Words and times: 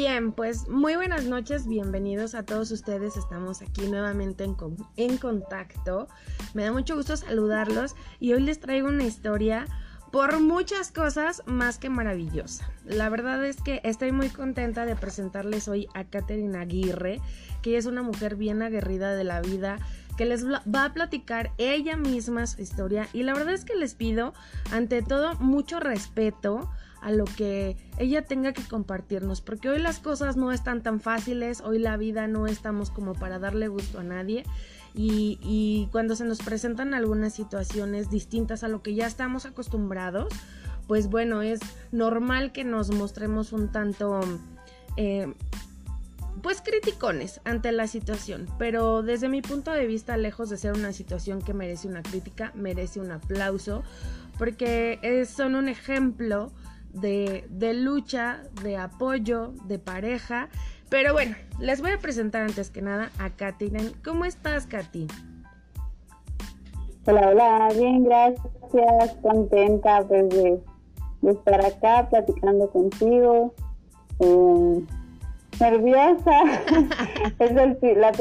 Bien, 0.00 0.30
pues 0.30 0.68
muy 0.68 0.94
buenas 0.94 1.24
noches, 1.24 1.66
bienvenidos 1.66 2.36
a 2.36 2.44
todos 2.44 2.70
ustedes. 2.70 3.16
Estamos 3.16 3.62
aquí 3.62 3.88
nuevamente 3.88 4.44
en, 4.44 4.56
en, 4.96 5.18
contacto. 5.18 6.06
Me 6.54 6.62
da 6.62 6.70
mucho 6.70 6.94
gusto 6.94 7.16
saludarlos 7.16 7.96
y 8.20 8.32
hoy 8.32 8.42
les 8.42 8.60
traigo 8.60 8.86
una 8.86 9.02
historia 9.02 9.66
por 10.12 10.38
muchas 10.38 10.92
cosas 10.92 11.42
más 11.46 11.78
que 11.78 11.90
maravillosa. 11.90 12.70
La 12.84 13.08
verdad 13.08 13.44
es 13.44 13.60
que 13.60 13.80
estoy 13.82 14.12
muy 14.12 14.28
contenta 14.28 14.86
de 14.86 14.94
presentarles 14.94 15.66
hoy 15.66 15.88
a 15.94 16.04
Katherine 16.04 16.56
Aguirre, 16.56 17.20
que 17.60 17.76
es 17.76 17.84
una 17.86 18.02
mujer 18.02 18.36
bien 18.36 18.62
aguerrida 18.62 19.16
de 19.16 19.24
la 19.24 19.40
vida, 19.40 19.80
que 20.16 20.26
les 20.26 20.46
va 20.46 20.84
a 20.84 20.94
platicar 20.94 21.50
ella 21.58 21.96
misma 21.96 22.46
su 22.46 22.62
historia 22.62 23.08
y 23.12 23.24
la 23.24 23.34
verdad 23.34 23.52
es 23.52 23.64
que 23.64 23.74
les 23.74 23.96
pido 23.96 24.32
ante 24.70 25.02
todo 25.02 25.34
mucho 25.40 25.80
respeto 25.80 26.70
a 27.00 27.12
lo 27.12 27.24
que 27.24 27.76
ella 27.98 28.22
tenga 28.22 28.52
que 28.52 28.62
compartirnos, 28.62 29.40
porque 29.40 29.68
hoy 29.68 29.78
las 29.78 29.98
cosas 29.98 30.36
no 30.36 30.52
están 30.52 30.82
tan 30.82 31.00
fáciles, 31.00 31.60
hoy 31.60 31.78
la 31.78 31.96
vida 31.96 32.26
no 32.26 32.46
estamos 32.46 32.90
como 32.90 33.14
para 33.14 33.38
darle 33.38 33.68
gusto 33.68 34.00
a 34.00 34.02
nadie 34.02 34.44
y, 34.94 35.88
cuando 35.92 36.16
se 36.16 36.24
nos 36.24 36.38
presentan 36.38 36.92
algunas 36.92 37.32
situaciones 37.32 38.10
distintas 38.10 38.64
a 38.64 38.68
lo 38.68 38.82
que 38.82 38.94
ya 38.94 39.06
estamos 39.06 39.46
acostumbrados, 39.46 40.32
pues 40.86 41.08
bueno, 41.08 41.42
es 41.42 41.60
normal 41.92 42.52
que 42.52 42.64
nos 42.64 42.90
mostremos 42.90 43.52
un 43.52 43.70
tanto... 43.70 44.20
Eh, 44.96 45.32
pues 46.42 46.60
criticones 46.60 47.40
ante 47.44 47.72
la 47.72 47.88
situación, 47.88 48.46
pero 48.58 49.02
desde 49.02 49.28
mi 49.28 49.42
punto 49.42 49.72
de 49.72 49.88
vista, 49.88 50.16
lejos 50.16 50.48
de 50.50 50.56
ser 50.56 50.72
una 50.72 50.92
situación 50.92 51.42
que 51.42 51.52
merece 51.52 51.88
una 51.88 52.02
crítica, 52.02 52.52
merece 52.54 53.00
un 53.00 53.10
aplauso, 53.10 53.82
porque 54.38 55.26
son 55.28 55.56
un 55.56 55.68
ejemplo 55.68 56.52
de, 56.92 57.74
lucha, 57.74 58.42
de 58.62 58.76
apoyo, 58.76 59.52
de 59.64 59.78
pareja. 59.78 60.48
Pero 60.88 61.12
bueno, 61.12 61.36
les 61.60 61.80
voy 61.80 61.92
a 61.92 61.98
presentar 61.98 62.42
antes 62.42 62.70
que 62.70 62.82
nada 62.82 63.10
a 63.18 63.30
Katy. 63.30 63.70
¿Cómo 64.04 64.24
estás, 64.24 64.66
Katy? 64.66 65.06
Hola, 67.06 67.28
hola, 67.28 67.68
bien, 67.74 68.04
gracias. 68.04 69.16
Contenta 69.22 70.04
pues, 70.06 70.28
de, 70.30 70.60
estar 71.22 71.64
acá 71.64 72.08
platicando 72.08 72.70
contigo. 72.70 73.54
Eh, 74.20 74.84
nerviosa. 75.60 76.40
es 77.38 77.52
la, 77.52 78.12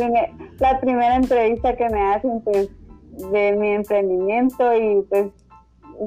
la 0.60 0.80
primera 0.80 1.16
entrevista 1.16 1.76
que 1.76 1.90
me 1.90 2.02
hacen 2.14 2.42
pues, 2.42 2.70
de 3.32 3.56
mi 3.58 3.70
emprendimiento 3.72 4.76
y 4.76 5.02
pues 5.10 5.28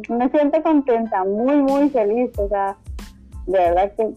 me 0.08 0.28
siento 0.30 0.62
contenta, 0.62 1.24
muy, 1.24 1.56
muy 1.56 1.90
feliz, 1.90 2.30
o 2.38 2.48
sea, 2.48 2.76
de 3.46 3.58
verdad 3.58 3.92
que 3.96 4.14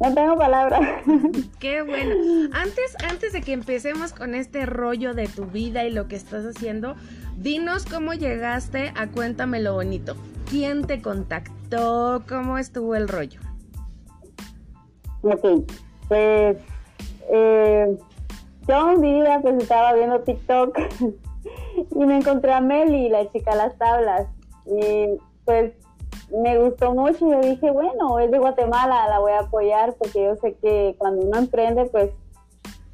no 0.00 0.14
tengo 0.14 0.36
palabras. 0.36 0.80
Qué 1.60 1.82
bueno. 1.82 2.14
Antes, 2.52 2.96
antes 3.08 3.32
de 3.32 3.42
que 3.42 3.52
empecemos 3.52 4.12
con 4.12 4.34
este 4.34 4.66
rollo 4.66 5.14
de 5.14 5.28
tu 5.28 5.46
vida 5.46 5.84
y 5.84 5.90
lo 5.90 6.08
que 6.08 6.16
estás 6.16 6.44
haciendo, 6.44 6.96
dinos 7.38 7.86
cómo 7.86 8.12
llegaste 8.12 8.92
a 8.96 9.06
Cuéntame 9.06 9.60
lo 9.60 9.74
bonito. 9.74 10.16
¿Quién 10.50 10.86
te 10.86 11.00
contactó? 11.00 12.22
¿Cómo 12.28 12.58
estuvo 12.58 12.94
el 12.94 13.08
rollo? 13.08 13.40
Ok, 15.22 15.64
pues 16.08 16.58
eh, 17.32 17.98
yo 18.68 18.86
un 18.86 19.00
día 19.00 19.38
pues 19.40 19.62
estaba 19.62 19.94
viendo 19.94 20.20
TikTok 20.20 20.78
y 21.90 22.06
me 22.06 22.16
encontré 22.16 22.52
a 22.52 22.60
Meli, 22.60 23.08
la 23.08 23.30
chica 23.30 23.52
de 23.52 23.56
las 23.56 23.78
tablas. 23.78 24.26
Y 24.66 25.18
pues 25.44 25.72
me 26.30 26.58
gustó 26.58 26.94
mucho 26.94 27.26
y 27.26 27.30
yo 27.30 27.40
dije, 27.40 27.70
bueno, 27.70 28.18
es 28.18 28.30
de 28.30 28.38
Guatemala, 28.38 29.08
la 29.08 29.18
voy 29.18 29.32
a 29.32 29.40
apoyar 29.40 29.94
porque 29.94 30.24
yo 30.24 30.36
sé 30.36 30.54
que 30.54 30.94
cuando 30.98 31.26
uno 31.26 31.38
emprende, 31.38 31.84
pues 31.86 32.10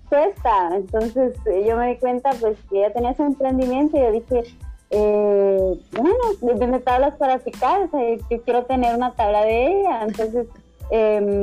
cuesta. 0.09 0.71
Entonces 0.75 1.39
yo 1.67 1.77
me 1.77 1.89
di 1.89 1.97
cuenta 1.97 2.31
pues 2.41 2.59
que 2.69 2.79
ella 2.79 2.93
tenía 2.93 3.11
ese 3.11 3.23
emprendimiento 3.23 3.97
y 3.97 4.01
yo 4.01 4.13
dije, 4.13 4.43
eh, 4.91 5.81
bueno, 5.93 6.57
vende 6.59 6.81
tablas 6.81 7.15
para 7.17 7.39
picar, 7.39 7.83
o 7.83 7.89
sea, 7.91 8.41
quiero 8.45 8.65
tener 8.65 8.95
una 8.95 9.15
tabla 9.15 9.45
de 9.45 9.81
ella. 9.81 10.03
Entonces 10.03 10.49
em, 10.91 11.43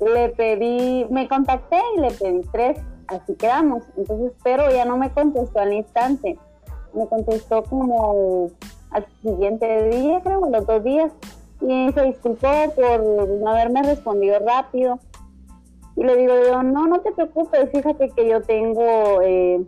le 0.00 0.28
pedí, 0.30 1.06
me 1.10 1.28
contacté 1.28 1.80
y 1.96 2.00
le 2.00 2.10
pedí 2.12 2.42
tres, 2.52 2.78
así 3.08 3.34
quedamos. 3.34 3.82
Entonces, 3.96 4.32
pero 4.44 4.70
ya 4.70 4.84
no 4.84 4.96
me 4.96 5.12
contestó 5.12 5.58
al 5.58 5.72
instante 5.72 6.38
me 6.94 7.06
contestó 7.06 7.62
como 7.64 8.50
al 8.90 9.06
siguiente 9.22 9.90
día, 9.90 10.20
creo, 10.22 10.48
los 10.48 10.66
dos 10.66 10.84
días, 10.84 11.12
y 11.60 11.92
se 11.92 12.02
disculpó 12.02 12.48
por 12.74 13.02
no 13.02 13.48
haberme 13.48 13.82
respondido 13.82 14.38
rápido. 14.40 14.98
Y 15.96 16.04
le 16.04 16.16
digo 16.16 16.34
yo, 16.46 16.62
no, 16.62 16.86
no 16.86 17.00
te 17.00 17.12
preocupes, 17.12 17.70
fíjate 17.70 18.10
que 18.10 18.28
yo 18.28 18.42
tengo 18.42 19.20
eh, 19.22 19.64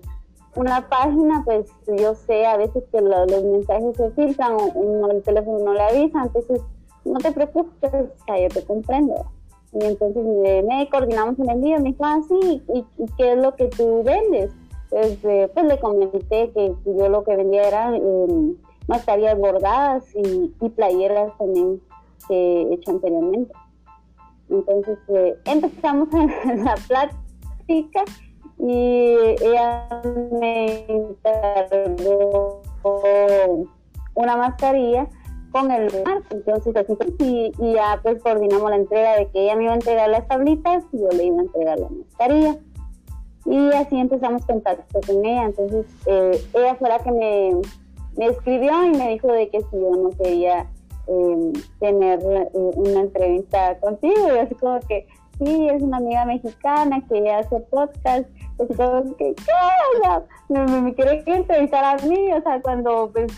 una 0.56 0.88
página, 0.88 1.42
pues 1.44 1.70
yo 1.86 2.14
sé 2.14 2.46
a 2.46 2.56
veces 2.56 2.84
que 2.90 3.00
los 3.00 3.26
mensajes 3.44 3.96
se 3.96 4.10
filtran 4.10 4.52
o 4.54 5.10
el 5.10 5.22
teléfono 5.22 5.58
no 5.64 5.72
le 5.74 5.82
avisa, 5.82 6.22
entonces 6.22 6.60
no 7.04 7.18
te 7.18 7.32
preocupes, 7.32 7.92
o 7.92 8.36
yo 8.36 8.48
te 8.48 8.64
comprendo. 8.64 9.14
Y 9.72 9.84
entonces 9.84 10.24
me, 10.24 10.88
coordinamos 10.90 11.38
en 11.38 11.50
el 11.50 11.62
día, 11.62 11.78
me 11.78 11.90
dijo, 11.90 12.04
ah, 12.04 12.20
sí, 12.26 12.62
¿y, 12.74 12.78
¿y 12.78 13.06
qué 13.16 13.32
es 13.32 13.38
lo 13.38 13.54
que 13.54 13.66
tú 13.66 14.02
vendes? 14.02 14.50
Este, 14.90 15.48
pues 15.48 15.66
le 15.66 15.80
comenté 15.80 16.50
que, 16.52 16.74
yo 16.84 17.08
lo 17.08 17.24
que 17.24 17.36
vendía 17.36 17.66
eran 17.66 17.94
eh, 17.96 18.54
mascarillas 18.86 19.38
bordadas 19.38 20.04
y, 20.14 20.68
playeras 20.70 21.36
también 21.38 21.80
que 22.28 22.62
he 22.62 22.74
hecho 22.74 22.92
anteriormente. 22.92 23.52
Entonces 24.48 24.98
eh, 25.08 25.36
empezamos 25.44 26.08
la 26.56 26.74
plática 26.86 28.04
y 28.58 29.16
ella 29.42 29.88
me 30.40 30.86
encargó 30.88 32.62
una 34.14 34.36
mascarilla 34.36 35.08
con 35.50 35.70
el 35.70 35.90
marco. 36.04 36.26
Entonces 36.30 36.74
y, 37.18 37.52
y, 37.58 37.72
ya 37.72 37.98
pues 38.02 38.22
coordinamos 38.22 38.70
la 38.70 38.76
entrega 38.76 39.16
de 39.16 39.26
que 39.30 39.44
ella 39.44 39.56
me 39.56 39.64
iba 39.64 39.72
a 39.72 39.76
entregar 39.76 40.08
las 40.10 40.28
tablitas 40.28 40.84
y 40.92 40.98
yo 41.00 41.08
le 41.08 41.24
iba 41.24 41.38
a 41.38 41.42
entregar 41.42 41.78
la 41.80 41.88
mascarilla 41.88 42.56
y 43.56 43.72
así 43.72 43.98
empezamos 43.98 44.44
contacto 44.44 45.00
con 45.06 45.24
ella. 45.24 45.44
Entonces, 45.44 45.86
eh, 46.06 46.44
ella 46.54 46.74
fue 46.74 46.88
la 46.90 46.98
que 46.98 47.10
me, 47.10 47.52
me, 48.16 48.26
escribió 48.26 48.84
y 48.84 48.90
me 48.90 49.08
dijo 49.10 49.28
de 49.28 49.48
que 49.48 49.60
si 49.60 49.80
yo 49.80 49.90
no 49.90 50.10
quería 50.10 50.66
em, 51.06 51.52
tener 51.80 52.20
eh, 52.22 52.48
una 52.52 53.00
entrevista 53.00 53.78
contigo. 53.80 54.28
Y 54.34 54.38
así 54.38 54.54
como 54.56 54.78
que, 54.80 55.06
sí, 55.38 55.68
es 55.68 55.82
una 55.82 55.96
amiga 55.96 56.26
mexicana 56.26 57.02
que 57.08 57.32
hace 57.32 57.60
podcast. 57.60 58.28
Así 58.60 58.74
como 58.74 59.16
que, 59.16 59.34
¿qué? 59.34 59.52
O 59.96 60.02
sea, 60.02 60.22
me, 60.48 60.82
me, 60.82 60.94
quiere 60.94 61.22
entrevistar 61.26 61.84
a 61.84 61.96
mí, 62.06 62.32
o 62.32 62.42
sea, 62.42 62.60
cuando 62.60 63.10
pues 63.12 63.32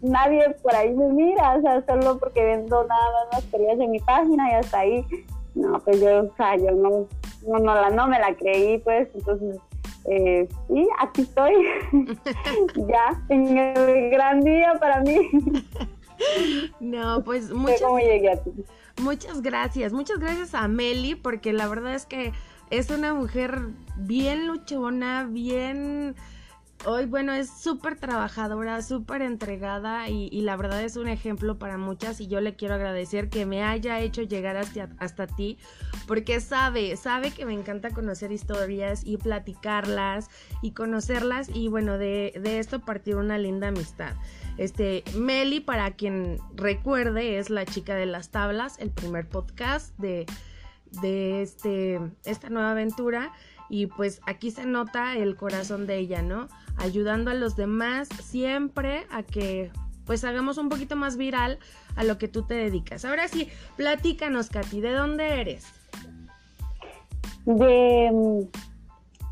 nadie 0.00 0.48
por 0.62 0.74
ahí 0.74 0.94
me 0.94 1.08
mira, 1.08 1.56
o 1.56 1.60
sea, 1.60 1.84
solo 1.86 2.18
porque 2.18 2.42
vendo 2.42 2.84
nada 2.84 3.02
más 3.12 3.42
mascarillas 3.42 3.80
en 3.80 3.90
mi 3.90 4.00
página 4.00 4.50
y 4.50 4.54
hasta 4.54 4.78
ahí. 4.80 5.04
No, 5.54 5.78
pues 5.80 6.00
yo, 6.00 6.20
o 6.20 6.36
sea, 6.36 6.56
yo 6.56 6.70
no, 6.70 7.06
no, 7.46 7.58
no, 7.58 7.74
la, 7.74 7.90
no 7.90 8.08
me 8.08 8.18
la 8.18 8.34
creí, 8.34 8.78
pues, 8.78 9.08
entonces, 9.14 9.56
eh, 10.10 10.48
sí, 10.68 10.88
aquí 10.98 11.22
estoy, 11.22 11.52
ya, 12.88 13.22
en 13.28 13.58
el 13.58 14.10
gran 14.10 14.42
día 14.42 14.74
para 14.80 15.00
mí. 15.00 15.18
No, 16.80 17.22
pues 17.22 17.52
muchas, 17.52 17.80
muchas 19.00 19.40
gracias, 19.40 19.92
muchas 19.92 20.18
gracias 20.18 20.54
a 20.54 20.66
Meli, 20.66 21.14
porque 21.14 21.52
la 21.52 21.68
verdad 21.68 21.94
es 21.94 22.06
que 22.06 22.32
es 22.70 22.90
una 22.90 23.14
mujer 23.14 23.60
bien 23.96 24.46
luchona, 24.46 25.28
bien 25.30 26.16
hoy, 26.84 27.06
bueno, 27.06 27.32
es 27.32 27.50
súper 27.50 27.96
trabajadora, 27.96 28.82
súper 28.82 29.22
entregada 29.22 30.08
y, 30.08 30.40
la 30.40 30.56
verdad 30.56 30.82
es 30.82 30.96
un 30.96 31.08
ejemplo 31.08 31.58
para 31.58 31.78
muchas 31.78 32.20
y 32.20 32.28
yo 32.28 32.40
le 32.40 32.56
quiero 32.56 32.74
agradecer 32.74 33.28
que 33.28 33.46
me 33.46 33.62
haya 33.62 34.00
hecho 34.00 34.22
llegar 34.22 34.56
hasta, 34.56 34.88
hasta 34.98 35.26
ti 35.26 35.58
porque 36.06 36.40
sabe, 36.40 36.96
sabe 36.96 37.30
que 37.32 37.44
me 37.44 37.54
encanta 37.54 37.90
conocer 37.90 38.32
historias 38.32 39.02
y 39.04 39.16
platicarlas 39.16 40.30
y 40.62 40.72
conocerlas 40.72 41.48
y 41.52 41.68
bueno, 41.68 41.98
de, 41.98 42.34
de 42.40 42.58
esto 42.58 42.80
partió 42.80 43.18
una 43.18 43.38
linda 43.38 43.68
amistad. 43.68 44.14
Este, 44.56 45.04
Meli, 45.16 45.60
para 45.60 45.92
quien 45.92 46.38
recuerde, 46.54 47.38
es 47.38 47.50
la 47.50 47.64
chica 47.64 47.94
de 47.94 48.06
las 48.06 48.30
tablas, 48.30 48.78
el 48.78 48.90
primer 48.90 49.28
podcast 49.28 49.96
de, 49.98 50.26
de 51.02 51.42
este, 51.42 52.00
esta 52.24 52.48
nueva 52.50 52.72
aventura 52.72 53.32
y 53.68 53.86
pues 53.86 54.20
aquí 54.26 54.50
se 54.50 54.66
nota 54.66 55.16
el 55.16 55.36
corazón 55.36 55.86
de 55.86 55.98
ella, 55.98 56.22
¿no? 56.22 56.48
Ayudando 56.78 57.30
a 57.30 57.34
los 57.34 57.56
demás 57.56 58.08
siempre 58.22 59.06
a 59.10 59.22
que 59.22 59.70
pues 60.08 60.24
hagamos 60.24 60.56
un 60.56 60.70
poquito 60.70 60.96
más 60.96 61.18
viral 61.18 61.58
a 61.94 62.02
lo 62.02 62.16
que 62.16 62.28
tú 62.28 62.42
te 62.42 62.54
dedicas. 62.54 63.04
Ahora 63.04 63.28
sí, 63.28 63.48
platícanos, 63.76 64.48
Katy, 64.48 64.80
¿de 64.80 64.92
dónde 64.92 65.40
eres? 65.40 65.66
De, 67.44 68.48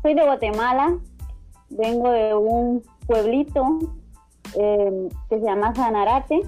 soy 0.03 0.13
de 0.13 0.23
Guatemala, 0.23 0.99
vengo 1.69 2.11
de 2.11 2.35
un 2.35 2.83
pueblito 3.07 3.79
em, 4.55 5.09
que 5.29 5.39
se 5.39 5.45
llama 5.45 5.73
Sanarate. 5.73 6.41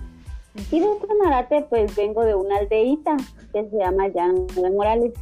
Y 0.71 0.79
de 0.79 0.87
Sanarate 1.07 1.65
pues 1.69 1.95
vengo 1.95 2.23
de 2.23 2.35
una 2.35 2.57
aldeita 2.57 3.17
que 3.51 3.67
se 3.67 3.77
llama 3.77 4.09
Llano 4.09 4.45
de 4.55 4.69
Morales. 4.69 5.13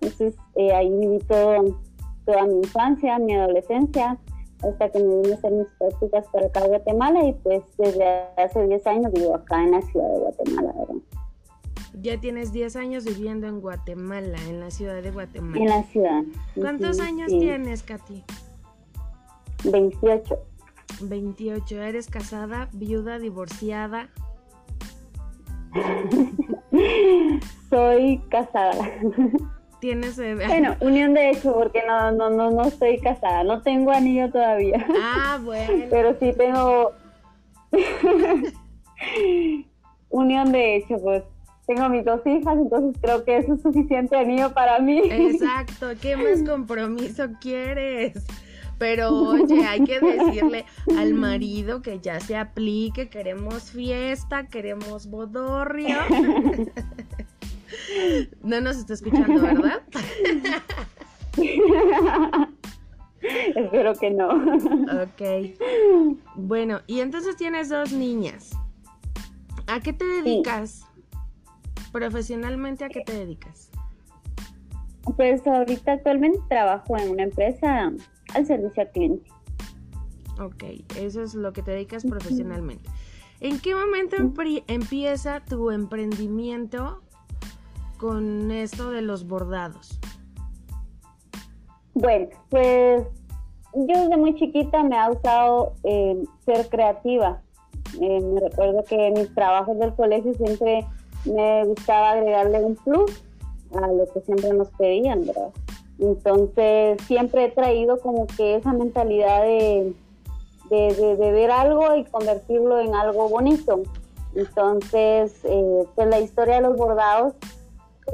Entonces 0.00 0.34
eh, 0.56 0.74
ahí 0.74 0.90
viví 0.90 1.20
todo, 1.20 1.78
toda 2.26 2.46
mi 2.46 2.58
infancia, 2.58 3.18
mi 3.18 3.34
adolescencia, 3.34 4.18
hasta 4.62 4.90
que 4.90 4.98
me 4.98 5.16
vine 5.16 5.32
a 5.32 5.36
hacer 5.36 5.52
mis 5.52 5.68
prácticas 5.78 6.26
para 6.32 6.46
acá 6.46 6.60
en 6.60 6.68
Guatemala 6.68 7.24
y 7.24 7.32
pues 7.32 7.62
desde 7.78 8.04
hace 8.36 8.66
10 8.66 8.86
años 8.86 9.12
vivo 9.12 9.34
acá 9.34 9.62
en 9.62 9.72
la 9.72 9.82
ciudad 9.82 10.08
de 10.08 10.18
Guatemala, 10.18 10.72
¿verdad? 10.78 11.02
Ya 12.00 12.18
tienes 12.18 12.52
10 12.52 12.76
años 12.76 13.04
viviendo 13.04 13.46
en 13.46 13.60
Guatemala, 13.60 14.38
en 14.48 14.60
la 14.60 14.70
ciudad 14.70 15.02
de 15.02 15.10
Guatemala. 15.10 15.62
En 15.62 15.68
la 15.68 15.82
ciudad. 15.84 16.22
¿Cuántos 16.54 17.00
años 17.00 17.28
tienes, 17.28 17.82
Katy? 17.82 18.24
28. 19.64 20.38
28. 21.02 21.82
¿Eres 21.82 22.08
casada, 22.08 22.68
viuda, 22.72 23.18
divorciada? 23.18 24.08
Soy 27.70 28.22
casada. 28.30 28.90
¿Tienes 29.82 30.16
bebé? 30.16 30.46
Bueno, 30.48 30.76
unión 30.78 31.12
de 31.12 31.30
hecho, 31.30 31.52
porque 31.52 31.82
no, 31.84 32.12
no, 32.12 32.30
no, 32.30 32.52
no 32.52 32.62
estoy 32.62 33.00
casada. 33.00 33.42
No 33.42 33.62
tengo 33.62 33.90
anillo 33.90 34.30
todavía. 34.30 34.86
Ah, 35.02 35.40
bueno. 35.42 35.86
Pero 35.90 36.16
sí 36.20 36.32
tengo 36.38 36.92
unión 40.08 40.52
de 40.52 40.76
hecho, 40.76 40.98
pues 41.02 41.24
tengo 41.66 41.88
mis 41.88 42.04
dos 42.04 42.20
hijas, 42.24 42.58
entonces 42.58 42.96
creo 43.02 43.24
que 43.24 43.38
eso 43.38 43.54
es 43.54 43.62
suficiente 43.62 44.16
anillo 44.16 44.54
para 44.54 44.78
mí. 44.78 45.00
Exacto, 45.10 45.88
¿qué 46.00 46.16
más 46.16 46.48
compromiso 46.48 47.24
quieres? 47.40 48.24
Pero 48.78 49.10
oye, 49.10 49.64
hay 49.64 49.82
que 49.82 49.98
decirle 49.98 50.64
al 50.96 51.14
marido 51.14 51.82
que 51.82 51.98
ya 51.98 52.20
se 52.20 52.36
aplique, 52.36 53.08
queremos 53.08 53.72
fiesta, 53.72 54.46
queremos 54.46 55.08
bodorrio. 55.08 55.98
No 58.42 58.60
nos 58.60 58.76
está 58.76 58.94
escuchando, 58.94 59.40
¿verdad? 59.40 59.82
Espero 63.22 63.94
que 63.94 64.10
no. 64.10 64.28
Ok. 65.02 65.22
Bueno, 66.34 66.80
y 66.86 67.00
entonces 67.00 67.36
tienes 67.36 67.68
dos 67.68 67.92
niñas. 67.92 68.50
¿A 69.66 69.80
qué 69.80 69.92
te 69.92 70.04
dedicas? 70.04 70.84
Profesionalmente, 71.92 72.84
¿a 72.84 72.88
qué 72.88 73.02
te 73.02 73.12
dedicas? 73.12 73.70
Pues 75.16 75.46
ahorita 75.46 75.92
actualmente 75.92 76.40
trabajo 76.48 76.96
en 76.96 77.10
una 77.10 77.24
empresa 77.24 77.92
al 78.34 78.46
servicio 78.46 78.82
al 78.82 78.90
cliente. 78.90 79.30
Ok, 80.40 80.64
eso 80.98 81.22
es 81.22 81.34
lo 81.34 81.52
que 81.52 81.62
te 81.62 81.72
dedicas 81.72 82.04
profesionalmente. 82.04 82.88
¿En 83.40 83.58
qué 83.60 83.74
momento 83.74 84.16
empieza 84.68 85.40
tu 85.40 85.70
emprendimiento 85.70 87.02
con 88.02 88.50
esto 88.50 88.90
de 88.90 89.00
los 89.00 89.28
bordados? 89.28 90.00
Bueno, 91.94 92.26
pues 92.50 93.04
yo 93.74 94.00
desde 94.02 94.16
muy 94.16 94.34
chiquita 94.34 94.82
me 94.82 94.98
ha 94.98 95.08
gustado 95.08 95.74
eh, 95.84 96.24
ser 96.44 96.68
creativa. 96.68 97.40
Eh, 98.00 98.20
me 98.20 98.40
recuerdo 98.40 98.82
que 98.82 99.06
en 99.06 99.14
mis 99.14 99.32
trabajos 99.34 99.78
del 99.78 99.94
colegio 99.94 100.34
siempre 100.34 100.84
me 101.24 101.64
gustaba 101.64 102.10
agregarle 102.10 102.64
un 102.64 102.74
plus 102.74 103.22
a 103.80 103.86
lo 103.86 104.04
que 104.12 104.20
siempre 104.22 104.52
nos 104.52 104.68
pedían, 104.70 105.24
¿verdad? 105.24 105.50
Entonces 106.00 107.00
siempre 107.06 107.44
he 107.44 107.50
traído 107.50 108.00
como 108.00 108.26
que 108.26 108.56
esa 108.56 108.72
mentalidad 108.72 109.42
de, 109.42 109.94
de, 110.70 111.32
ver 111.32 111.52
algo 111.52 111.94
y 111.94 112.04
convertirlo 112.06 112.80
en 112.80 112.96
algo 112.96 113.28
bonito. 113.28 113.82
Entonces, 114.34 115.38
eh, 115.44 115.84
pues 115.94 116.08
la 116.08 116.18
historia 116.18 116.56
de 116.56 116.62
los 116.62 116.76
bordados 116.76 117.34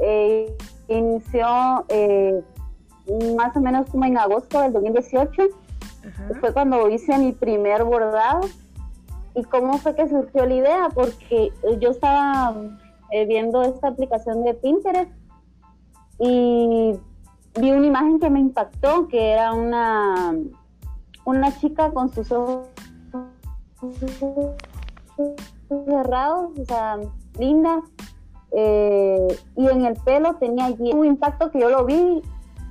eh, 0.01 0.55
inició 0.87 1.85
eh, 1.89 2.41
más 3.35 3.55
o 3.55 3.61
menos 3.61 3.89
como 3.89 4.05
en 4.05 4.17
agosto 4.17 4.61
del 4.61 4.73
2018. 4.73 5.43
Fue 6.39 6.53
cuando 6.53 6.89
hice 6.89 7.17
mi 7.17 7.31
primer 7.31 7.83
bordado. 7.83 8.41
¿Y 9.35 9.43
cómo 9.43 9.77
fue 9.77 9.95
que 9.95 10.07
surgió 10.07 10.45
la 10.45 10.55
idea? 10.55 10.89
Porque 10.93 11.51
yo 11.79 11.91
estaba 11.91 12.55
eh, 13.11 13.25
viendo 13.25 13.61
esta 13.61 13.89
aplicación 13.89 14.43
de 14.43 14.53
Pinterest 14.55 15.11
y 16.19 16.99
vi 17.59 17.71
una 17.71 17.85
imagen 17.85 18.19
que 18.19 18.29
me 18.29 18.39
impactó, 18.39 19.07
que 19.07 19.31
era 19.31 19.53
una, 19.53 20.35
una 21.25 21.57
chica 21.59 21.91
con 21.91 22.09
sus 22.09 22.31
ojos 22.31 22.67
cerrados, 25.87 26.51
o 26.59 26.65
sea, 26.65 26.99
linda, 27.37 27.81
eh, 28.51 29.27
y 29.55 29.67
en 29.67 29.85
el 29.85 29.95
pelo 29.95 30.35
tenía 30.35 30.67
un 30.67 31.05
impacto 31.05 31.51
que 31.51 31.59
yo 31.59 31.69
lo 31.69 31.85
vi 31.85 32.21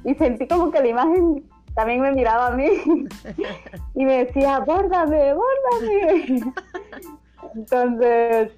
y 0.04 0.14
sentí 0.14 0.46
como 0.48 0.70
que 0.70 0.80
la 0.80 0.88
imagen 0.88 1.44
también 1.74 2.00
me 2.00 2.12
miraba 2.12 2.48
a 2.48 2.50
mí 2.50 2.66
y 3.94 4.04
me 4.04 4.24
decía, 4.24 4.60
bórdame, 4.60 5.34
bórdame. 5.34 6.52
Entonces, 7.54 8.52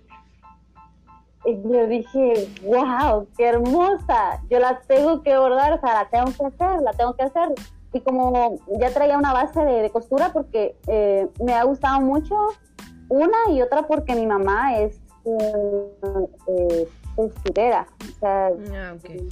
yo 1.44 1.86
dije, 1.86 2.48
wow, 2.64 3.26
qué 3.36 3.46
hermosa, 3.46 4.42
yo 4.48 4.58
la 4.58 4.80
tengo 4.86 5.22
que 5.22 5.36
bordar, 5.36 5.74
o 5.74 5.80
sea, 5.80 5.94
la 5.94 6.08
tengo 6.08 6.32
que 6.32 6.46
hacer, 6.46 6.82
la 6.82 6.92
tengo 6.92 7.14
que 7.14 7.22
hacer. 7.24 7.48
Y 7.92 8.00
como 8.00 8.58
ya 8.80 8.90
traía 8.92 9.18
una 9.18 9.32
base 9.32 9.60
de, 9.60 9.90
costura 9.90 10.32
porque 10.32 10.76
eh, 10.86 11.28
me 11.44 11.54
ha 11.54 11.64
gustado 11.64 12.00
mucho, 12.00 12.34
una 13.08 13.50
y 13.50 13.60
otra 13.60 13.82
porque 13.82 14.14
mi 14.14 14.26
mamá 14.26 14.78
es 14.78 15.00
eh, 15.26 16.88
costurera. 17.28 17.86
O 18.00 18.18
sea, 18.20 18.50
ah, 18.72 18.94
okay. 18.96 19.28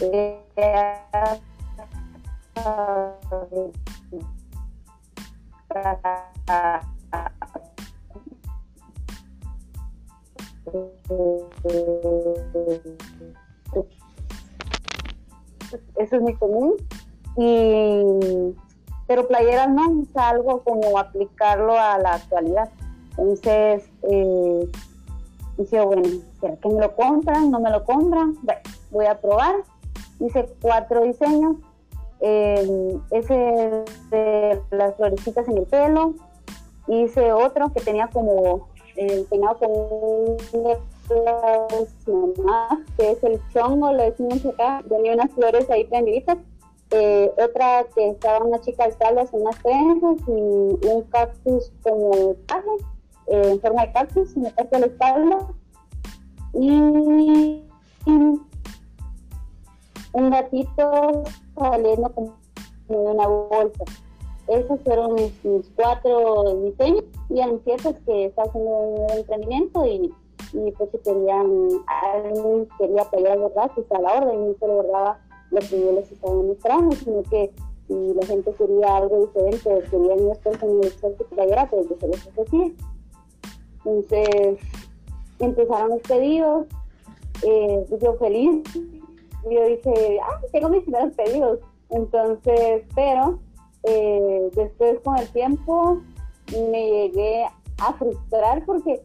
eh, 0.00 0.40
eso 15.96 16.16
es 16.16 16.22
muy 16.22 16.34
común 16.34 16.74
y 17.36 18.54
pero 19.06 19.26
playeras 19.28 19.68
no 19.68 20.02
es 20.02 20.16
algo 20.16 20.62
como 20.62 20.98
aplicarlo 20.98 21.78
a 21.78 21.98
la 21.98 22.14
actualidad 22.14 22.70
entonces 23.10 23.90
eh, 24.02 24.68
dije 25.56 25.80
bueno 25.80 26.08
¿será 26.40 26.56
que 26.56 26.68
me 26.68 26.80
lo 26.80 26.94
compran? 26.94 27.50
¿no 27.50 27.60
me 27.60 27.70
lo 27.70 27.84
compran? 27.84 28.36
bueno, 28.42 28.60
voy 28.90 29.06
a 29.06 29.20
probar 29.20 29.56
hice 30.20 30.48
cuatro 30.60 31.02
diseños 31.02 31.56
eh, 32.20 32.98
ese 33.10 33.84
de 34.10 34.60
las 34.70 34.96
florecitas 34.96 35.46
en 35.48 35.58
el 35.58 35.66
pelo 35.66 36.14
hice 36.88 37.32
otro 37.32 37.72
que 37.72 37.80
tenía 37.80 38.08
como 38.08 38.68
el 38.96 39.24
peinado 39.24 39.58
con 39.58 39.70
un 39.70 40.36
que 42.96 43.10
es 43.10 43.24
el 43.24 43.40
chongo, 43.52 43.92
lo 43.92 44.02
decimos 44.02 44.44
acá, 44.46 44.82
tenía 44.88 45.14
unas 45.14 45.30
flores 45.32 45.68
ahí 45.70 45.84
prendiditas. 45.84 46.38
Eh, 46.90 47.30
otra 47.42 47.84
que 47.94 48.10
estaba 48.10 48.44
una 48.44 48.60
chica 48.60 48.84
de 48.84 48.90
espaldas 48.90 49.30
con 49.30 49.42
unas 49.42 49.58
trenzas 49.62 50.16
y 50.28 50.30
un 50.30 51.02
cactus 51.10 51.72
como 51.82 52.36
caja, 52.46 52.70
eh, 53.26 53.50
en 53.52 53.60
forma 53.60 53.86
de 53.86 53.92
cactus, 53.92 54.36
me 54.36 54.50
parte 54.50 54.78
la 54.78 54.86
espalda. 54.86 55.48
Y, 56.54 57.62
un 60.12 60.30
gatito 60.30 61.24
saliendo 61.58 62.08
como 62.12 62.36
de 62.88 62.96
una 62.96 63.26
bolsa. 63.26 63.84
Esos 64.46 64.80
fueron 64.82 65.14
mis, 65.14 65.32
cuatro 65.74 66.60
diseños 66.62 67.04
y 67.30 67.40
anuncié 67.40 67.76
pues 67.82 67.96
que 68.06 68.26
estaba 68.26 68.46
haciendo 68.48 68.70
un 68.70 69.10
emprendimiento 69.10 69.86
y, 69.86 70.14
y 70.52 70.70
pues 70.72 70.90
si 70.90 70.98
querían, 70.98 71.68
alguien 71.88 72.68
quería 72.78 73.04
pegar 73.10 73.38
verdad, 73.38 73.70
pues 73.74 73.90
a 73.90 74.00
la 74.00 74.12
orden, 74.12 74.48
no 74.48 74.54
solo 74.60 74.74
bordaba 74.74 75.18
lo 75.50 75.60
que 75.60 75.80
yo 75.80 75.92
les 75.92 76.12
estaba 76.12 76.34
mostrando, 76.34 76.94
sino 76.96 77.22
que 77.24 77.50
si 77.88 78.14
la 78.14 78.26
gente 78.26 78.52
quería 78.52 78.96
algo 78.96 79.26
diferente, 79.26 79.88
querían 79.90 80.18
ellos 80.18 80.38
personalizar 80.38 81.12
su 81.16 81.24
playera, 81.26 81.68
pues 81.70 81.88
yo 81.88 81.96
se 81.98 82.08
los 82.08 82.26
ofrecía. 82.26 82.70
Entonces 83.84 84.58
empezaron 85.38 85.90
los 85.90 86.00
pedidos, 86.02 86.66
eh, 87.42 87.84
pues, 87.88 88.00
yo 88.02 88.14
feliz, 88.14 88.62
yo 89.50 89.64
dije, 89.66 90.20
ah, 90.22 90.40
tengo 90.52 90.68
mis 90.70 90.82
primeros 90.82 91.14
pedidos. 91.14 91.58
Entonces, 91.90 92.82
pero 92.94 93.38
eh, 93.82 94.50
después 94.54 94.98
con 95.04 95.18
el 95.18 95.28
tiempo 95.28 96.00
me 96.70 96.90
llegué 96.90 97.46
a 97.78 97.92
frustrar 97.94 98.64
porque 98.64 99.02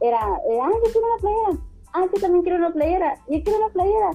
era, 0.00 0.20
ah, 0.20 0.38
yo 0.46 0.92
quiero 0.92 1.06
una 1.06 1.20
playera, 1.20 1.66
ah, 1.92 2.06
yo 2.12 2.20
también 2.20 2.42
quiero 2.42 2.58
una 2.58 2.72
playera, 2.72 3.14
yo 3.28 3.42
quiero 3.42 3.58
una 3.58 3.68
playera. 3.68 4.10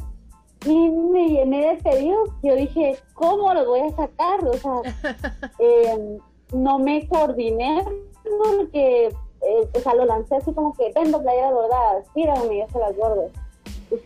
Y 0.65 0.89
me 0.89 1.29
llené 1.29 1.75
de 1.75 1.75
pedidos, 1.83 2.29
yo 2.41 2.55
dije, 2.55 2.97
¿cómo 3.13 3.53
los 3.53 3.67
voy 3.67 3.81
a 3.81 3.89
sacar? 3.91 4.43
O 4.47 4.53
sea, 4.53 4.81
em, 5.59 6.17
no 6.53 6.79
me 6.79 7.07
coordiné 7.07 7.83
porque, 8.23 9.15
eh, 9.47 9.69
o 9.73 9.79
sea, 9.79 9.93
lo 9.93 10.05
lancé 10.05 10.35
así 10.35 10.53
como 10.53 10.73
que, 10.73 10.91
vendo 10.95 11.21
playeras 11.21 11.53
bordadas, 11.53 12.05
pídame, 12.13 12.59
yo 12.59 12.65
se 12.71 12.79
las 12.79 12.95
bordo. 12.97 13.29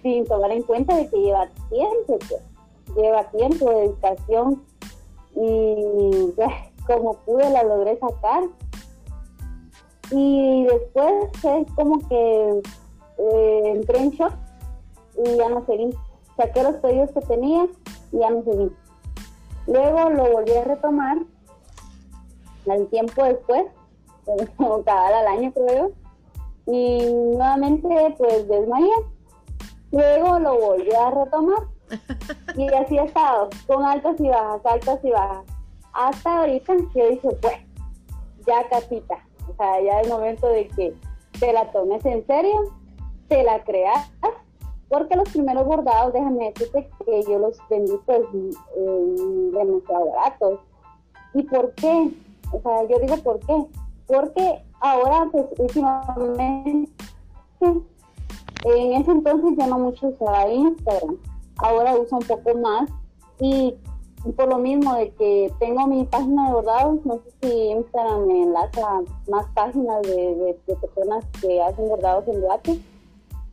sin 0.01 0.25
tomar 0.25 0.51
en 0.51 0.63
cuenta 0.63 0.95
de 0.95 1.09
que 1.09 1.17
lleva 1.17 1.47
tiempo, 1.69 2.19
pues. 2.27 2.41
lleva 2.95 3.23
tiempo, 3.31 3.69
de 3.69 3.75
dedicación 3.81 4.63
y 5.35 6.33
como 6.87 7.13
pude 7.25 7.49
la 7.49 7.63
logré 7.63 7.97
sacar. 7.99 8.43
Y 10.11 10.65
después 10.65 11.13
es 11.43 11.71
como 11.75 11.99
que 12.07 12.61
eh, 13.19 13.61
entré 13.65 13.99
en 13.99 14.09
shock 14.11 14.33
y 15.23 15.35
ya 15.35 15.49
no 15.49 15.65
seguí. 15.65 15.95
Saqué 16.35 16.63
los 16.63 16.75
pedidos 16.75 17.11
que 17.11 17.21
tenía 17.21 17.67
y 18.11 18.19
ya 18.19 18.29
no 18.31 18.43
seguí. 18.43 18.71
Luego 19.67 20.09
lo 20.09 20.31
volví 20.31 20.53
a 20.53 20.63
retomar 20.63 21.19
al 22.67 22.87
tiempo 22.87 23.23
después, 23.23 23.65
como 24.57 24.83
cada 24.83 25.19
al 25.19 25.27
año 25.27 25.51
creo, 25.51 25.91
y 26.65 27.11
nuevamente 27.11 28.15
pues 28.17 28.47
desmayé. 28.47 28.91
Luego 29.91 30.39
lo 30.39 30.59
volví 30.59 30.93
a 30.93 31.09
retomar 31.09 31.63
y 32.55 32.67
así 32.73 32.97
he 32.97 33.03
estado, 33.03 33.49
con 33.65 33.83
altas 33.83 34.19
y 34.19 34.27
bajas, 34.29 34.65
altas 34.65 34.99
y 35.03 35.09
bajas. 35.09 35.45
Hasta 35.93 36.39
ahorita 36.39 36.75
yo 36.95 37.09
dije, 37.09 37.29
pues, 37.41 37.55
ya 38.45 38.67
casita, 38.69 39.15
o 39.49 39.55
sea, 39.55 39.81
ya 39.81 40.01
es 40.01 40.09
momento 40.09 40.47
de 40.47 40.67
que 40.67 40.93
te 41.39 41.53
la 41.53 41.71
tomes 41.71 42.05
en 42.05 42.25
serio, 42.27 42.55
te 43.27 43.43
la 43.43 43.63
creas, 43.63 44.11
porque 44.89 45.15
los 45.15 45.29
primeros 45.29 45.65
bordados, 45.65 46.13
déjame 46.13 46.51
decirte 46.51 46.89
que 47.05 47.23
yo 47.23 47.37
los 47.39 47.57
vendí 47.69 47.93
pues 48.05 48.21
eh, 48.33 49.51
demasiado 49.53 50.11
baratos. 50.11 50.59
¿Y 51.35 51.43
por 51.43 51.73
qué? 51.75 52.11
O 52.51 52.61
sea, 52.61 52.83
yo 52.87 52.99
digo 52.99 53.17
por 53.17 53.39
qué. 53.41 53.65
Porque 54.09 54.65
ahora, 54.81 55.27
pues 55.31 55.45
últimamente, 55.57 56.89
en 57.61 58.93
ese 58.93 59.11
entonces 59.11 59.51
ya 59.57 59.67
no 59.67 59.79
mucho 59.79 60.07
usaba 60.07 60.49
Instagram. 60.49 61.17
Ahora 61.57 61.95
uso 61.95 62.17
un 62.17 62.23
poco 62.23 62.57
más 62.57 62.89
y 63.39 63.75
por 64.35 64.49
lo 64.49 64.57
mismo 64.57 64.95
de 64.95 65.11
que 65.11 65.53
tengo 65.59 65.87
mi 65.87 66.03
página 66.05 66.47
de 66.47 66.53
bordados, 66.53 67.05
no 67.05 67.15
sé 67.15 67.31
si 67.41 67.69
Instagram 67.69 68.25
me 68.25 68.43
enlaza 68.43 69.01
más 69.29 69.45
páginas 69.53 70.01
de, 70.01 70.57
personas 70.65 71.25
que 71.41 71.61
hacen 71.61 71.87
bordados 71.87 72.27
en 72.27 72.41
gratis. 72.41 72.81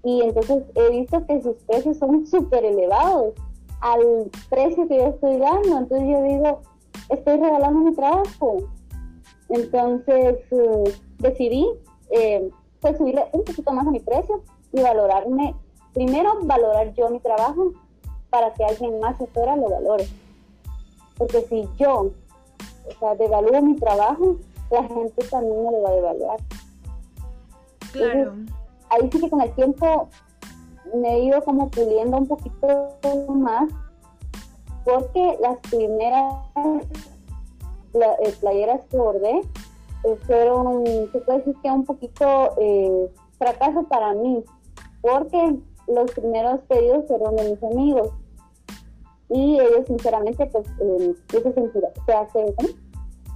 Y 0.03 0.23
entonces 0.23 0.65
he 0.75 0.91
visto 0.91 1.25
que 1.27 1.43
sus 1.43 1.57
precios 1.65 1.99
son 1.99 2.27
súper 2.27 2.65
elevados 2.65 3.35
al 3.81 4.31
precio 4.49 4.89
que 4.89 4.97
yo 4.97 5.07
estoy 5.09 5.39
dando. 5.39 5.79
Entonces 5.79 6.09
yo 6.09 6.23
digo, 6.23 6.61
estoy 7.11 7.37
regalando 7.37 7.81
mi 7.81 7.95
trabajo. 7.95 8.59
Entonces 9.49 10.39
eh, 10.51 10.95
decidí 11.19 11.67
eh, 12.11 12.51
pues 12.81 12.99
subirle 12.99 13.25
un 13.33 13.45
poquito 13.45 13.73
más 13.73 13.87
a 13.87 13.91
mi 13.91 14.01
precio 14.01 14.43
y 14.73 14.83
valorarme, 14.83 15.55
primero 15.95 16.39
valorar 16.43 16.93
yo 16.95 17.09
mi 17.11 17.21
trabajo 17.21 17.73
para 18.31 18.53
que 18.53 18.65
alguien 18.65 19.01
más 19.01 19.21
afuera 19.21 19.57
lo 19.57 19.69
valore. 19.69 20.07
Porque 21.17 21.43
si 21.49 21.69
yo 21.79 22.11
o 22.89 22.99
sea, 23.01 23.15
devalúo 23.15 23.63
mi 23.63 23.77
trabajo, 23.77 24.37
la 24.71 24.83
gente 24.85 25.25
también 25.31 25.65
me 25.65 25.73
lo 25.73 25.83
va 25.83 25.91
a 25.91 25.95
devaluar. 25.95 26.39
Claro. 27.93 28.35
ahí 28.91 29.09
sí 29.11 29.21
que 29.21 29.31
con 29.31 29.41
el 29.41 29.51
tiempo 29.55 30.09
me 30.95 31.15
he 31.15 31.25
ido 31.25 31.43
como 31.43 31.71
puliendo 31.71 32.19
un 32.19 32.27
poquito 32.27 32.91
más 33.29 33.71
porque 34.85 35.39
las 35.41 35.57
primeras 35.71 36.45
playeras 38.41 38.81
que 38.91 38.97
bordé 38.97 39.41
eh, 40.05 40.17
fueron, 40.27 40.85
se 41.13 41.19
puede 41.21 41.39
decir 41.39 41.57
que 41.63 41.71
un 41.71 41.85
poquito 41.85 42.55
eh, 42.61 43.11
fracaso 43.39 43.85
para 43.85 44.15
mí, 44.15 44.45
porque 45.01 45.57
los 45.89 46.11
primeros 46.13 46.61
pedidos 46.63 47.07
fueron 47.07 47.37
de 47.37 47.51
mis 47.51 47.63
amigos 47.63 48.11
y 49.29 49.59
ellos 49.59 49.87
sinceramente 49.87 50.47
pues 50.47 50.67
eh, 50.81 51.15
se, 51.33 51.43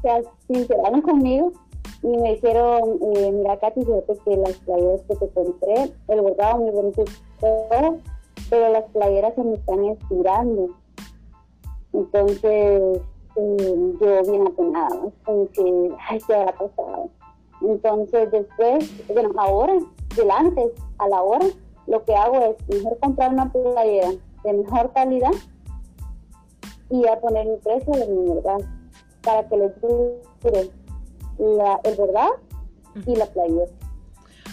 se, 0.02 0.28
sinceraron 0.46 1.02
conmigo 1.02 1.52
y 2.02 2.08
me 2.16 2.34
dijeron, 2.34 2.98
eh, 3.14 3.32
mira 3.32 3.58
Katy, 3.58 3.84
fíjate 3.84 4.18
que 4.24 4.36
las 4.36 4.54
playeras 4.58 5.02
que 5.02 5.16
te 5.16 5.28
compré, 5.30 5.92
el 6.08 6.20
bordado 6.22 6.58
muy 6.58 6.70
bonito 6.70 7.04
pero 8.48 8.72
las 8.72 8.84
playeras 8.90 9.34
se 9.34 9.44
me 9.44 9.54
están 9.54 9.84
estirando. 9.84 10.70
Entonces, 11.92 13.00
eh, 13.36 13.94
yo 14.00 14.22
bien 14.30 14.46
apenada, 14.46 15.10
como 15.24 15.48
que, 15.50 15.90
ay, 16.08 16.18
¿qué 16.26 16.34
habrá 16.34 16.52
pasado? 16.52 17.08
Entonces, 17.62 18.30
después, 18.30 19.06
bueno, 19.08 19.30
ahora, 19.36 19.74
delante, 20.16 20.72
a 20.98 21.08
la 21.08 21.22
hora, 21.22 21.46
lo 21.86 22.04
que 22.04 22.14
hago 22.14 22.56
es 22.68 22.76
mejor 22.76 22.98
comprar 22.98 23.32
una 23.32 23.52
playera 23.52 24.10
de 24.44 24.52
mejor 24.52 24.92
calidad 24.92 25.32
y 26.88 27.06
a 27.06 27.20
poner 27.20 27.46
mi 27.46 27.56
precio 27.56 27.92
de 27.92 28.06
mi 28.06 28.34
verdad 28.34 28.58
para 29.22 29.48
que 29.48 29.56
les 29.56 29.80
dure 29.80 30.70
la, 31.38 31.80
el 31.84 31.96
verdad 31.96 32.28
y 33.06 33.16
la 33.16 33.26
playera. 33.26 33.66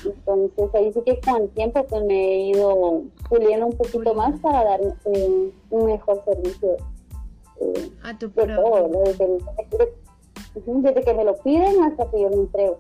Entonces 0.05 0.75
ahí 0.75 0.93
sí 0.93 1.01
que 1.01 1.19
con 1.21 1.41
el 1.43 1.49
tiempo 1.49 1.83
pues 1.85 2.03
me 2.03 2.13
he 2.13 2.39
ido 2.49 3.03
puliendo 3.29 3.67
un 3.67 3.77
poquito 3.77 4.13
más 4.13 4.39
para 4.39 4.63
dar 4.63 4.81
eh, 4.81 5.51
un 5.69 5.85
mejor 5.85 6.23
servicio 6.23 6.77
eh, 7.59 7.91
a 8.03 8.17
tu 8.17 8.29
todo, 8.29 8.89
desde, 9.05 9.39
desde, 10.65 11.03
que 11.03 11.13
me 11.13 11.23
lo 11.23 11.35
piden 11.37 11.83
hasta 11.83 12.09
que 12.09 12.21
yo 12.21 12.29
lo 12.29 12.35
entrego. 12.35 12.79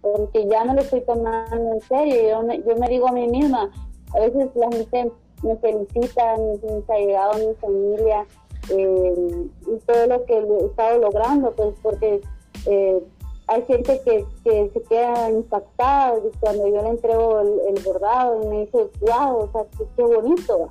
Porque 0.00 0.46
ya 0.48 0.64
no 0.64 0.74
lo 0.74 0.80
estoy 0.80 1.02
tomando 1.02 1.74
en 1.74 1.80
serio. 1.82 2.42
Yo 2.42 2.54
yo 2.66 2.76
me 2.76 2.88
digo 2.88 3.08
a 3.08 3.12
mí 3.12 3.28
misma, 3.28 3.70
a 4.14 4.20
veces 4.20 4.48
la 4.54 4.70
gente 4.70 5.12
me 5.42 5.56
felicita, 5.56 6.36
mis 6.36 6.90
allegados, 6.90 7.38
mi 7.38 7.54
familia, 7.54 8.26
eh, 8.70 9.48
y 9.66 9.78
todo 9.86 10.06
lo 10.06 10.24
que 10.26 10.38
he 10.38 10.66
estado 10.66 10.98
logrando, 10.98 11.52
pues 11.52 11.74
porque 11.82 12.20
eh, 12.66 13.02
hay 13.46 13.62
gente 13.62 14.00
que, 14.04 14.24
que, 14.44 14.70
se 14.72 14.82
queda 14.82 15.30
impactada 15.30 16.14
cuando 16.38 16.68
yo 16.68 16.82
le 16.82 16.88
entrego 16.88 17.40
el, 17.40 17.82
bordado 17.84 18.42
y 18.42 18.46
me 18.46 18.60
dice, 18.60 18.88
wow, 19.00 19.38
o 19.38 19.50
sea, 19.52 19.64
qué, 19.96 20.02
bonito. 20.02 20.68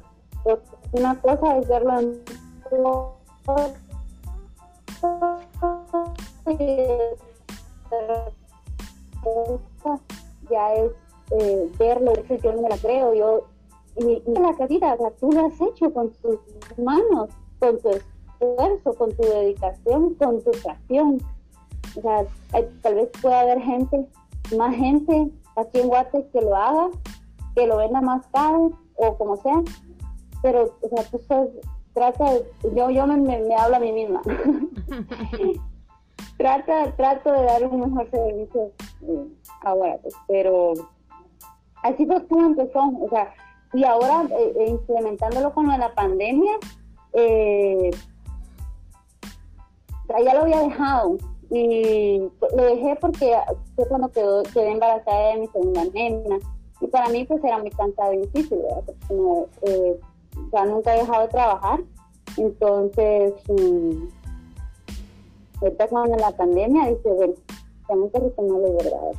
una 0.94 1.20
cosa 1.20 1.58
es 1.58 1.68
verlo 1.68 2.00
en 2.00 2.24
ya 10.50 10.74
es 10.74 10.92
eh, 11.32 11.72
verlo, 11.78 12.14
yo 12.44 12.54
no 12.54 12.62
me 12.62 12.70
la 12.70 12.78
creo, 12.78 13.14
yo 13.14 13.46
y, 13.96 14.22
la 14.40 14.54
carita, 14.54 14.94
o 14.94 14.98
sea, 14.98 15.12
tú 15.12 15.32
lo 15.32 15.46
has 15.46 15.62
hecho 15.62 15.94
con 15.94 16.10
tus 16.12 16.40
manos, 16.78 17.30
con 17.60 17.80
tu 17.80 17.90
esfuerzo, 17.90 18.94
con 18.94 19.12
tu 19.16 19.24
dedicación, 19.24 20.14
con 20.16 20.42
tu 20.44 20.52
pasión. 20.64 21.18
O 21.98 22.02
sea, 22.02 22.26
tal 22.82 22.96
vez 22.96 23.10
pueda 23.22 23.42
haber 23.42 23.62
gente, 23.62 24.08
más 24.58 24.76
gente 24.76 25.32
aquí 25.56 25.80
en 25.80 25.88
Guate 25.88 26.28
que 26.32 26.42
lo 26.42 26.56
haga, 26.56 26.90
que 27.56 27.68
lo 27.68 27.78
venda 27.78 28.00
más 28.02 28.26
caro 28.28 28.72
o 28.96 29.18
como 29.18 29.36
sea, 29.38 29.62
pero, 30.42 30.78
o 30.82 30.90
sea, 30.90 31.04
tú 31.10 31.20
trata, 32.00 32.32
yo, 32.76 32.90
yo 32.90 33.08
me, 33.08 33.18
me, 33.18 33.56
hablo 33.56 33.76
a 33.76 33.80
mí 33.80 33.92
misma. 33.92 34.22
trata, 36.38 36.96
trato 36.96 37.32
de 37.34 37.44
dar 37.44 37.66
un 37.68 37.82
mejor 37.82 38.10
servicio 38.10 38.72
eh, 39.02 39.28
ahora, 39.62 39.98
pues, 40.02 40.16
pero 40.28 40.74
así 41.84 42.06
fue 42.06 42.26
como 42.28 42.48
empezó, 42.48 42.80
o 42.80 43.10
sea, 43.10 43.34
y 43.74 43.84
ahora 43.84 44.24
eh, 44.32 44.54
eh, 44.58 44.70
implementándolo 44.70 45.54
con 45.54 45.68
la 45.68 45.94
pandemia, 45.94 46.54
eh, 47.14 47.92
ya 50.08 50.34
lo 50.34 50.42
había 50.42 50.62
dejado 50.62 51.18
y 51.52 52.20
lo 52.56 52.64
dejé 52.64 52.96
porque 53.02 53.36
fue 53.76 53.88
cuando 53.88 54.10
quedó, 54.10 54.44
quedé 54.44 54.72
embarazada 54.72 55.34
de 55.34 55.40
mi 55.40 55.48
segunda 55.48 55.84
nena 55.94 56.38
y 56.82 56.88
para 56.88 57.10
mí 57.10 57.26
pues 57.26 57.44
era 57.44 57.60
muy 57.60 57.72
cansado 57.72 58.14
y 58.14 58.20
difícil, 58.20 58.60
Como, 59.08 59.48
eh, 59.64 60.00
ya 60.52 60.66
nunca 60.66 60.96
he 60.96 61.00
dejado 61.00 61.24
de 61.24 61.28
trabajar, 61.30 61.80
entonces 62.38 63.34
mm, 63.48 64.08
ahorita 65.62 65.88
cuando 65.88 66.18
la 66.18 66.32
pandemia 66.32 66.88
dice, 66.88 67.10
bueno, 67.10 67.34
tenemos 67.88 68.12
que 68.12 68.20
retomarlo 68.20 68.68
de 68.68 68.84
verdad. 68.84 69.12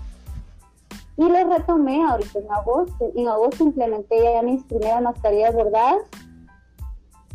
Y 1.17 1.29
lo 1.29 1.55
retomé 1.55 2.02
ahorita 2.02 2.38
en 2.38 2.50
agosto. 2.50 3.12
En 3.14 3.29
agosto 3.29 3.64
implementé 3.64 4.23
ya 4.23 4.40
mis 4.40 4.64
primeras 4.64 5.02
mascarillas 5.02 5.52
bordadas 5.52 6.02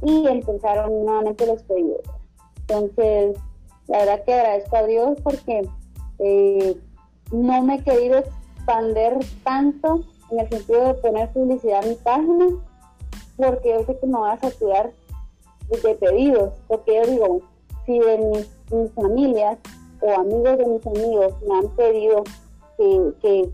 y 0.02 0.28
empezaron 0.28 1.06
nuevamente 1.06 1.46
los 1.46 1.62
pedidos. 1.64 2.02
Entonces, 2.62 3.38
la 3.88 4.00
verdad 4.00 4.24
que 4.26 4.34
agradezco 4.34 4.76
a 4.76 4.84
Dios 4.88 5.18
porque 5.24 5.70
eh, 6.20 6.82
no 7.32 7.62
me 7.62 7.76
he 7.76 7.84
querido 7.84 8.18
expander 8.20 9.20
tanto 9.44 10.02
en 10.32 10.40
el 10.40 10.50
sentido 10.50 10.88
de 10.88 10.94
poner 10.96 11.32
publicidad 11.32 11.84
en 11.84 11.90
mi 11.90 11.96
página, 11.96 12.46
porque 13.38 13.70
yo 13.70 13.86
sé 13.86 13.98
que 13.98 14.08
me 14.08 14.20
va 14.20 14.34
a 14.34 14.40
saturar 14.40 14.92
de 15.70 15.96
pedidos, 15.96 16.54
porque 16.68 16.96
yo 16.96 17.12
digo, 17.12 17.42
si 17.86 18.00
de 18.00 18.18
mis, 18.18 18.92
familias 18.94 19.58
o 20.02 20.20
amigos 20.20 20.58
de 20.58 20.66
mis 20.66 20.88
amigos 20.88 21.34
me 21.48 21.56
han 21.56 21.70
pedido 21.76 22.24
que, 22.78 23.52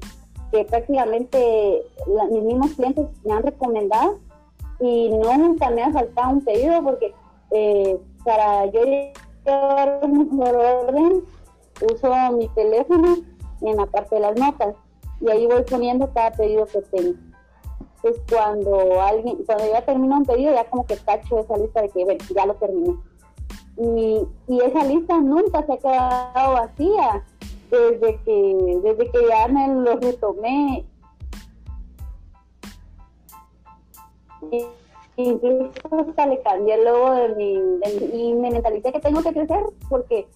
que 0.52 0.66
prácticamente 0.66 1.84
mis 2.32 2.44
mismos 2.44 2.72
clientes 2.72 3.08
me 3.24 3.34
han 3.34 3.44
recomendado 3.44 4.20
y 4.80 5.10
nunca 5.10 5.70
me 5.70 5.84
ha 5.84 5.92
faltado 5.92 6.32
un 6.32 6.44
pedido 6.44 6.84
porque 6.84 7.14
eh, 7.52 8.00
para 8.24 8.66
yo 8.68 8.82
llevar 9.46 10.00
un 10.04 10.38
mejor 10.38 10.56
orden 10.56 11.24
uso 11.82 12.32
mi 12.34 12.48
teléfono 12.50 13.18
en 13.62 13.78
la 13.78 13.86
parte 13.86 14.16
de 14.16 14.22
las 14.22 14.36
notas 14.36 14.76
y 15.20 15.30
ahí 15.30 15.46
voy 15.46 15.64
poniendo 15.64 16.12
cada 16.14 16.32
pedido 16.32 16.66
que 16.66 16.82
tengo. 16.82 17.31
Entonces 18.03 18.24
cuando 18.29 19.01
alguien, 19.01 19.43
cuando 19.46 19.65
ya 19.72 19.86
termino 19.86 20.17
un 20.17 20.25
pedido 20.25 20.53
ya 20.53 20.67
como 20.70 20.86
que 20.86 20.96
tacho 20.98 21.39
esa 21.39 21.58
lista 21.58 21.81
de 21.81 21.89
que 21.89 22.03
bueno, 22.03 22.24
ya 22.36 22.46
lo 22.46 22.55
terminé. 22.55 22.96
Y, 23.77 24.27
esa 24.60 24.84
lista 24.84 25.20
nunca 25.20 25.65
se 25.65 25.74
ha 25.74 25.77
quedado 25.77 26.53
vacía 26.53 27.24
desde 27.70 28.20
que, 28.24 28.79
desde 28.84 29.12
que 29.12 29.27
ya 29.27 29.48
me 29.48 29.67
lo 29.67 29.96
retomé. 29.98 30.86
incluso 35.17 35.72
hasta 35.91 36.25
le 36.25 36.41
cambié 36.41 36.74
el 36.74 36.86
logo 36.86 37.12
de 37.12 37.29
mi, 37.36 37.53
y 38.13 38.34
me 38.34 38.50
mentalicé 38.50 38.91
que 38.91 39.00
tengo 39.00 39.22
que 39.22 39.34
crecer 39.34 39.63
porque 39.88 40.27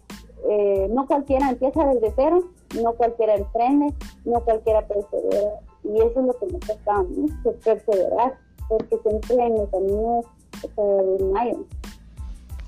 eh, 0.47 0.87
no 0.91 1.07
cualquiera 1.07 1.49
empieza 1.49 1.85
desde 1.85 2.13
cero, 2.15 2.43
no 2.81 2.93
cualquiera 2.93 3.35
emprende, 3.35 3.93
no 4.25 4.41
cualquiera 4.41 4.85
persevera. 4.85 5.59
Y 5.85 5.97
eso 5.97 6.19
es 6.19 6.25
lo 6.25 6.33
que 6.39 6.67
toca 6.67 6.95
a 6.95 7.03
mí, 7.03 7.27
perseverar, 7.63 8.37
porque 8.67 8.97
siempre 9.03 9.35
en 9.35 9.57
el 9.57 9.69
camino. 9.69 10.21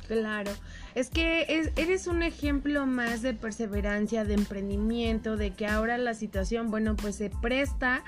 Claro. 0.07 0.51
Es 0.95 1.09
que 1.09 1.71
eres 1.75 2.07
un 2.07 2.23
ejemplo 2.23 2.85
más 2.85 3.21
de 3.21 3.33
perseverancia, 3.33 4.25
de 4.25 4.33
emprendimiento, 4.33 5.37
de 5.37 5.51
que 5.51 5.67
ahora 5.67 5.97
la 5.97 6.13
situación, 6.13 6.71
bueno, 6.71 6.95
pues 6.95 7.15
se 7.15 7.29
presta, 7.29 8.03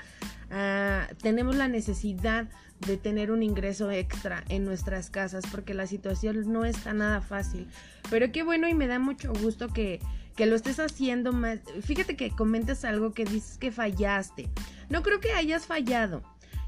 a, 0.50 1.06
tenemos 1.22 1.54
la 1.54 1.68
necesidad 1.68 2.48
de 2.86 2.96
tener 2.96 3.30
un 3.30 3.42
ingreso 3.42 3.90
extra 3.90 4.42
en 4.48 4.64
nuestras 4.64 5.10
casas 5.10 5.44
porque 5.50 5.74
la 5.74 5.86
situación 5.86 6.50
no 6.50 6.64
está 6.64 6.92
nada 6.92 7.20
fácil. 7.20 7.68
Pero 8.08 8.32
qué 8.32 8.42
bueno 8.42 8.66
y 8.68 8.74
me 8.74 8.86
da 8.88 8.98
mucho 8.98 9.32
gusto 9.34 9.68
que, 9.68 10.00
que 10.34 10.46
lo 10.46 10.56
estés 10.56 10.80
haciendo 10.80 11.32
más. 11.32 11.60
Fíjate 11.82 12.16
que 12.16 12.30
comentas 12.30 12.84
algo 12.84 13.12
que 13.12 13.24
dices 13.24 13.58
que 13.58 13.70
fallaste. 13.70 14.48
No 14.90 15.02
creo 15.02 15.20
que 15.20 15.32
hayas 15.32 15.66
fallado. 15.66 16.22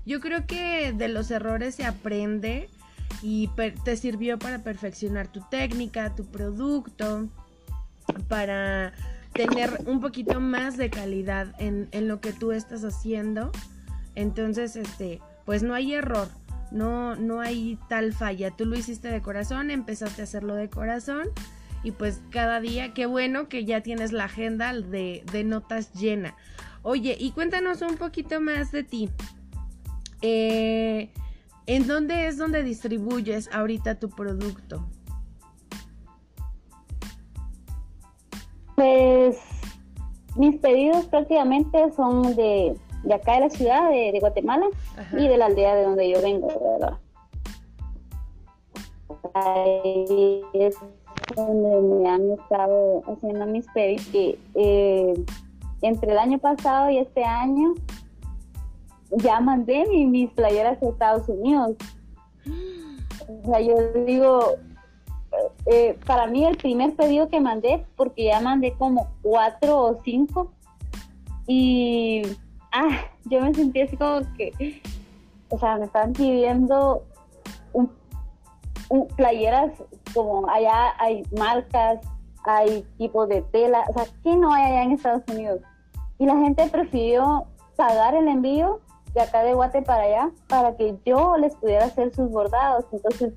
Yo 0.07 0.21
creo 0.21 0.47
que 0.47 0.93
de 0.93 1.09
los 1.09 1.31
errores 1.31 1.75
se 1.75 1.85
aprende 1.85 2.71
y 3.21 3.51
te 3.85 3.97
sirvió 3.97 4.39
para 4.39 4.61
perfeccionar 4.61 5.29
tu 5.29 5.41
técnica, 5.51 6.15
tu 6.15 6.25
producto, 6.25 7.29
para 8.29 8.93
tener 9.33 9.79
un 9.87 10.01
poquito 10.01 10.41
más 10.41 10.77
de 10.77 10.91
calidad 10.91 11.55
en, 11.59 11.89
lo 12.09 12.21
que 12.21 12.33
tú 12.33 12.53
estás 12.53 12.85
haciendo. 12.85 13.51
Entonces, 14.15 14.77
este, 14.77 15.21
pues 15.45 15.63
no 15.63 15.75
hay 15.75 15.95
error, 15.95 16.29
no, 16.71 17.17
no 17.17 17.41
hay 17.41 17.79
tal 17.89 18.13
falla. 18.13 18.51
Tú 18.51 18.67
lo 18.67 18.77
hiciste 18.77 19.09
de 19.09 19.23
corazón, 19.23 19.71
empezaste 19.71 20.23
a 20.23 20.25
hacerlo 20.25 20.55
de 20.55 20.69
corazón. 20.69 21.29
Y 21.85 21.91
pues 21.91 22.21
cada 22.31 22.61
día, 22.61 22.95
qué 22.95 23.07
bueno 23.07 23.49
que 23.49 23.65
ya 23.65 23.81
tienes 23.81 24.13
la 24.13 24.25
agenda 24.25 24.73
de, 24.73 25.25
de 25.33 25.45
notas 25.45 25.93
llena. 25.93 26.37
Oye, 26.85 27.17
y 27.19 27.31
cuéntanos 27.31 27.81
un 27.83 27.97
poquito 27.97 28.41
más 28.41 28.73
de 28.73 28.83
ti. 28.83 29.09
Eh, 30.21 31.11
¿En 31.67 31.87
dónde 31.87 32.27
es 32.27 32.39
donde 32.39 32.65
distribuyes 32.65 33.49
ahorita 33.53 34.01
tu 34.01 34.11
producto? 34.11 34.85
Pues 38.75 39.39
mis 40.37 40.59
pedidos 40.59 41.07
prácticamente 41.07 41.93
son 41.93 42.35
de, 42.35 42.77
acá 43.15 43.35
de 43.35 43.41
la 43.41 43.51
ciudad 43.51 43.91
de, 43.91 44.19
Guatemala 44.19 44.67
y 45.17 45.29
de 45.29 45.37
la 45.37 45.47
aldea 45.47 45.77
de 45.77 45.85
donde 45.85 46.11
yo 46.11 46.21
vengo, 46.21 46.49
¿verdad? 46.49 46.99
Ahí 49.35 50.43
es 50.55 50.77
donde 51.37 51.81
me 51.81 52.09
han 52.09 52.33
estado 52.33 53.03
haciendo 53.07 53.47
mis 53.47 53.67
pedidos. 53.69 54.37
Eh, 54.55 55.25
entre 55.83 56.13
el 56.13 56.19
año 56.19 56.39
pasado 56.39 56.91
y 56.91 56.99
este 56.99 57.25
año 57.25 57.75
ya 59.11 59.41
mandé 59.41 59.87
mis 60.07 60.31
playeras 60.31 60.83
a 60.83 60.89
Estados 60.89 61.29
Unidos. 61.29 61.77
O 63.29 63.47
sea, 63.47 63.61
yo 63.61 63.75
digo, 64.07 64.57
eh, 65.67 65.99
para 66.07 66.27
mí 66.27 66.45
el 66.45 66.57
primer 66.57 66.95
pedido 66.97 67.29
que 67.29 67.41
mandé, 67.41 67.85
porque 67.97 68.25
ya 68.25 68.41
mandé 68.41 68.73
como 68.75 69.09
cuatro 69.23 69.79
o 69.79 70.01
cinco, 70.03 70.51
y 71.47 72.23
ah, 72.73 73.07
yo 73.25 73.41
me 73.41 73.53
sentí 73.55 73.81
así 73.81 73.97
como 73.97 74.21
que, 74.37 74.81
o 75.49 75.59
sea, 75.59 75.77
me 75.77 75.85
están 75.85 76.13
pidiendo 76.13 77.03
playeras 79.17 79.73
como 80.13 80.49
allá 80.49 80.93
hay 80.99 81.23
marcas, 81.37 82.01
hay 82.45 82.85
tipos 82.99 83.29
de 83.29 83.43
tela, 83.43 83.85
o 83.89 83.93
sea, 83.93 84.05
¿qué 84.23 84.37
no 84.37 84.53
hay 84.53 84.65
allá 84.65 84.83
en 84.83 84.93
Estados 84.93 85.23
Unidos? 85.29 85.61
Y 86.23 86.27
la 86.27 86.37
gente 86.37 86.69
prefirió 86.69 87.47
pagar 87.75 88.15
el 88.15 88.29
envío 88.29 88.79
de 89.13 89.23
acá 89.23 89.43
de 89.43 89.55
Guate 89.55 89.83
para 89.83 90.05
allá 90.05 90.31
para 90.47 90.77
que 90.77 90.97
yo 91.05 91.37
les 91.37 91.57
pudiera 91.57 91.87
hacer 91.87 92.15
sus 92.15 92.31
bordados. 92.31 92.85
Entonces 92.93 93.33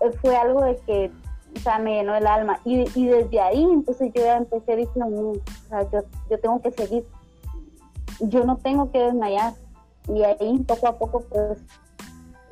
eh, 0.00 0.12
fue 0.20 0.36
algo 0.36 0.60
de 0.60 0.76
que 0.86 1.10
me 1.82 1.96
llenó 1.96 2.14
el 2.14 2.28
alma. 2.28 2.60
Y, 2.64 3.06
desde 3.06 3.40
ahí, 3.40 3.60
entonces 3.60 4.12
yo 4.14 4.22
ya 4.22 4.36
empecé 4.36 4.74
a 4.74 4.76
decir, 4.76 5.02
o 5.02 5.34
sea, 5.68 5.90
yo, 5.90 5.98
yo 6.30 6.38
tengo 6.38 6.62
que 6.62 6.70
seguir. 6.70 7.04
Yo 8.20 8.44
no 8.44 8.56
tengo 8.58 8.92
que 8.92 9.00
desmayar. 9.00 9.54
Y 10.06 10.22
ahí 10.22 10.58
poco 10.60 10.86
a 10.86 10.98
poco, 10.98 11.24
pues, 11.28 11.58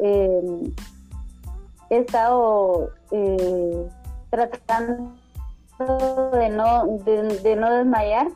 em, 0.00 0.74
he 1.90 1.98
estado 1.98 2.90
eh, 3.12 3.88
tratando 4.30 5.12
de 6.32 6.48
no, 6.48 6.98
de 7.04 7.54
no 7.54 7.70
desmayar. 7.70 8.26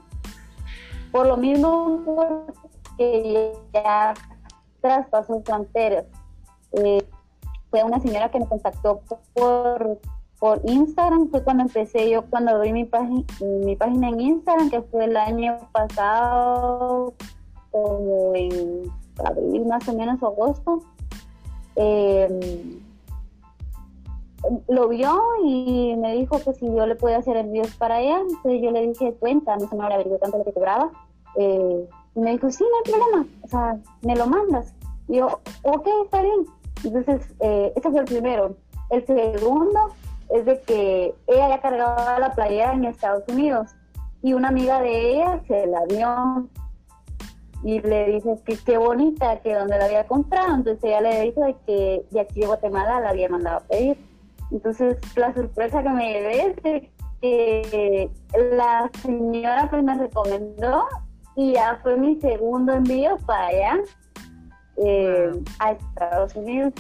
Por 1.11 1.27
lo 1.27 1.37
mismo, 1.37 2.47
que 2.97 3.53
ya 3.73 4.15
traspasó 4.81 5.41
fronteras. 5.43 6.05
Eh, 6.73 7.05
fue 7.71 7.85
una 7.85 8.01
señora 8.01 8.31
que 8.31 8.41
me 8.41 8.47
contactó 8.47 9.01
por, 9.35 10.01
por 10.39 10.61
Instagram, 10.65 11.31
fue 11.31 11.43
cuando 11.43 11.65
empecé 11.65 12.11
yo, 12.11 12.25
cuando 12.27 12.53
abrí 12.53 12.73
mi, 12.73 12.89
mi 13.41 13.77
página 13.77 14.09
en 14.09 14.21
Instagram, 14.21 14.71
que 14.71 14.83
fue 14.83 15.05
el 15.05 15.17
año 15.17 15.59
pasado, 15.73 17.15
como 17.71 18.35
en 18.35 18.91
abril 19.25 19.67
más 19.67 19.89
o 19.89 19.93
menos, 19.95 20.23
agosto. 20.23 20.83
Em, 21.77 22.81
lo 24.69 24.89
vio 24.89 25.19
y 25.45 25.95
me 25.97 26.15
dijo 26.15 26.39
que 26.39 26.55
si 26.55 26.67
yo 26.67 26.87
le 26.87 26.95
podía 26.95 27.19
hacer 27.19 27.37
envíos 27.37 27.75
para 27.77 28.01
ella, 28.01 28.21
entonces 28.21 28.63
yo 28.63 28.71
le 28.71 28.87
dije, 28.89 29.15
cuenta, 29.19 29.57
no 29.57 29.69
se 29.69 29.77
me 29.77 29.85
habría 29.85 30.19
tanto 30.19 30.39
lo 30.39 30.45
que 30.45 30.53
cobraba. 30.53 30.91
Eh, 31.37 31.89
y 32.15 32.21
me 32.21 32.33
dijo, 32.33 32.51
sí, 32.51 32.65
no 32.65 32.77
hay 32.77 32.93
problema, 32.93 33.27
o 33.43 33.49
sea, 33.49 33.79
me 34.03 34.17
lo 34.17 34.27
mandas. 34.27 34.75
Y 35.09 35.17
yo, 35.17 35.41
ok, 35.63 35.89
está 36.05 36.23
bien. 36.23 36.47
Entonces, 36.85 37.35
eh, 37.41 37.73
ese 37.77 37.91
fue 37.91 38.01
el 38.01 38.07
primero. 38.07 38.57
El 38.91 39.05
segundo 39.07 39.91
es 40.31 40.45
de 40.45 40.61
que 40.63 41.15
ella 41.27 41.49
ya 41.49 41.61
cargaba 41.61 42.19
la 42.19 42.33
playera 42.33 42.73
en 42.73 42.85
Estados 42.85 43.25
Unidos 43.29 43.71
y 44.23 44.33
una 44.33 44.49
amiga 44.49 44.81
de 44.81 45.13
ella 45.13 45.41
se 45.47 45.67
la 45.67 45.85
dio 45.87 46.49
y 47.65 47.81
le 47.81 48.13
dice 48.13 48.39
que 48.45 48.57
qué 48.57 48.79
bonita, 48.79 49.41
que 49.41 49.55
donde 49.55 49.79
la 49.79 49.87
había 49.87 50.07
comprado. 50.07 50.55
Entonces 50.55 50.85
ella 50.85 51.01
le 51.01 51.23
dijo 51.23 51.41
de 51.45 51.57
que 51.67 52.05
de 52.11 52.21
aquí 52.21 52.41
de 52.41 52.47
Guatemala 52.47 53.01
la 53.01 53.11
había 53.11 53.29
mandado 53.29 53.59
a 53.59 53.61
pedir. 53.61 54.08
Entonces 54.51 54.97
la 55.17 55.35
sorpresa 55.35 55.83
que 55.83 55.89
me 55.91 56.13
llevé 56.13 56.47
es 56.47 56.61
que 57.21 58.11
la 58.53 58.91
señora 59.03 59.69
pues 59.69 59.83
me 59.83 59.95
recomendó 59.95 60.87
y 61.37 61.53
ya 61.53 61.79
fue 61.83 61.97
mi 61.97 62.21
segundo 62.21 62.73
envío 62.73 63.17
para 63.27 63.47
allá, 63.47 63.79
eh, 64.77 65.31
a 65.61 65.73
Estados 65.73 66.35
Unidos. 66.35 66.73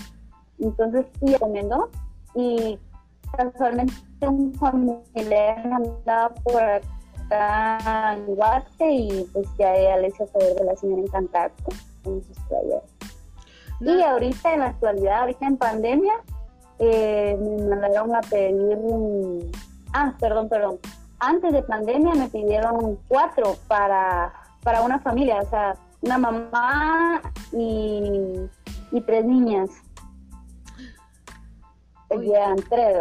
Entonces, 0.58 1.06
y 1.22 1.32
recomendó 1.32 1.90
y 2.34 2.78
casualmente 3.36 3.94
un 4.22 4.52
familiar 4.54 5.58
andaba 5.58 6.34
por 6.42 6.60
acá 6.60 8.14
en 8.14 8.34
Guate 8.34 8.90
y 8.90 9.30
pues 9.32 9.46
ya 9.58 9.74
ella 9.76 9.98
le 9.98 10.08
hizo 10.08 10.26
saber 10.26 10.54
de 10.56 10.64
la 10.64 10.76
señora 10.76 11.02
encantada 11.02 11.52
con 12.02 12.22
sus 12.22 12.38
playas. 12.48 12.82
Y 13.80 14.02
ahorita 14.02 14.54
en 14.54 14.60
la 14.60 14.66
actualidad, 14.66 15.20
ahorita 15.20 15.46
en 15.46 15.56
pandemia, 15.56 16.14
eh, 16.78 17.36
me 17.40 17.76
mandaron 17.76 18.14
a 18.14 18.20
pedir 18.20 18.76
un... 18.76 19.50
Ah, 19.92 20.14
perdón, 20.18 20.48
perdón. 20.48 20.78
Antes 21.18 21.52
de 21.52 21.62
pandemia 21.62 22.14
me 22.14 22.28
pidieron 22.28 22.98
cuatro 23.08 23.56
para 23.66 24.32
para 24.62 24.82
una 24.82 24.98
familia, 24.98 25.40
o 25.40 25.48
sea, 25.48 25.76
una 26.02 26.18
mamá 26.18 27.22
y, 27.52 28.48
tres 29.06 29.24
niñas. 29.24 29.70
Tres, 32.08 32.96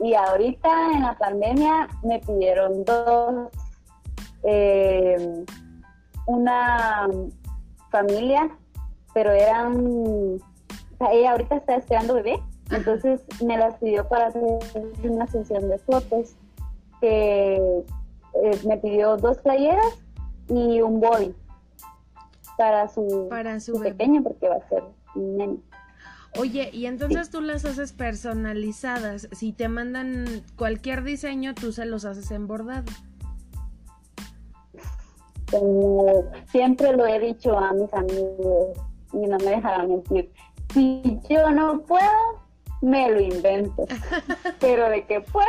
Y 0.00 0.14
ahorita 0.14 0.92
en 0.92 1.02
la 1.02 1.16
pandemia 1.16 1.88
me 2.02 2.18
pidieron 2.20 2.84
dos. 2.84 3.50
Eh, 4.42 5.44
una 6.26 7.08
familia, 7.90 8.50
pero 9.14 9.30
eran, 9.30 10.40
ella 11.12 11.30
ahorita 11.30 11.56
está 11.56 11.76
esperando 11.76 12.14
bebé, 12.14 12.40
entonces 12.70 13.22
me 13.44 13.56
las 13.56 13.76
pidió 13.76 14.08
para 14.08 14.26
hacer 14.26 14.42
una 15.02 15.26
sesión 15.26 15.68
de 15.68 15.78
fotos, 15.78 16.34
que 17.00 17.56
eh, 17.56 18.60
me 18.66 18.76
pidió 18.78 19.16
dos 19.16 19.38
playeras 19.38 19.98
y 20.48 20.80
un 20.80 21.00
body 21.00 21.34
para 22.56 22.88
su, 22.88 23.26
para 23.28 23.60
su, 23.60 23.78
pequeño, 23.80 24.22
porque 24.22 24.48
va 24.48 24.56
a 24.56 24.68
ser 24.68 24.82
un 25.14 25.36
nene. 25.36 25.58
Oye, 26.38 26.70
y 26.72 26.86
entonces 26.86 27.30
tú 27.30 27.40
las 27.40 27.64
haces 27.64 27.92
personalizadas. 27.92 29.28
Si 29.32 29.52
te 29.52 29.68
mandan 29.68 30.26
cualquier 30.56 31.02
diseño, 31.02 31.54
tú 31.54 31.72
se 31.72 31.86
los 31.86 32.04
haces 32.04 32.30
en 32.30 32.46
bordado. 32.46 32.92
Como 35.50 36.24
siempre 36.48 36.94
lo 36.94 37.06
he 37.06 37.20
dicho 37.20 37.56
a 37.56 37.72
mis 37.72 37.92
amigos 37.94 38.78
y 39.12 39.18
no 39.18 39.38
me 39.38 39.50
dejarán 39.50 39.88
mentir. 39.88 40.30
Si 40.74 41.18
yo 41.30 41.50
no 41.50 41.80
puedo, 41.82 42.45
me 42.86 43.10
lo 43.10 43.20
invento. 43.20 43.86
Pero 44.60 44.88
de 44.88 45.04
que 45.04 45.20
puedo, 45.20 45.46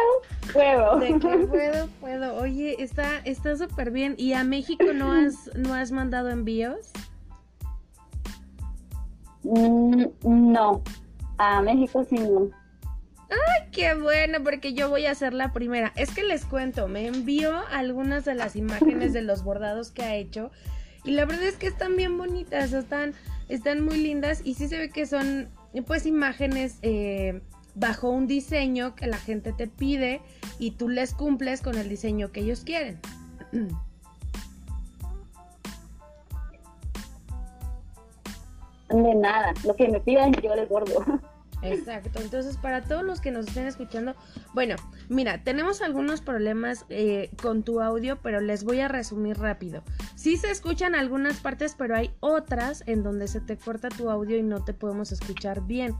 puedo. 0.52 1.00
De 1.00 1.20
que 1.20 1.38
puedo, 1.48 1.88
puedo. 2.02 2.36
Oye, 2.38 2.82
está 2.82 3.20
está 3.26 3.56
súper 3.56 3.92
bien. 3.92 4.16
¿Y 4.18 4.34
a 4.34 4.44
México 4.44 4.86
no 4.94 5.12
has 5.14 5.52
no 5.56 5.74
has 5.74 5.92
mandado 5.92 6.30
envíos? 6.30 6.92
Mm, 9.44 10.06
no, 10.24 10.82
a 11.38 11.62
México 11.62 12.04
sí 12.10 12.18
no. 12.18 12.50
¡Ay, 13.30 13.70
qué 13.72 13.94
bueno! 13.94 14.40
Porque 14.44 14.74
yo 14.74 14.90
voy 14.90 15.06
a 15.06 15.14
ser 15.14 15.34
la 15.34 15.54
primera. 15.54 15.94
Es 15.96 16.12
que 16.12 16.24
les 16.24 16.44
cuento, 16.46 16.88
me 16.88 17.06
envió 17.06 17.54
algunas 17.72 18.26
de 18.26 18.34
las 18.34 18.56
imágenes 18.56 19.14
de 19.14 19.22
los 19.22 19.44
bordados 19.44 19.92
que 19.92 20.02
ha 20.02 20.16
hecho. 20.16 20.50
Y 21.04 21.12
la 21.12 21.26
verdad 21.26 21.44
es 21.44 21.56
que 21.56 21.68
están 21.68 21.96
bien 21.96 22.18
bonitas, 22.18 22.74
están, 22.74 23.14
están 23.48 23.86
muy 23.86 23.98
lindas. 23.98 24.42
Y 24.44 24.56
sí 24.56 24.68
se 24.68 24.78
ve 24.78 24.90
que 24.90 25.06
son, 25.06 25.50
pues, 25.86 26.06
imágenes 26.06 26.80
eh, 26.82 27.42
bajo 27.76 28.10
un 28.10 28.28
diseño 28.28 28.96
que 28.96 29.08
la 29.08 29.18
gente 29.18 29.54
te 29.54 29.68
pide 29.68 30.22
y 30.60 30.72
tú 30.72 30.90
les 30.90 31.14
cumples 31.14 31.62
con 31.62 31.78
el 31.78 31.90
diseño 31.90 32.32
que 32.32 32.42
ellos 32.42 32.62
quieren. 32.62 33.00
de 38.90 39.16
nada. 39.16 39.54
Lo 39.64 39.76
que 39.76 39.88
me 39.90 40.00
pidan, 40.00 40.34
yo 40.34 40.56
les 40.56 40.68
bordo. 40.70 41.04
Exacto, 41.62 42.20
entonces 42.22 42.58
para 42.58 42.84
todos 42.84 43.04
los 43.04 43.20
que 43.20 43.32
nos 43.32 43.48
estén 43.48 43.66
escuchando, 43.66 44.16
bueno, 44.54 44.76
mira, 45.10 45.44
tenemos 45.44 45.82
algunos 45.82 46.22
problemas 46.22 46.86
eh, 46.90 47.32
con 47.42 47.64
tu 47.64 47.82
audio, 47.82 48.20
pero 48.22 48.40
les 48.40 48.64
voy 48.64 48.80
a 48.82 48.88
resumir 48.88 49.38
rápido. 49.38 49.84
Sí 50.16 50.38
se 50.38 50.52
escuchan 50.52 50.94
algunas 50.94 51.40
partes, 51.40 51.76
pero 51.78 51.96
hay 51.96 52.12
otras 52.20 52.84
en 52.86 53.04
donde 53.04 53.28
se 53.28 53.42
te 53.42 53.58
corta 53.58 53.90
tu 53.90 54.10
audio 54.10 54.38
y 54.38 54.44
no 54.44 54.64
te 54.64 54.74
podemos 54.74 55.12
escuchar 55.12 55.62
bien. 55.66 55.96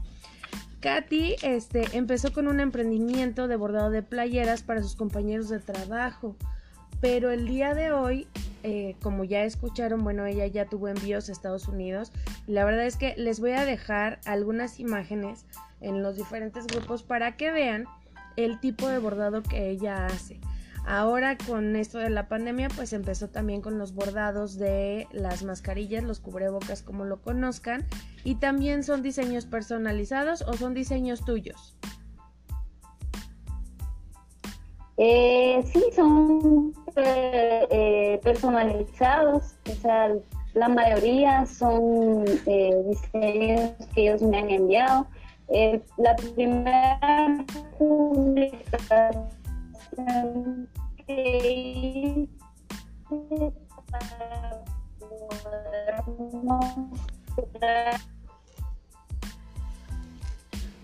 Katy 0.80 1.36
este, 1.42 1.96
empezó 1.96 2.32
con 2.32 2.46
un 2.46 2.60
emprendimiento 2.60 3.48
de 3.48 3.56
bordado 3.56 3.90
de 3.90 4.02
playeras 4.02 4.62
para 4.62 4.82
sus 4.82 4.94
compañeros 4.94 5.48
de 5.48 5.58
trabajo, 5.58 6.36
pero 7.00 7.30
el 7.30 7.46
día 7.46 7.74
de 7.74 7.92
hoy 7.92 8.26
eh, 8.64 8.96
como 9.02 9.24
ya 9.24 9.44
escucharon, 9.44 10.02
bueno, 10.02 10.26
ella 10.26 10.46
ya 10.46 10.66
tuvo 10.66 10.88
envíos 10.88 11.28
a 11.28 11.32
Estados 11.32 11.68
Unidos. 11.68 12.12
la 12.46 12.64
verdad 12.64 12.86
es 12.86 12.96
que 12.96 13.14
les 13.16 13.40
voy 13.40 13.52
a 13.52 13.64
dejar 13.64 14.20
algunas 14.24 14.80
imágenes 14.80 15.46
en 15.80 16.02
los 16.02 16.16
diferentes 16.16 16.66
grupos 16.66 17.02
para 17.04 17.36
que 17.36 17.52
vean 17.52 17.84
el 18.36 18.58
tipo 18.60 18.88
de 18.88 18.98
bordado 18.98 19.42
que 19.42 19.70
ella 19.70 20.06
hace. 20.06 20.40
Ahora 20.86 21.36
con 21.36 21.76
esto 21.76 21.98
de 21.98 22.08
la 22.08 22.28
pandemia, 22.28 22.68
pues 22.68 22.92
empezó 22.92 23.28
también 23.28 23.60
con 23.60 23.78
los 23.78 23.92
bordados 23.92 24.56
de 24.58 25.06
las 25.12 25.44
mascarillas, 25.44 26.02
los 26.02 26.18
cubrebocas 26.18 26.82
como 26.82 27.04
lo 27.04 27.20
conozcan. 27.20 27.86
Y 28.24 28.36
también 28.36 28.82
son 28.82 29.02
diseños 29.02 29.44
personalizados 29.44 30.42
o 30.42 30.54
son 30.54 30.72
diseños 30.72 31.24
tuyos. 31.24 31.76
Eh, 35.00 35.62
sí, 35.72 35.84
son 35.94 36.74
eh, 36.96 38.20
personalizados, 38.24 39.54
o 39.70 39.74
sea, 39.80 40.12
la 40.54 40.68
mayoría 40.68 41.46
son 41.46 42.24
eh, 42.46 42.82
diseños 42.88 43.70
que 43.94 44.02
ellos 44.02 44.22
me 44.22 44.38
han 44.38 44.50
enviado. 44.50 45.06
Eh, 45.50 45.80
la 45.98 46.16
primera 46.16 47.44
publicación 47.78 48.68
que 51.06 52.26
hice 53.08 53.52
para 53.90 54.64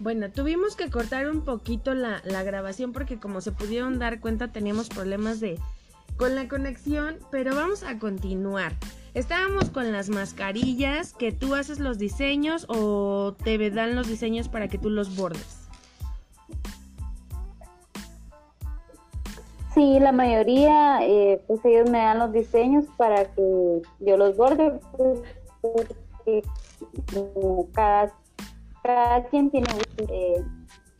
bueno, 0.00 0.30
tuvimos 0.30 0.76
que 0.76 0.90
cortar 0.90 1.30
un 1.30 1.42
poquito 1.42 1.94
la, 1.94 2.20
grabación 2.42 2.92
porque 2.92 3.18
como 3.18 3.40
se 3.40 3.52
pudieron 3.52 3.98
dar 3.98 4.20
cuenta 4.20 4.52
teníamos 4.52 4.88
problemas 4.88 5.40
de 5.40 5.58
con 6.16 6.34
la 6.34 6.48
conexión, 6.48 7.18
pero 7.30 7.54
vamos 7.54 7.82
a 7.82 7.98
continuar. 7.98 8.72
Estábamos 9.14 9.70
con 9.70 9.90
las 9.92 10.08
mascarillas, 10.08 11.12
que 11.12 11.32
tú 11.32 11.54
haces 11.54 11.80
los 11.80 11.98
diseños 11.98 12.66
o 12.68 13.34
te 13.42 13.70
dan 13.70 13.96
los 13.96 14.08
diseños 14.08 14.48
para 14.48 14.68
que 14.68 14.78
tú 14.78 14.90
los 14.90 15.16
bordes. 15.16 15.64
Sí, 19.74 19.98
la 19.98 20.12
mayoría, 20.12 21.00
eh, 21.02 21.42
pues 21.48 21.64
ellos 21.64 21.90
me 21.90 21.98
dan 21.98 22.20
los 22.20 22.32
diseños 22.32 22.84
para 22.96 23.24
que 23.24 23.82
yo 23.98 24.16
los 24.16 24.36
borde, 24.36 24.78
pues, 24.96 25.20
porque 25.60 26.42
cada 27.72 28.12
cada 28.84 29.24
quien 29.24 29.50
tiene 29.50 29.66
eh, 30.10 30.44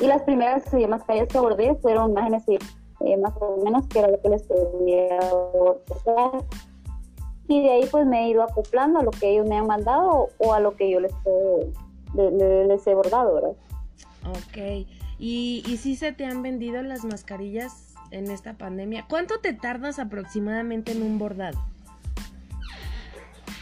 y 0.01 0.07
las 0.07 0.23
primeras 0.23 0.65
mascarillas 0.89 1.29
que 1.29 1.39
abordé 1.39 1.77
fueron 1.77 2.11
imágenes 2.11 2.43
eh, 2.49 3.17
más 3.19 3.35
o 3.39 3.63
menos 3.63 3.87
que 3.89 3.99
era 3.99 4.09
lo 4.09 4.21
que 4.21 4.29
les 4.31 4.43
podía 4.43 5.19
abordar 5.19 6.45
y 7.47 7.63
de 7.63 7.71
ahí 7.71 7.87
pues 7.91 8.07
me 8.07 8.25
he 8.25 8.31
ido 8.31 8.43
acoplando 8.43 9.01
a 9.01 9.03
lo 9.03 9.11
que 9.11 9.31
ellos 9.31 9.47
me 9.47 9.59
han 9.59 9.67
mandado 9.67 10.31
o 10.39 10.53
a 10.55 10.61
lo 10.61 10.75
que 10.77 10.91
yo 10.91 10.99
les, 10.99 11.13
les, 12.15 12.87
he 12.87 12.95
bordado, 12.95 13.35
¿verdad? 13.35 13.53
Ok, 14.31 14.87
¿Y, 15.19 15.63
¿y 15.67 15.77
si 15.77 15.95
se 15.95 16.13
te 16.13 16.25
han 16.25 16.43
vendido 16.43 16.83
las 16.83 17.05
mascarillas 17.05 17.95
en 18.11 18.31
esta 18.31 18.55
pandemia? 18.55 19.05
¿Cuánto 19.09 19.41
te 19.41 19.53
tardas 19.53 19.99
aproximadamente 19.99 20.93
en 20.93 21.03
un 21.03 21.19
bordado? 21.19 21.59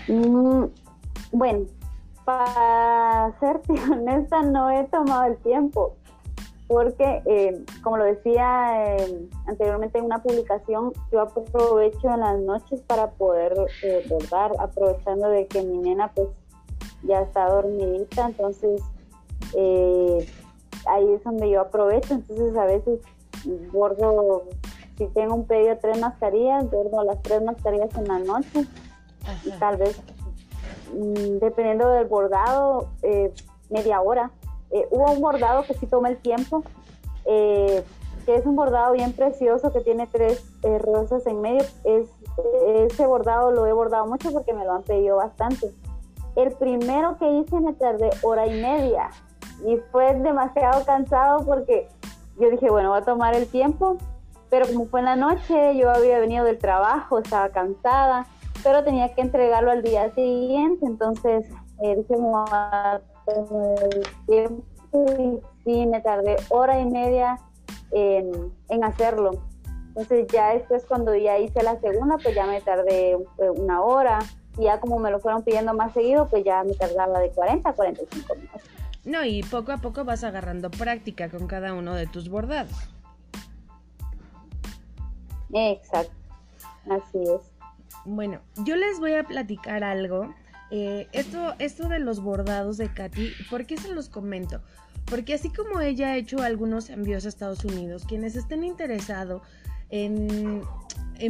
Mm, 0.07 0.67
bueno, 1.33 1.67
para 2.25 3.35
serte 3.41 3.73
honesta, 3.91 4.43
no 4.43 4.71
he 4.71 4.85
tomado 4.85 5.25
el 5.25 5.37
tiempo, 5.39 5.97
porque, 6.67 7.23
eh, 7.27 7.65
como 7.83 7.99
lo 7.99 8.05
decía 8.05 8.97
eh, 8.97 9.29
anteriormente 9.47 9.99
en 9.99 10.07
una 10.07 10.23
publicación, 10.23 10.93
yo 11.11 11.21
aprovecho 11.21 12.09
en 12.09 12.21
las 12.21 12.39
noches 12.41 12.81
para 12.83 13.11
poder 13.11 13.55
eh, 13.83 14.07
bordar, 14.09 14.53
aprovechando 14.59 15.29
de 15.29 15.47
que 15.47 15.63
mi 15.63 15.79
nena 15.79 16.11
pues 16.15 16.29
ya 17.03 17.23
está 17.23 17.49
dormidita, 17.49 18.27
entonces 18.27 18.81
ahí 20.87 21.13
es 21.13 21.23
donde 21.25 21.51
yo 21.51 21.61
aprovecho, 21.61 22.15
entonces 22.15 22.57
a 22.57 22.65
veces 22.65 23.01
bordo, 23.73 24.45
si 24.97 25.07
tengo 25.09 25.35
un 25.35 25.47
pedido 25.47 25.71
de 25.71 25.77
tres 25.77 26.01
mascarillas, 26.01 26.71
bordo 26.71 27.03
las 27.03 27.21
tres 27.23 27.43
mascarillas 27.43 27.95
en 27.97 28.09
la 28.09 28.19
noche 28.21 28.67
y 29.45 29.51
tal 29.59 29.77
vez 29.77 30.01
dependiendo 30.93 31.89
del 31.91 32.07
bordado, 32.07 32.89
eh, 33.03 33.33
media 33.71 34.01
hora. 34.01 34.31
Eh, 34.71 34.87
hubo 34.91 35.11
un 35.11 35.21
bordado 35.21 35.65
que 35.65 35.75
sí 35.75 35.87
toma 35.87 36.09
el 36.09 36.19
tiempo, 36.19 36.63
eh, 37.25 37.83
que 38.27 38.37
es 38.37 38.47
un 38.47 38.57
bordado 38.57 38.93
bien 38.93 39.13
precioso 39.13 39.73
que 39.73 39.81
tiene 39.81 40.07
tres 40.07 40.45
rosas 40.81 41.27
en 41.27 41.41
medio. 41.41 41.65
Es, 41.85 42.09
ese 42.67 43.07
bordado 43.07 43.51
lo 43.51 43.67
he 43.67 43.73
bordado 43.73 44.07
mucho 44.07 44.33
porque 44.33 44.53
me 44.53 44.65
lo 44.65 44.73
han 44.73 44.83
pedido 44.83 45.17
bastante. 45.17 45.73
El 46.37 46.53
primero 46.53 47.19
que 47.19 47.31
hice 47.31 47.61
me 47.61 47.75
tardé 47.75 48.11
hora 48.23 48.47
y 48.47 48.61
media 48.61 49.11
y 49.67 49.77
fue 49.91 50.15
demasiado 50.15 50.85
cansado 50.85 51.45
porque 51.45 51.89
yo 52.39 52.49
dije, 52.51 52.71
bueno, 52.71 52.91
voy 52.91 53.01
a 53.01 53.05
tomar 53.05 53.35
el 53.35 53.47
tiempo, 53.47 53.99
pero 54.49 54.67
como 54.67 54.87
fue 54.87 55.01
en 55.01 55.07
la 55.07 55.17
noche, 55.17 55.77
yo 55.77 55.91
había 55.91 56.19
venido 56.19 56.45
del 56.45 56.59
trabajo, 56.59 57.19
estaba 57.19 57.51
cansada 57.51 58.27
pero 58.63 58.85
tenía 58.85 59.15
que 59.15 59.23
entregarlo 59.23 59.71
al 59.71 59.83
día 59.83 60.13
siguiente, 60.15 60.87
entonces 60.87 61.47
eh, 61.83 61.97
dije, 61.97 62.15
tiempo 64.27 64.65
y 65.19 65.41
sí, 65.65 65.87
me 65.87 66.01
tardé 66.01 66.37
hora 66.49 66.81
y 66.81 66.87
media 66.87 67.39
en, 67.91 68.85
hacerlo. 68.85 69.31
Entonces 69.89 70.27
ya 70.33 70.55
después 70.55 70.85
cuando 70.87 71.15
ya 71.15 71.39
hice 71.39 71.63
la 71.63 71.79
segunda, 71.81 72.19
pues 72.19 72.35
ya 72.35 72.47
me 72.47 72.61
tardé 72.61 73.17
una 73.57 73.83
hora 73.83 74.19
y 74.59 74.65
ya 74.65 74.81
como 74.81 74.99
me 74.99 75.11
lo 75.11 75.21
fueron 75.21 75.43
pidiendo 75.43 75.75
más 75.75 75.93
seguido, 75.93 76.27
pues 76.29 76.45
ya 76.45 76.65
me 76.65 76.75
tardaba 76.75 77.21
de 77.21 77.31
40 77.31 77.69
a 77.69 77.73
45 77.73 78.35
minutos. 78.35 78.63
No, 79.05 79.25
y 79.25 79.43
poco 79.43 79.73
a 79.73 79.79
poco 79.79 80.05
vas 80.05 80.25
agarrando 80.25 80.71
práctica 80.71 81.29
con 81.29 81.47
cada 81.47 81.75
uno 81.75 81.95
de 81.95 82.07
tus 82.07 82.29
bordados. 82.29 82.73
Exacto, 85.53 86.15
así 86.89 87.19
es. 87.23 87.52
Bueno, 88.05 88.41
yo 88.65 88.77
les 88.77 88.99
voy 88.99 89.15
a 89.15 89.25
platicar 89.25 89.85
algo. 89.85 90.35
Eh, 90.71 91.07
esto, 91.13 91.55
esto 91.59 91.89
de 91.89 91.99
los 91.99 92.21
bordados 92.21 92.79
de 92.79 92.93
Katy, 92.93 93.31
¿por 93.51 93.67
qué 93.67 93.77
se 93.77 93.93
los 93.93 94.09
comento? 94.09 94.63
Porque 95.05 95.35
así 95.35 95.51
como 95.51 95.81
ella 95.81 96.13
ha 96.13 96.17
hecho 96.17 96.41
algunos 96.41 96.89
envíos 96.89 97.27
a 97.27 97.29
Estados 97.29 97.65
Unidos, 97.65 98.05
quienes 98.07 98.37
estén 98.37 98.65
interesados 98.65 99.43
en, 99.91 100.63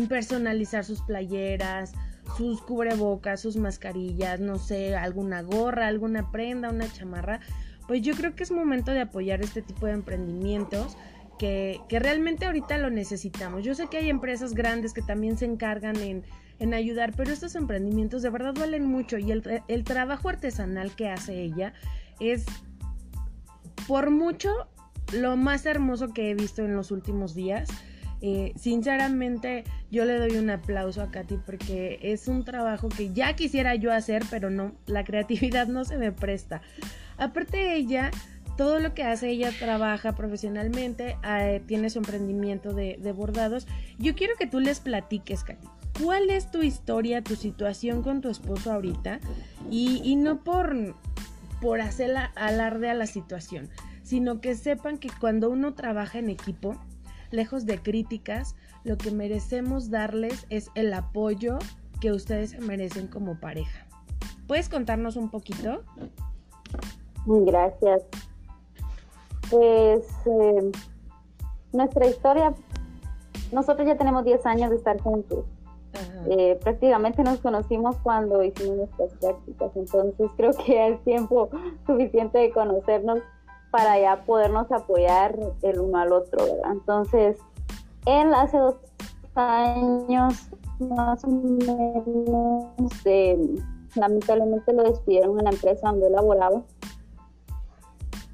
personalizar 0.08 0.85
sus 0.85 1.02
playeras, 1.02 1.92
sus 2.37 2.62
cubrebocas, 2.62 3.40
sus 3.40 3.56
mascarillas, 3.56 4.40
no 4.40 4.58
sé, 4.58 4.94
alguna 4.94 5.42
gorra, 5.42 5.88
alguna 5.88 6.30
prenda, 6.30 6.70
una 6.70 6.90
chamarra, 6.90 7.40
pues 7.88 8.02
yo 8.02 8.14
creo 8.14 8.35
que 8.35 8.44
es 8.44 8.52
momento 8.52 8.92
de 8.92 9.00
apoyar 9.00 9.42
este 9.42 9.61
tipo 9.61 9.87
de 9.87 9.92
emprendimientos 9.92 10.96
que, 11.38 11.80
que, 11.88 11.98
realmente 11.98 12.46
ahorita 12.46 12.78
lo 12.78 12.90
necesitamos. 12.90 13.64
Yo 13.64 13.74
sé 13.74 13.88
que 13.88 13.96
hay 13.96 14.08
empresas 14.08 14.54
grandes 14.54 14.92
que 14.92 15.02
también 15.02 15.37
se 15.37 15.46
encargan 15.46 15.96
en, 15.96 16.22
en 16.62 16.75
ayudar, 16.75 17.12
pero 17.16 17.33
estos 17.33 17.55
emprendimientos 17.55 18.22
de 18.22 18.31
verdad 18.31 18.55
valen 18.55 18.87
mucho 18.87 19.18
y 19.18 19.33
el, 19.33 19.62
el 19.68 19.85
trabajo 19.85 20.29
artesanal 20.29 20.94
que 20.94 21.09
hace 21.09 21.42
ella 21.42 21.75
es 22.20 22.46
por 23.87 24.11
mucho 24.11 24.68
lo 25.12 25.37
más 25.37 25.66
hermoso 25.66 26.12
que 26.12 26.31
he 26.31 26.35
visto 26.35 26.62
en 26.64 26.75
los 26.75 26.90
últimos 26.90 27.35
días. 27.35 27.68
Eh, 28.20 28.53
sinceramente, 28.57 29.64
yo 29.90 30.05
le 30.05 30.16
doy 30.16 30.37
un 30.37 30.48
aplauso 30.48 31.03
a 31.03 31.11
Katy 31.11 31.38
porque 31.44 31.98
es 32.03 32.29
un 32.29 32.44
trabajo 32.44 32.88
que 32.88 33.12
ya 33.12 33.35
quisiera 33.35 33.75
yo 33.75 33.92
hacer, 33.92 34.22
pero 34.31 34.48
no, 34.48 34.72
la 34.87 35.03
creatividad 35.05 35.66
no 35.66 35.85
se 35.85 35.98
me 35.98 36.12
presta. 36.12 36.62
Aparte 37.18 37.57
de 37.57 37.75
ella, 37.75 38.11
todo 38.57 38.79
lo 38.79 38.94
que 38.94 39.03
hace, 39.03 39.31
ella 39.31 39.51
trabaja 39.59 40.14
profesionalmente, 40.14 41.16
eh, 41.25 41.62
tiene 41.66 41.90
su 41.90 41.98
emprendimiento 41.98 42.72
de, 42.72 42.96
bordados. 43.12 43.66
Yo 43.98 44.14
quiero 44.14 44.35
que 44.38 44.46
tú 44.46 44.61
les 44.61 44.79
platiques, 44.79 45.42
Katy. 45.42 45.66
¿Cuál 46.00 46.31
es 46.31 46.50
tu 46.50 46.62
historia, 46.62 47.22
tu 47.22 47.37
situación 47.37 48.02
con 48.02 48.20
tu 48.20 48.28
esposo 48.28 48.72
ahorita? 48.72 49.20
Y, 49.70 50.00
y 50.05 50.16
no 50.16 50.42
por, 50.42 50.94
por 51.61 51.81
hacer 51.81 52.14
alarde 52.35 52.90
a 52.90 52.94
la 52.94 53.07
situación, 53.07 53.68
sino 54.02 54.40
que 54.40 54.55
sepan 54.55 54.98
que 54.98 55.11
cuando 55.20 55.50
uno 55.50 55.74
trabaja 55.74 56.18
en 56.18 56.31
equipo, 56.31 56.76
lejos 57.31 57.66
de 57.66 57.78
críticas, 57.78 58.57
lo 58.85 58.98
que 58.98 59.11
merecemos 59.11 59.90
darles 59.90 60.46
es 60.50 60.70
el 60.74 60.92
apoyo 60.92 61.59
que 62.00 62.12
ustedes 62.12 62.59
merecen 62.61 63.07
como 63.07 63.38
pareja. 63.38 63.87
¿Puedes 64.46 64.68
contarnos 64.68 65.16
un 65.16 65.31
poquito? 65.31 65.83
Gracias. 67.26 68.02
Pues 69.48 70.05
eh, 70.26 70.72
nuestra 71.72 72.07
historia, 72.07 72.55
nosotros 73.52 73.87
ya 73.87 73.96
tenemos 73.96 74.24
10 74.24 74.44
años 74.46 74.70
de 74.70 74.76
estar 74.76 75.00
juntos. 75.00 75.44
Eh, 76.29 76.59
prácticamente 76.62 77.23
nos 77.23 77.41
conocimos 77.41 77.97
cuando 78.03 78.43
hicimos 78.43 78.77
nuestras 78.77 79.12
prácticas, 79.15 79.71
entonces 79.75 80.31
creo 80.37 80.53
que 80.53 80.88
es 80.88 81.05
tiempo 81.05 81.51
suficiente 81.87 82.38
de 82.38 82.51
conocernos 82.53 83.21
para 83.71 83.99
ya 83.99 84.25
podernos 84.25 84.71
apoyar 84.71 85.38
el 85.62 85.81
uno 85.81 85.99
al 85.99 86.12
otro, 86.12 86.45
¿verdad? 86.45 86.73
Entonces, 86.73 87.38
él 88.07 88.35
hace 88.35 88.59
dos 88.59 88.77
años 89.35 90.49
más 90.79 91.25
o 91.25 91.29
menos, 91.29 92.67
eh, 93.05 93.38
lamentablemente 93.95 94.73
lo 94.73 94.85
despidieron 94.85 95.38
en 95.38 95.45
la 95.45 95.51
empresa 95.51 95.88
donde 95.88 96.07
él 96.07 96.12
laboraba. 96.12 96.62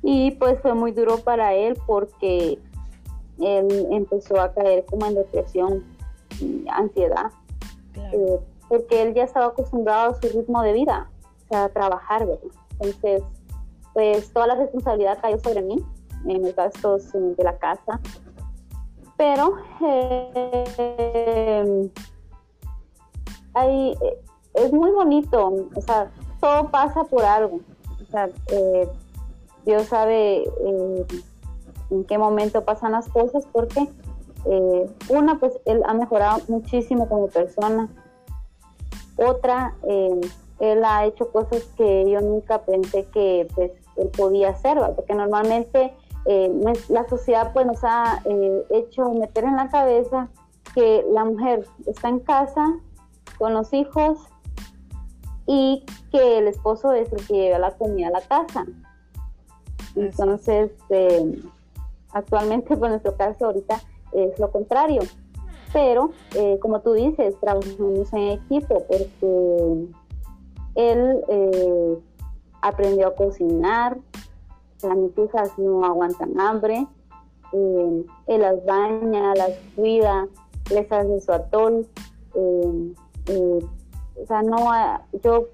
Y 0.03 0.33
pues 0.33 0.61
fue 0.61 0.75
muy 0.75 0.93
duro 0.93 1.19
para 1.19 1.55
él 1.55 1.77
porque 1.87 2.59
él 3.41 3.87
empezó 3.91 4.41
a 4.41 4.53
caer 4.53 4.85
como 4.87 5.07
en 5.07 5.15
depresión 5.15 5.85
y 6.41 6.65
ansiedad. 6.71 7.31
Eh, 8.13 8.41
porque 8.69 9.03
él 9.03 9.15
ya 9.15 9.25
estaba 9.25 9.47
acostumbrado 9.47 10.11
a 10.11 10.21
su 10.21 10.29
ritmo 10.29 10.63
de 10.63 10.73
vida, 10.73 11.11
o 11.45 11.49
sea, 11.49 11.65
a 11.65 11.69
trabajar, 11.71 12.27
¿verdad? 12.27 12.43
Entonces, 12.73 13.23
pues 13.95 14.33
toda 14.33 14.49
la 14.49 14.57
responsabilidad 14.57 15.19
cayó 15.21 15.39
sobre 15.39 15.63
mí 15.63 15.83
en 16.27 16.43
los 16.43 16.55
gastos 16.55 17.11
de 17.13 17.43
la 17.43 17.57
casa. 17.59 18.01
Pero 19.17 19.57
eh, 19.81 21.91
es 24.55 24.73
muy 24.73 24.91
bonito, 24.91 25.69
o 25.75 25.81
sea, 25.81 26.11
todo 26.41 26.71
pasa 26.71 27.05
por 27.05 27.25
algo. 27.25 27.61
O 28.01 28.05
sea, 28.11 28.29
eh, 28.53 28.89
Dios 29.65 29.87
sabe 29.87 30.45
eh, 30.45 31.07
en 31.91 32.05
qué 32.05 32.19
momento 32.19 32.65
pasan 32.65 32.93
las 32.93 33.09
cosas 33.09 33.47
porque 33.53 33.89
una, 34.45 35.39
pues 35.39 35.59
él 35.65 35.83
ha 35.87 35.95
mejorado 35.95 36.41
muchísimo 36.49 37.09
como 37.09 37.29
persona. 37.29 37.89
Otra, 39.17 39.75
él 40.61 40.85
ha 40.85 41.07
hecho 41.07 41.31
cosas 41.31 41.63
que 41.77 42.11
yo 42.11 42.21
nunca 42.21 42.63
pensé 42.63 43.05
que 43.07 43.49
pues, 43.55 43.73
él 43.97 44.09
podía 44.17 44.51
hacer, 44.51 44.79
porque 44.95 45.15
normalmente 45.15 45.95
eh, 46.25 46.75
la 46.89 47.09
sociedad 47.09 47.53
pues, 47.53 47.67
nos 47.67 47.83
ha 47.83 48.21
eh, 48.25 48.67
hecho 48.71 49.11
meter 49.11 49.45
en 49.45 49.57
la 49.57 49.71
cabeza 49.71 50.29
que 50.75 51.05
la 51.11 51.25
mujer 51.25 51.67
está 51.87 52.09
en 52.09 52.21
casa 52.21 52.77
con 53.39 53.55
los 53.55 53.73
hijos 53.73 54.19
y 55.47 55.85
que 56.11 56.39
el 56.39 56.49
esposo 56.49 56.93
es 56.93 57.13
el 57.13 57.27
que 57.27 57.35
lleva 57.35 57.59
la 57.59 57.71
comida 57.77 58.09
a 58.09 58.11
la 58.11 58.21
casa. 58.21 58.67
Entonces, 59.95 60.71
eh, 60.91 61.43
actualmente, 62.13 62.77
por 62.77 62.91
nuestro 62.91 63.17
caso, 63.17 63.47
ahorita 63.47 63.81
es 64.13 64.39
lo 64.39 64.51
contrario. 64.51 65.03
Pero, 65.73 66.13
como 66.61 66.81
tú 66.81 66.95
dices, 66.95 67.35
trabajamos 67.41 68.11
en 68.15 68.29
equipo 68.29 68.83
porque 68.89 69.87
él 70.77 71.23
aprendió 72.63 73.09
a 73.09 73.15
cocinar, 73.15 73.99
mis 74.83 75.19
hijas 75.19 75.59
no 75.59 75.85
aguantan 75.85 76.39
hambre, 76.41 76.87
eh, 77.53 78.05
él 78.27 78.41
las 78.41 78.65
baña, 78.65 79.35
las 79.35 79.53
cuida, 79.75 80.29
les 80.71 80.91
hace 80.93 81.21
su 81.21 81.33
atol. 81.33 81.87
Eh, 82.35 82.95
eh, 83.27 83.59
o 84.23 84.27
sea, 84.27 84.43
no, 84.43 84.71
yo 85.23 85.49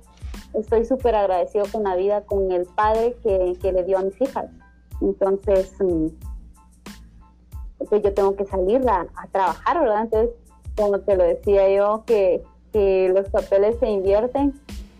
estoy 0.54 0.84
súper 0.84 1.14
agradecido 1.14 1.64
con 1.70 1.84
la 1.84 1.96
vida, 1.96 2.22
con 2.22 2.50
el 2.50 2.66
padre 2.66 3.16
que, 3.22 3.72
le 3.72 3.84
dio 3.84 3.98
a 3.98 4.02
mis 4.02 4.20
hijas. 4.20 4.46
Entonces, 5.00 5.72
pues 7.88 8.02
yo 8.02 8.12
tengo 8.12 8.36
que 8.36 8.44
salir 8.44 8.82
a, 8.88 9.06
trabajar, 9.32 9.80
¿verdad? 9.80 10.02
Entonces, 10.02 10.30
como 10.76 11.00
te 11.00 11.16
lo 11.16 11.24
decía 11.24 11.68
yo, 11.74 12.04
que, 12.06 12.42
los 12.74 13.28
papeles 13.28 13.76
se 13.78 13.88
invierten 13.88 14.52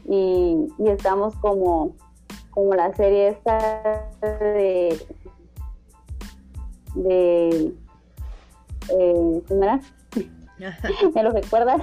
y, 0.09 0.69
y 0.79 0.89
estamos 0.89 1.35
como 1.37 1.97
como 2.55 2.73
la 2.75 2.95
serie 2.95 3.29
esta 3.29 4.09
de 4.21 4.97
de 6.95 7.73
eh, 8.91 9.43
¿cómo 9.49 9.65
era? 9.65 9.81
¿Me 11.15 11.23
lo 11.23 11.33
recuerdas? 11.33 11.83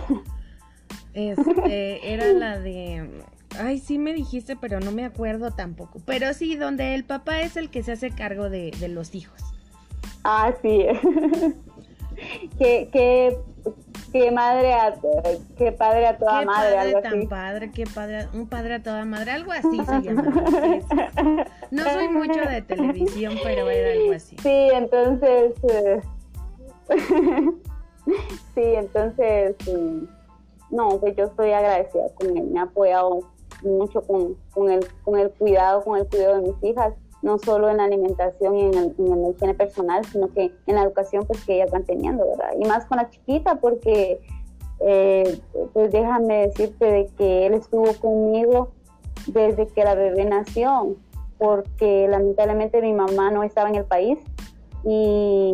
Este, 1.14 2.14
era 2.14 2.32
la 2.32 2.58
de 2.58 3.24
Ay, 3.60 3.80
sí 3.80 3.98
me 3.98 4.14
dijiste, 4.14 4.56
pero 4.56 4.80
no 4.80 4.94
me 4.94 5.04
acuerdo 5.04 5.52
tampoco. 5.52 6.00
Pero 6.06 6.34
sí, 6.34 6.56
donde 6.56 6.96
el 6.96 7.04
papá 7.04 7.42
es 7.42 7.58
el 7.58 7.70
que 7.70 7.84
se 7.84 7.92
hace 7.92 8.12
cargo 8.12 8.50
de, 8.50 8.72
de 8.80 8.88
los 8.88 9.14
hijos. 9.14 9.42
Ah, 10.24 10.54
sí. 10.62 10.86
que, 12.60 12.90
que 12.92 13.38
qué 14.12 14.32
madre 14.32 14.74
a, 14.74 14.94
qué 15.58 15.72
padre 15.72 16.08
a 16.08 16.18
toda 16.18 16.44
madre, 16.44 16.78
algo 16.78 17.02
tan 17.02 17.28
padre, 17.28 17.72
qué 17.72 17.86
padre, 17.86 18.28
un 18.34 18.48
padre 18.48 18.76
a 18.76 18.84
toda 18.84 19.06
madre, 19.06 19.32
algo 19.32 19.52
así 19.52 19.84
se 19.84 20.02
llama. 20.02 21.48
no 21.72 21.84
soy 21.84 22.10
mucho 22.10 22.42
de 22.42 22.62
televisión, 22.62 23.36
pero 23.44 23.70
era 23.70 23.94
algo 23.94 24.14
así. 24.14 24.36
Sí, 24.38 24.70
entonces, 24.74 25.54
eh, 25.70 26.02
sí, 28.56 28.64
entonces, 28.64 29.56
mm, 29.68 30.04
no, 30.72 31.00
pues 31.00 31.16
yo 31.16 31.26
estoy 31.26 31.52
agradecida 31.52 32.10
con 32.16 32.38
él, 32.38 32.48
me 32.48 32.60
ha 32.60 32.64
apoyado 32.64 33.20
mucho 33.62 34.02
con, 34.02 34.36
con, 34.52 34.72
el, 34.72 34.86
con 35.04 35.20
el 35.20 35.30
cuidado, 35.32 35.84
con 35.84 36.00
el 36.00 36.08
cuidado 36.08 36.42
de 36.42 36.42
mis 36.50 36.64
hijas 36.64 36.94
no 37.22 37.38
solo 37.38 37.70
en 37.70 37.78
la 37.78 37.86
alimentación 37.86 38.58
y 38.58 38.62
en, 38.64 38.72
la 38.98 39.30
higiene 39.30 39.54
personal, 39.54 40.04
sino 40.06 40.32
que 40.34 40.52
en 40.66 40.76
la 40.76 40.84
educación 40.84 41.26
pues 41.26 41.44
que 41.46 41.56
ellas 41.56 41.72
van 41.72 41.84
teniendo, 41.84 42.26
¿verdad? 42.28 42.52
Y 42.60 42.66
más 42.66 42.86
con 42.86 42.98
la 42.98 43.10
chiquita 43.10 43.56
porque, 43.56 44.20
eh, 44.80 45.40
pues 45.74 45.92
déjame 45.92 46.48
decirte 46.48 46.86
de 46.86 47.08
que 47.18 47.46
él 47.46 47.54
estuvo 47.54 47.94
conmigo 48.00 48.70
desde 49.28 49.68
que 49.68 49.84
la 49.84 49.96
bebé 49.96 50.26
nació, 50.26 50.96
porque 51.38 52.08
lamentablemente 52.08 52.82
mi 52.82 52.94
mamá 52.94 53.32
no 53.32 53.44
estaba 53.44 53.70
en 53.70 53.76
el 53.76 53.86
país 53.86 54.20
y 54.84 55.54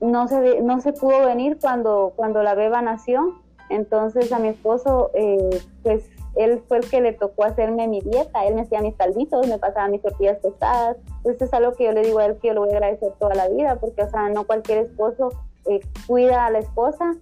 no 0.00 0.28
se, 0.28 0.60
no 0.60 0.80
se 0.80 0.92
pudo 0.92 1.24
venir 1.24 1.58
cuando, 1.60 2.12
cuando 2.16 2.42
la 2.42 2.54
beba 2.54 2.82
nació. 2.82 3.40
Entonces 3.70 4.32
a 4.32 4.38
mi 4.38 4.48
esposo, 4.48 5.10
eh, 5.14 5.60
pues 5.82 6.10
él 6.36 6.62
fue 6.66 6.78
el 6.78 6.88
que 6.88 7.00
le 7.00 7.12
tocó 7.12 7.44
hacerme 7.44 7.88
mi 7.88 8.00
dieta, 8.00 8.44
él 8.46 8.54
me 8.54 8.62
hacía 8.62 8.80
mis 8.80 8.96
calditos, 8.96 9.46
me 9.46 9.58
pasaba 9.58 9.88
mis 9.88 10.02
tortillas 10.02 10.38
pesadas, 10.38 10.96
entonces 11.18 11.42
es 11.42 11.54
algo 11.54 11.72
que 11.72 11.84
yo 11.84 11.92
le 11.92 12.02
digo 12.02 12.18
a 12.18 12.26
él 12.26 12.38
que 12.38 12.48
yo 12.48 12.54
lo 12.54 12.62
voy 12.62 12.70
a 12.70 12.76
agradecer 12.76 13.12
toda 13.18 13.34
la 13.34 13.48
vida, 13.48 13.76
porque, 13.80 14.02
o 14.02 14.10
sea, 14.10 14.28
no 14.28 14.44
cualquier 14.44 14.78
esposo 14.78 15.30
eh, 15.66 15.80
cuida 16.06 16.46
a 16.46 16.50
la 16.50 16.60
esposa 16.60 17.14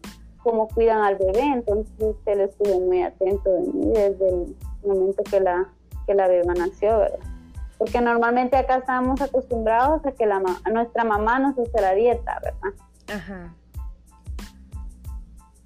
cómo 0.43 0.69
cuidan 0.69 1.03
al 1.03 1.17
bebé, 1.17 1.43
entonces 1.43 2.17
él 2.27 2.41
estuvo 2.41 2.81
muy 2.81 3.03
atento 3.03 3.51
de 3.51 3.61
mí 3.61 3.93
desde 3.93 4.29
el 4.29 4.57
momento 4.85 5.23
que 5.25 5.41
la, 5.41 5.69
que 6.07 6.15
la 6.15 6.29
beba 6.29 6.55
nació, 6.55 6.99
¿verdad? 6.99 7.19
Porque 7.79 8.01
normalmente 8.01 8.57
acá 8.57 8.77
estamos 8.77 9.21
acostumbrados 9.21 10.05
a 10.05 10.13
que 10.13 10.27
la, 10.27 10.43
nuestra 10.71 11.05
mamá 11.05 11.39
nos 11.39 11.59
hace 11.59 11.81
la 11.81 11.95
dieta, 11.95 12.39
¿verdad? 12.43 12.85
Ajá. 13.15 13.55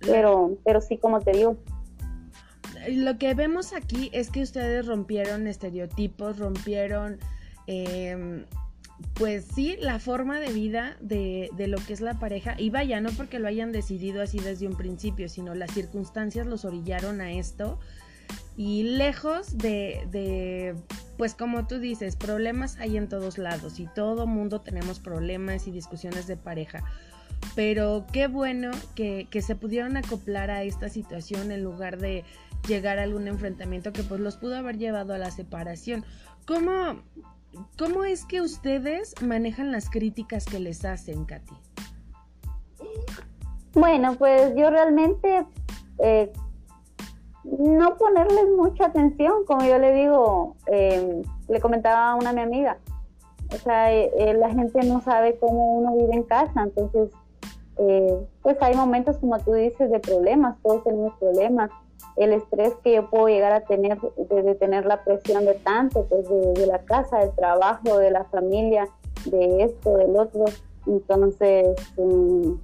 Pero, 0.00 0.52
pero 0.64 0.80
sí, 0.80 0.98
como 0.98 1.20
te 1.20 1.32
digo. 1.32 1.56
Lo 2.88 3.18
que 3.18 3.34
vemos 3.34 3.72
aquí 3.72 4.10
es 4.12 4.30
que 4.30 4.42
ustedes 4.42 4.86
rompieron 4.86 5.46
estereotipos, 5.46 6.38
rompieron 6.38 7.18
eh, 7.66 8.44
pues 9.14 9.46
sí, 9.54 9.76
la 9.80 9.98
forma 9.98 10.40
de 10.40 10.52
vida 10.52 10.96
de, 11.00 11.50
lo 11.68 11.78
que 11.78 11.92
es 11.92 12.00
la 12.00 12.18
pareja, 12.18 12.54
y 12.58 12.70
vaya, 12.70 13.00
no 13.00 13.10
porque 13.10 13.38
lo 13.38 13.48
hayan 13.48 13.72
decidido 13.72 14.22
así 14.22 14.38
desde 14.38 14.66
un 14.66 14.76
principio, 14.76 15.28
sino 15.28 15.54
las 15.54 15.72
circunstancias 15.72 16.46
los 16.46 16.64
orillaron 16.64 17.20
a 17.20 17.32
esto, 17.32 17.78
y 18.56 18.84
lejos 18.84 19.58
de, 19.58 20.06
de 20.10 20.74
pues 21.16 21.34
como 21.34 21.66
tú 21.66 21.78
dices, 21.78 22.16
problemas 22.16 22.76
hay 22.78 22.96
en 22.96 23.08
todos 23.08 23.38
lados, 23.38 23.80
y 23.80 23.86
todo 23.94 24.26
mundo 24.26 24.60
tenemos 24.60 25.00
problemas 25.00 25.66
y 25.66 25.72
discusiones 25.72 26.26
de 26.26 26.36
pareja, 26.36 26.84
pero 27.54 28.06
qué 28.12 28.26
bueno 28.26 28.70
que, 28.94 29.26
que 29.30 29.42
se 29.42 29.54
pudieron 29.54 29.96
acoplar 29.96 30.50
a 30.50 30.62
esta 30.62 30.88
situación 30.88 31.50
en 31.50 31.62
lugar 31.62 31.98
de 31.98 32.24
llegar 32.66 32.98
a 32.98 33.02
algún 33.02 33.28
enfrentamiento 33.28 33.92
que 33.92 34.02
pues 34.02 34.20
los 34.20 34.36
pudo 34.36 34.56
haber 34.56 34.78
llevado 34.78 35.14
a 35.14 35.18
la 35.18 35.30
separación. 35.30 36.04
¿Cómo, 36.46 37.02
¿Cómo 37.78 38.04
es 38.04 38.24
que 38.24 38.40
ustedes 38.40 39.14
manejan 39.22 39.72
las 39.72 39.88
críticas 39.90 40.44
que 40.44 40.60
les 40.60 40.84
hacen, 40.84 41.24
Katy? 41.24 41.54
Bueno, 43.74 44.14
pues 44.16 44.54
yo 44.56 44.70
realmente 44.70 45.46
eh, 45.98 46.32
no 47.44 47.96
ponerles 47.96 48.46
mucha 48.56 48.86
atención, 48.86 49.44
como 49.46 49.64
yo 49.66 49.78
le 49.78 49.92
digo, 49.92 50.56
eh, 50.66 51.22
le 51.48 51.60
comentaba 51.60 52.12
a 52.12 52.14
una 52.14 52.32
mi 52.32 52.40
amiga, 52.40 52.78
o 53.52 53.56
sea, 53.56 53.92
eh, 53.92 54.34
la 54.38 54.50
gente 54.50 54.84
no 54.84 55.00
sabe 55.02 55.36
cómo 55.38 55.78
uno 55.78 55.96
vive 55.96 56.14
en 56.14 56.22
casa, 56.22 56.62
entonces, 56.62 57.10
pues 58.42 58.56
hay 58.60 58.76
momentos, 58.76 59.18
como 59.18 59.38
tú 59.40 59.52
dices, 59.52 59.90
de 59.90 59.98
problemas, 59.98 60.56
todos 60.62 60.84
tenemos 60.84 61.18
problemas, 61.18 61.70
el 62.16 62.32
estrés 62.32 62.74
que 62.82 62.94
yo 62.94 63.10
puedo 63.10 63.28
llegar 63.28 63.52
a 63.52 63.60
tener, 63.62 63.98
de, 64.00 64.54
tener 64.54 64.86
la 64.86 65.02
presión 65.04 65.44
de 65.44 65.54
tanto, 65.54 66.06
pues 66.06 66.28
de, 66.28 66.66
la 66.66 66.78
casa, 66.80 67.18
del 67.18 67.32
trabajo, 67.32 67.98
de 67.98 68.10
la 68.10 68.24
familia, 68.24 68.88
de 69.26 69.64
esto, 69.64 69.96
del 69.96 70.16
otro. 70.16 70.44
Entonces, 70.86 71.76
eh, 71.96 72.54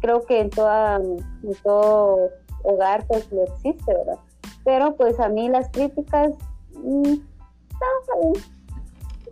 creo 0.00 0.24
que 0.26 0.40
en, 0.40 0.50
toda, 0.50 0.96
en 0.96 1.54
todo 1.62 2.30
hogar 2.64 3.06
pues 3.06 3.30
lo 3.32 3.44
existe, 3.44 3.94
¿verdad? 3.94 4.18
Pero 4.64 4.94
pues 4.96 5.18
a 5.20 5.28
mí 5.28 5.48
las 5.48 5.70
críticas, 5.70 6.32
mm, 6.74 7.14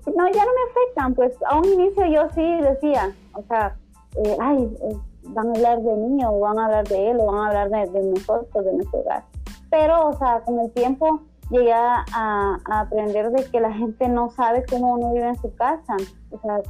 no, 0.07 0.29
ya 0.33 0.45
no 0.45 0.53
me 0.53 0.71
afectan, 0.71 1.15
pues 1.15 1.35
a 1.47 1.59
un 1.59 1.67
inicio 1.67 2.07
yo 2.07 2.29
sí 2.35 2.61
decía, 2.63 3.15
o 3.35 3.43
sea, 3.43 3.77
eh, 4.25 4.37
ay, 4.41 4.77
eh, 4.83 4.97
van 5.29 5.49
a 5.49 5.51
hablar 5.51 5.81
de 5.81 5.95
mí 5.95 6.25
o 6.25 6.41
van 6.41 6.59
a 6.59 6.67
hablar 6.67 6.89
de 6.89 7.11
él 7.11 7.19
o 7.21 7.27
van 7.27 7.39
a 7.39 7.61
hablar 7.61 7.91
de, 7.91 8.03
nosotros, 8.03 8.65
de 8.65 8.73
nuestro 8.73 9.01
hogar. 9.01 9.25
Pero, 9.71 10.09
o 10.09 10.13
sea, 10.15 10.41
con 10.41 10.61
el 10.61 10.71
tiempo 10.73 11.21
llegué 11.51 11.73
a, 11.73 12.59
aprender 12.71 13.31
de 13.31 13.45
que 13.45 13.61
la 13.61 13.73
gente 13.73 14.09
no 14.09 14.31
sabe 14.31 14.65
cómo 14.69 14.95
uno 14.95 15.13
vive 15.13 15.29
en 15.29 15.37
su 15.37 15.55
casa. 15.55 15.97
O 16.31 16.39
sea, 16.41 16.61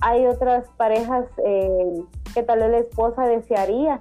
hay 0.00 0.26
otras 0.26 0.66
parejas 0.76 1.26
eh, 1.44 2.04
que 2.34 2.42
tal 2.42 2.60
vez 2.60 2.70
la 2.70 2.78
esposa 2.78 3.26
desearía 3.26 4.00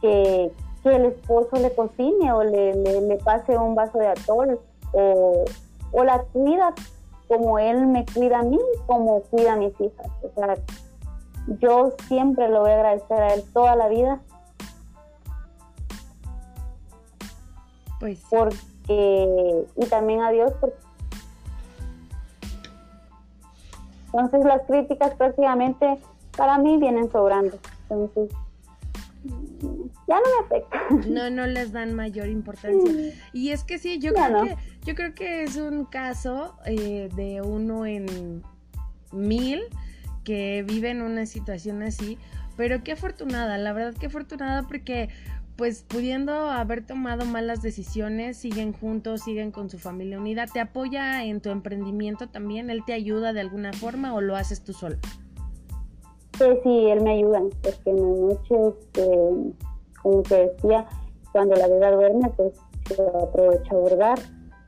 que, 0.00 0.52
el 0.82 1.04
esposo 1.04 1.56
le 1.56 1.74
cocine 1.74 2.32
o 2.32 2.42
le, 2.42 2.74
le, 2.74 3.16
pase 3.18 3.56
un 3.58 3.74
vaso 3.74 3.98
de 3.98 4.08
atol 4.08 4.58
o, 4.92 5.44
o 5.92 6.04
la 6.04 6.22
cuida 6.32 6.74
como 7.28 7.60
él 7.60 7.86
me 7.86 8.04
cuida 8.06 8.40
a 8.40 8.42
mí, 8.42 8.58
como 8.86 9.20
cuida 9.22 9.52
a 9.52 9.56
mis 9.56 9.78
hijas. 9.80 10.06
O 10.22 10.30
sea, 10.34 10.56
yo 11.58 11.94
siempre 12.06 12.48
lo 12.48 12.60
voy 12.60 12.70
a 12.70 12.74
agradecer 12.74 13.20
a 13.20 13.34
él 13.34 13.44
toda 13.52 13.76
la 13.76 13.88
vida. 13.88 14.20
Pues. 17.98 18.22
Porque, 18.30 19.66
y 19.76 19.86
también 19.86 20.22
a 20.22 20.30
Dios, 20.30 20.52
porque 20.60 20.76
entonces 24.12 24.44
las 24.44 24.62
críticas 24.66 25.14
prácticamente 25.14 25.98
para 26.36 26.58
mí 26.58 26.78
vienen 26.78 27.10
sobrando. 27.10 27.58
Entonces, 27.88 28.30
ya 30.08 30.16
no 30.16 30.22
me 30.22 30.46
afecta. 30.46 30.80
No, 31.08 31.30
no 31.30 31.46
les 31.46 31.72
dan 31.72 31.94
mayor 31.94 32.28
importancia. 32.28 33.14
Y 33.32 33.50
es 33.50 33.64
que 33.64 33.78
sí, 33.78 33.98
yo 33.98 34.12
creo 34.12 34.42
que 34.42 34.56
yo 34.84 34.94
creo 34.94 35.14
que 35.14 35.44
es 35.44 35.56
un 35.56 35.84
caso 35.84 36.56
eh, 36.64 37.08
de 37.14 37.42
uno 37.42 37.86
en 37.86 38.42
mil 39.12 39.62
que 40.30 40.62
viven 40.62 41.02
una 41.02 41.26
situación 41.26 41.82
así, 41.82 42.16
pero 42.56 42.84
qué 42.84 42.92
afortunada, 42.92 43.58
la 43.58 43.72
verdad 43.72 43.94
qué 43.98 44.06
afortunada 44.06 44.62
porque 44.68 45.08
pues 45.56 45.82
pudiendo 45.82 46.32
haber 46.32 46.86
tomado 46.86 47.24
malas 47.24 47.62
decisiones, 47.62 48.36
siguen 48.36 48.72
juntos, 48.72 49.22
siguen 49.22 49.50
con 49.50 49.68
su 49.70 49.80
familia 49.80 50.20
unida, 50.20 50.46
¿te 50.46 50.60
apoya 50.60 51.24
en 51.24 51.40
tu 51.40 51.50
emprendimiento 51.50 52.28
también? 52.28 52.70
¿Él 52.70 52.84
te 52.86 52.92
ayuda 52.92 53.32
de 53.32 53.40
alguna 53.40 53.72
forma 53.72 54.14
o 54.14 54.20
lo 54.20 54.36
haces 54.36 54.62
tú 54.62 54.72
solo? 54.72 54.98
Sí, 56.38 56.44
sí, 56.62 56.86
él 56.86 57.00
me 57.00 57.14
ayuda, 57.14 57.42
porque 57.60 57.90
en 57.90 57.96
la 57.96 58.02
noche, 58.02 58.54
este, 58.68 59.10
como 60.00 60.22
te 60.22 60.46
decía, 60.46 60.86
cuando 61.32 61.56
la 61.56 61.66
vida 61.66 61.90
duerme, 61.90 62.30
pues 62.36 62.52
aprovecho 63.20 63.72
a 63.72 63.80
burgar 63.80 64.18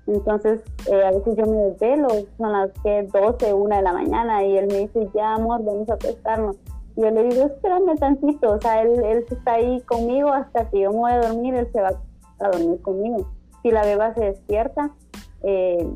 entonces, 0.06 0.60
eh, 0.90 1.04
a 1.04 1.12
veces 1.12 1.36
yo 1.36 1.46
me 1.46 1.56
desvelo, 1.58 2.08
son 2.36 2.52
las 2.52 2.70
que 2.82 3.08
12, 3.12 3.52
1 3.52 3.76
de 3.76 3.82
la 3.82 3.92
mañana, 3.92 4.44
y 4.44 4.56
él 4.56 4.66
me 4.66 4.78
dice, 4.78 5.08
ya 5.14 5.34
amor, 5.34 5.62
vamos 5.64 5.88
a 5.88 5.94
acostarnos. 5.94 6.56
Y 6.96 7.02
yo 7.02 7.10
le 7.10 7.22
digo, 7.24 7.46
espérame 7.46 7.96
tantito, 7.98 8.52
o 8.52 8.60
sea, 8.60 8.82
él, 8.82 9.02
él 9.04 9.24
está 9.30 9.54
ahí 9.54 9.80
conmigo 9.82 10.32
hasta 10.32 10.68
que 10.68 10.80
yo 10.80 10.90
me 10.90 10.98
voy 10.98 11.12
a 11.12 11.20
dormir, 11.20 11.54
él 11.54 11.68
se 11.72 11.80
va 11.80 11.92
a 12.40 12.48
dormir 12.48 12.80
conmigo. 12.82 13.26
Si 13.62 13.70
la 13.70 13.84
beba 13.84 14.12
se 14.14 14.24
despierta, 14.24 14.90
eh, 15.42 15.88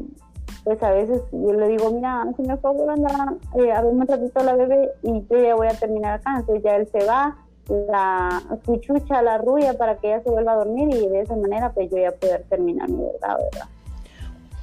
pues 0.65 0.83
a 0.83 0.91
veces 0.91 1.23
yo 1.33 1.53
le 1.53 1.69
digo, 1.69 1.91
mira, 1.91 2.25
si 2.37 2.43
me 2.43 2.57
favor 2.57 2.91
anda 2.91 3.37
eh, 3.55 3.73
a 3.73 3.83
ver 3.83 3.93
un 3.93 4.07
ratito 4.07 4.41
a 4.41 4.43
la 4.43 4.57
bebé 4.57 4.91
y 5.03 5.25
yo 5.29 5.39
ya 5.39 5.55
voy 5.55 5.69
a 5.69 5.79
terminar 5.79 6.15
acá. 6.15 6.39
Entonces 6.39 6.65
ya 6.65 6.77
él 6.77 6.89
se 6.89 7.07
va, 7.07 7.37
la 7.69 8.43
cuchucha, 8.65 9.23
la 9.23 9.39
rubia 9.39 9.75
para 9.75 9.97
que 9.97 10.09
ella 10.09 10.23
se 10.23 10.31
vuelva 10.31 10.53
a 10.53 10.57
dormir 10.57 10.89
y 10.95 11.09
de 11.09 11.21
esa 11.21 11.37
manera 11.37 11.73
pues 11.73 11.91
yo 11.91 11.99
ya 11.99 12.13
poder 12.13 12.45
terminar 12.49 12.89
mi 12.89 13.05
verdad, 13.05 13.37
¿verdad? 13.39 13.69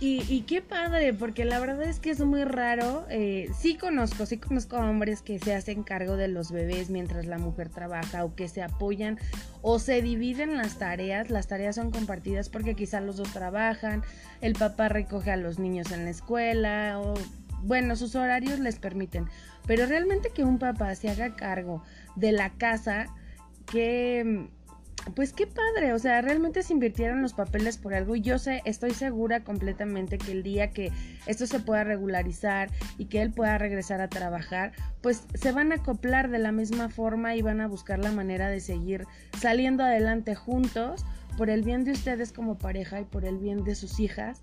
Y, 0.05 0.41
qué 0.41 0.61
padre, 0.61 1.13
porque 1.13 1.45
la 1.45 1.61
verdad 1.61 1.83
es 1.83 2.01
que 2.01 2.09
es 2.09 2.19
muy 2.19 2.43
raro. 2.43 3.05
Eh, 3.09 3.49
sí 3.57 3.77
conozco, 3.77 4.25
sí 4.25 4.37
conozco 4.37 4.75
hombres 4.75 5.21
que 5.21 5.39
se 5.39 5.55
hacen 5.55 5.81
cargo 5.81 6.17
de 6.17 6.27
los 6.27 6.51
bebés 6.51 6.89
mientras 6.89 7.25
la 7.25 7.37
mujer 7.37 7.69
trabaja 7.69 8.25
o 8.25 8.35
que 8.35 8.49
se 8.49 8.61
apoyan 8.61 9.17
o 9.61 9.79
se 9.79 10.01
dividen 10.01 10.57
las 10.57 10.77
tareas. 10.77 11.29
Las 11.29 11.47
tareas 11.47 11.75
son 11.75 11.89
compartidas 11.89 12.49
porque 12.49 12.75
quizá 12.75 12.99
los 12.99 13.15
dos 13.15 13.31
trabajan, 13.31 14.03
el 14.41 14.55
papá 14.55 14.89
recoge 14.89 15.31
a 15.31 15.37
los 15.37 15.57
niños 15.57 15.89
en 15.93 16.03
la 16.03 16.09
escuela 16.09 16.99
o 16.99 17.13
bueno, 17.61 17.95
sus 17.95 18.15
horarios 18.15 18.59
les 18.59 18.79
permiten. 18.79 19.29
Pero 19.67 19.85
realmente 19.85 20.31
que 20.31 20.43
un 20.43 20.59
papá 20.59 20.93
se 20.95 21.09
haga 21.09 21.37
cargo 21.37 21.81
de 22.17 22.33
la 22.33 22.49
casa, 22.49 23.05
que 23.71 24.49
pues 25.15 25.33
qué 25.33 25.47
padre, 25.47 25.93
o 25.93 25.99
sea, 25.99 26.21
realmente 26.21 26.63
se 26.63 26.73
invirtieron 26.73 27.21
los 27.21 27.33
papeles 27.33 27.77
por 27.77 27.93
algo 27.93 28.15
y 28.15 28.21
yo 28.21 28.39
sé, 28.39 28.61
estoy 28.65 28.91
segura 28.91 29.43
completamente 29.43 30.17
que 30.17 30.31
el 30.31 30.43
día 30.43 30.71
que 30.71 30.91
esto 31.25 31.45
se 31.45 31.59
pueda 31.59 31.83
regularizar 31.83 32.69
y 32.97 33.05
que 33.05 33.21
él 33.21 33.31
pueda 33.31 33.57
regresar 33.57 34.01
a 34.01 34.07
trabajar, 34.07 34.71
pues 35.01 35.23
se 35.33 35.51
van 35.51 35.71
a 35.71 35.75
acoplar 35.75 36.29
de 36.29 36.39
la 36.39 36.51
misma 36.51 36.89
forma 36.89 37.35
y 37.35 37.41
van 37.41 37.61
a 37.61 37.67
buscar 37.67 37.99
la 37.99 38.11
manera 38.11 38.49
de 38.49 38.59
seguir 38.59 39.05
saliendo 39.39 39.83
adelante 39.83 40.35
juntos 40.35 41.05
por 41.37 41.49
el 41.49 41.63
bien 41.63 41.83
de 41.83 41.91
ustedes 41.91 42.31
como 42.31 42.57
pareja 42.57 43.01
y 43.01 43.05
por 43.05 43.25
el 43.25 43.37
bien 43.37 43.63
de 43.63 43.75
sus 43.75 43.99
hijas. 43.99 44.41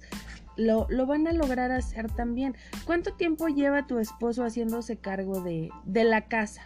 Lo, 0.56 0.86
lo 0.90 1.06
van 1.06 1.26
a 1.26 1.32
lograr 1.32 1.70
hacer 1.70 2.10
también. 2.10 2.54
¿Cuánto 2.84 3.14
tiempo 3.14 3.48
lleva 3.48 3.86
tu 3.86 3.98
esposo 3.98 4.44
haciéndose 4.44 4.98
cargo 4.98 5.40
de, 5.40 5.70
de 5.84 6.04
la 6.04 6.22
casa? 6.22 6.62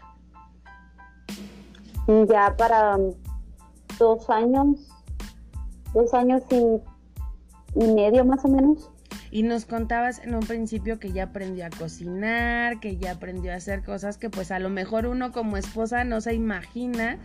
Ya 2.06 2.54
para 2.56 2.98
dos 3.98 4.28
años, 4.30 4.78
dos 5.92 6.12
años 6.14 6.42
y, 6.50 6.80
medio 7.76 8.24
más 8.24 8.44
o 8.44 8.48
menos. 8.48 8.90
Y 9.30 9.42
nos 9.42 9.64
contabas 9.64 10.20
en 10.20 10.34
un 10.34 10.40
principio 10.40 11.00
que 11.00 11.10
ya 11.10 11.24
aprendió 11.24 11.66
a 11.66 11.70
cocinar, 11.70 12.78
que 12.78 12.96
ya 12.96 13.12
aprendió 13.12 13.52
a 13.52 13.56
hacer 13.56 13.82
cosas 13.82 14.16
que 14.16 14.30
pues 14.30 14.52
a 14.52 14.60
lo 14.60 14.70
mejor 14.70 15.06
uno 15.06 15.32
como 15.32 15.56
esposa 15.56 16.04
no 16.04 16.20
se 16.20 16.34
imagina 16.34 17.18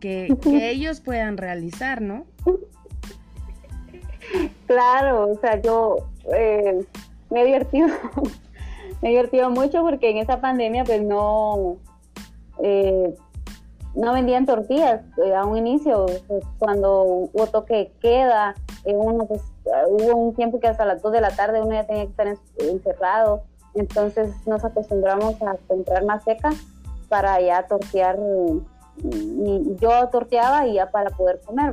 que, 0.00 0.34
ellos 0.46 1.00
puedan 1.00 1.36
realizar, 1.36 2.00
¿no? 2.00 2.26
Claro, 4.66 5.30
o 5.30 5.38
sea, 5.40 5.60
yo 5.60 6.08
eh, 6.34 6.86
me 7.30 7.42
he 7.42 7.46
divertido, 7.46 7.88
me 9.02 9.08
he 9.08 9.10
divertido 9.10 9.50
mucho 9.50 9.82
porque 9.82 10.10
en 10.10 10.18
esa 10.18 10.40
pandemia 10.40 10.84
pues 10.84 11.02
no, 11.02 11.76
eh, 12.62 13.14
no 13.94 14.12
vendían 14.12 14.46
tortillas 14.46 15.02
eh, 15.24 15.34
a 15.34 15.44
un 15.44 15.58
inicio, 15.58 16.06
pues, 16.26 16.44
cuando 16.58 17.02
hubo 17.02 17.46
toque 17.46 17.92
queda, 18.00 18.54
eh, 18.84 18.94
uno 18.96 19.26
pues 19.26 19.42
hubo 19.88 20.16
un 20.16 20.34
tiempo 20.34 20.60
que 20.60 20.68
hasta 20.68 20.84
las 20.84 21.02
2 21.02 21.12
de 21.12 21.20
la 21.20 21.30
tarde 21.30 21.60
uno 21.60 21.72
ya 21.72 21.84
tenía 21.84 22.04
que 22.04 22.10
estar 22.10 22.26
encerrado, 22.58 23.42
entonces 23.74 24.34
nos 24.46 24.64
acostumbramos 24.64 25.40
a 25.42 25.56
comprar 25.66 26.04
más 26.04 26.24
seca 26.24 26.50
para 27.08 27.40
ya 27.40 27.66
tortear, 27.66 28.18
y 29.02 29.76
yo 29.76 30.08
torteaba 30.08 30.66
y 30.66 30.74
ya 30.74 30.90
para 30.90 31.10
poder 31.10 31.40
comer, 31.44 31.70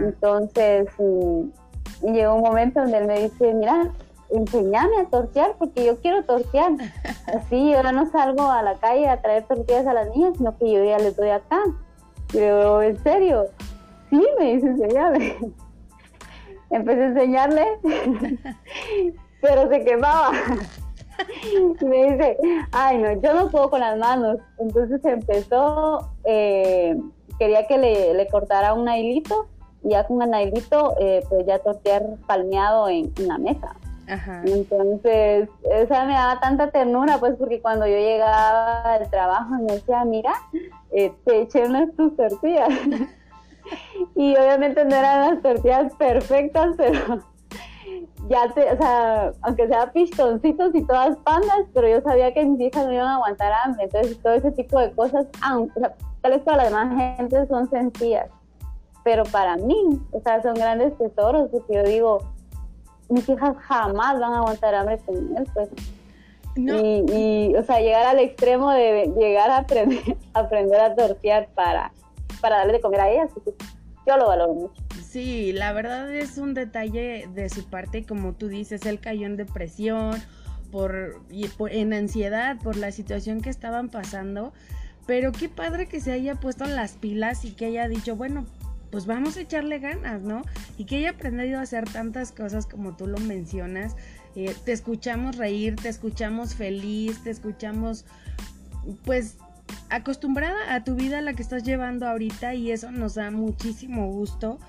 Entonces 0.00 0.88
mm, 0.98 2.12
llegó 2.12 2.34
un 2.34 2.42
momento 2.42 2.80
donde 2.80 2.98
él 2.98 3.06
me 3.06 3.20
dice, 3.20 3.54
mira, 3.54 3.92
enseñame 4.30 4.98
a 4.98 5.06
tortear 5.06 5.56
porque 5.58 5.84
yo 5.84 6.00
quiero 6.00 6.24
tortear. 6.24 6.72
Así, 7.26 7.72
yo 7.72 7.82
no 7.92 8.10
salgo 8.10 8.50
a 8.50 8.62
la 8.62 8.74
calle 8.76 9.08
a 9.08 9.20
traer 9.20 9.44
tortillas 9.44 9.86
a 9.86 9.94
las 9.94 10.08
niñas, 10.10 10.34
sino 10.36 10.56
que 10.58 10.72
yo 10.72 10.84
ya 10.84 10.98
les 10.98 11.16
doy 11.16 11.30
acá. 11.30 11.60
Yo, 12.32 12.82
¿en 12.82 13.02
serio? 13.02 13.46
Sí, 14.10 14.22
me 14.38 14.54
dice, 14.54 14.68
enseñame. 14.68 15.36
Empecé 16.70 17.02
a 17.02 17.06
enseñarle, 17.06 17.66
pero 19.40 19.68
se 19.68 19.84
quemaba. 19.84 20.32
Y 21.80 21.84
me 21.84 22.12
dice, 22.12 22.38
ay 22.72 22.98
no, 22.98 23.12
yo 23.20 23.34
no 23.34 23.48
puedo 23.48 23.70
con 23.70 23.80
las 23.80 23.96
manos. 23.98 24.38
Entonces 24.58 25.04
empezó, 25.04 26.10
eh, 26.24 26.96
quería 27.38 27.66
que 27.66 27.78
le, 27.78 28.14
le, 28.14 28.26
cortara 28.26 28.74
un 28.74 28.86
nailito 28.86 29.46
y 29.84 29.90
ya 29.90 30.06
con 30.06 30.20
el 30.22 30.30
nailito, 30.30 30.94
eh, 30.98 31.22
pues 31.28 31.46
ya 31.46 31.58
tortear 31.58 32.16
palmeado 32.26 32.88
en, 32.88 33.12
en 33.18 33.28
la 33.28 33.38
mesa. 33.38 33.76
Entonces, 34.44 35.48
esa 35.70 36.04
me 36.04 36.12
daba 36.12 36.40
tanta 36.40 36.70
ternura, 36.70 37.18
pues, 37.18 37.34
porque 37.36 37.60
cuando 37.60 37.86
yo 37.86 37.96
llegaba 37.96 38.94
al 38.94 39.10
trabajo 39.10 39.54
me 39.54 39.74
decía, 39.74 40.04
mira, 40.04 40.32
eh, 40.92 41.12
te 41.24 41.42
eché 41.42 41.66
unas 41.66 41.94
tus 41.96 42.14
tortillas. 42.16 42.68
y 44.14 44.36
obviamente 44.36 44.84
no 44.84 44.94
eran 44.94 45.34
las 45.34 45.42
tortillas 45.42 45.94
perfectas, 45.94 46.74
pero 46.76 47.22
ya 48.28 48.48
te, 48.54 48.72
o 48.72 48.76
sea, 48.76 49.32
aunque 49.42 49.68
sea 49.68 49.92
pistoncitos 49.92 50.74
y 50.74 50.82
todas 50.82 51.16
pandas, 51.18 51.66
pero 51.72 51.88
yo 51.88 52.00
sabía 52.02 52.32
que 52.32 52.44
mis 52.44 52.60
hijas 52.60 52.86
no 52.86 52.92
iban 52.92 53.06
a 53.06 53.14
aguantar 53.16 53.52
hambre. 53.64 53.84
Entonces, 53.84 54.18
todo 54.22 54.34
ese 54.34 54.52
tipo 54.52 54.78
de 54.78 54.92
cosas, 54.92 55.26
aunque 55.42 55.80
tal 56.20 56.32
vez 56.32 56.42
para 56.42 56.56
la 56.58 56.64
demás 56.64 57.16
gente 57.18 57.46
son 57.46 57.68
sencillas, 57.68 58.28
pero 59.02 59.24
para 59.24 59.56
mí, 59.56 60.00
o 60.12 60.20
sea, 60.20 60.42
son 60.42 60.54
grandes 60.54 60.96
tesoros, 60.96 61.50
porque 61.50 61.74
yo 61.74 61.82
digo, 61.82 62.33
mis 63.08 63.28
hijas 63.28 63.56
jamás 63.58 64.18
van 64.18 64.32
a 64.32 64.38
aguantar 64.38 64.74
hambre 64.74 64.98
con 64.98 65.16
él, 65.16 65.46
pues. 65.54 65.68
Y, 66.56 67.54
o 67.56 67.64
sea, 67.64 67.80
llegar 67.80 68.06
al 68.06 68.20
extremo 68.20 68.70
de 68.70 69.12
llegar 69.18 69.50
a 69.50 69.58
aprender, 69.58 70.16
aprender 70.34 70.80
a 70.80 70.94
tortear 70.94 71.48
para, 71.54 71.92
para 72.40 72.58
darle 72.58 72.74
de 72.74 72.80
comer 72.80 73.00
a 73.00 73.10
ellas, 73.10 73.30
yo 74.06 74.16
lo 74.16 74.28
valoro 74.28 74.54
mucho. 74.54 74.82
Sí, 75.04 75.52
la 75.52 75.72
verdad 75.72 76.12
es 76.12 76.38
un 76.38 76.54
detalle 76.54 77.28
de 77.34 77.48
su 77.48 77.64
parte, 77.68 78.04
como 78.04 78.34
tú 78.34 78.48
dices, 78.48 78.86
él 78.86 79.00
cayó 79.00 79.26
en 79.26 79.36
depresión, 79.36 80.20
por, 80.74 81.20
y 81.30 81.48
en 81.70 81.92
ansiedad 81.92 82.56
por 82.58 82.74
la 82.74 82.90
situación 82.90 83.40
que 83.40 83.48
estaban 83.48 83.90
pasando, 83.90 84.52
pero 85.06 85.30
qué 85.30 85.48
padre 85.48 85.86
que 85.86 86.00
se 86.00 86.10
haya 86.10 86.34
puesto 86.34 86.66
las 86.66 86.94
pilas 86.94 87.44
y 87.44 87.52
que 87.52 87.66
haya 87.66 87.86
dicho, 87.86 88.16
bueno, 88.16 88.44
pues 88.94 89.06
vamos 89.06 89.36
a 89.36 89.40
echarle 89.40 89.80
ganas, 89.80 90.22
¿no? 90.22 90.42
Y 90.78 90.84
que 90.84 90.98
haya 90.98 91.10
aprendido 91.10 91.58
a 91.58 91.62
hacer 91.62 91.82
tantas 91.82 92.30
cosas 92.30 92.64
como 92.64 92.96
tú 92.96 93.08
lo 93.08 93.18
mencionas. 93.18 93.96
Eh, 94.36 94.54
te 94.64 94.70
escuchamos 94.70 95.36
reír, 95.36 95.74
te 95.74 95.88
escuchamos 95.88 96.54
feliz, 96.54 97.20
te 97.24 97.30
escuchamos 97.30 98.04
pues 99.04 99.38
acostumbrada 99.90 100.76
a 100.76 100.84
tu 100.84 100.94
vida 100.94 101.20
la 101.22 101.34
que 101.34 101.42
estás 101.42 101.64
llevando 101.64 102.06
ahorita 102.06 102.54
y 102.54 102.70
eso 102.70 102.92
nos 102.92 103.16
da 103.16 103.32
muchísimo 103.32 104.12
gusto 104.12 104.60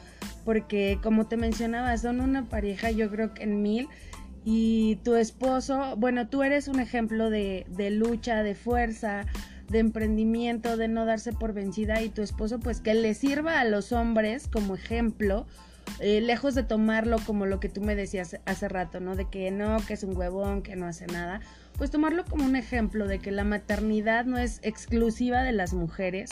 porque 0.43 0.97
como 1.03 1.27
te 1.27 1.37
mencionaba 1.37 1.95
son 1.99 2.19
una 2.19 2.45
pareja 2.45 2.89
yo 2.89 3.11
creo 3.11 3.35
que 3.35 3.43
en 3.43 3.61
mil 3.61 3.89
y 4.43 4.95
tu 5.03 5.15
esposo, 5.15 5.95
bueno, 5.97 6.29
tú 6.29 6.41
eres 6.41 6.67
un 6.67 6.79
ejemplo 6.79 7.29
de, 7.29 7.65
de 7.69 7.91
lucha, 7.91 8.41
de 8.41 8.55
fuerza, 8.55 9.25
de 9.69 9.79
emprendimiento, 9.79 10.77
de 10.77 10.87
no 10.87 11.05
darse 11.05 11.33
por 11.33 11.53
vencida 11.53 12.01
y 12.01 12.09
tu 12.09 12.21
esposo 12.21 12.59
pues 12.59 12.81
que 12.81 12.93
le 12.93 13.13
sirva 13.13 13.59
a 13.59 13.65
los 13.65 13.91
hombres 13.91 14.47
como 14.47 14.75
ejemplo, 14.75 15.45
eh, 15.99 16.21
lejos 16.21 16.55
de 16.55 16.63
tomarlo 16.63 17.17
como 17.25 17.45
lo 17.45 17.59
que 17.59 17.69
tú 17.69 17.81
me 17.81 17.95
decías 17.95 18.37
hace 18.45 18.67
rato, 18.67 18.99
¿no? 18.99 19.15
De 19.15 19.29
que 19.29 19.51
no, 19.51 19.77
que 19.85 19.93
es 19.93 20.03
un 20.03 20.15
huevón, 20.15 20.61
que 20.61 20.75
no 20.75 20.87
hace 20.87 21.07
nada, 21.07 21.41
pues 21.77 21.91
tomarlo 21.91 22.25
como 22.25 22.45
un 22.45 22.55
ejemplo 22.55 23.07
de 23.07 23.19
que 23.19 23.31
la 23.31 23.43
maternidad 23.43 24.25
no 24.25 24.37
es 24.37 24.59
exclusiva 24.63 25.43
de 25.43 25.51
las 25.51 25.73
mujeres, 25.73 26.29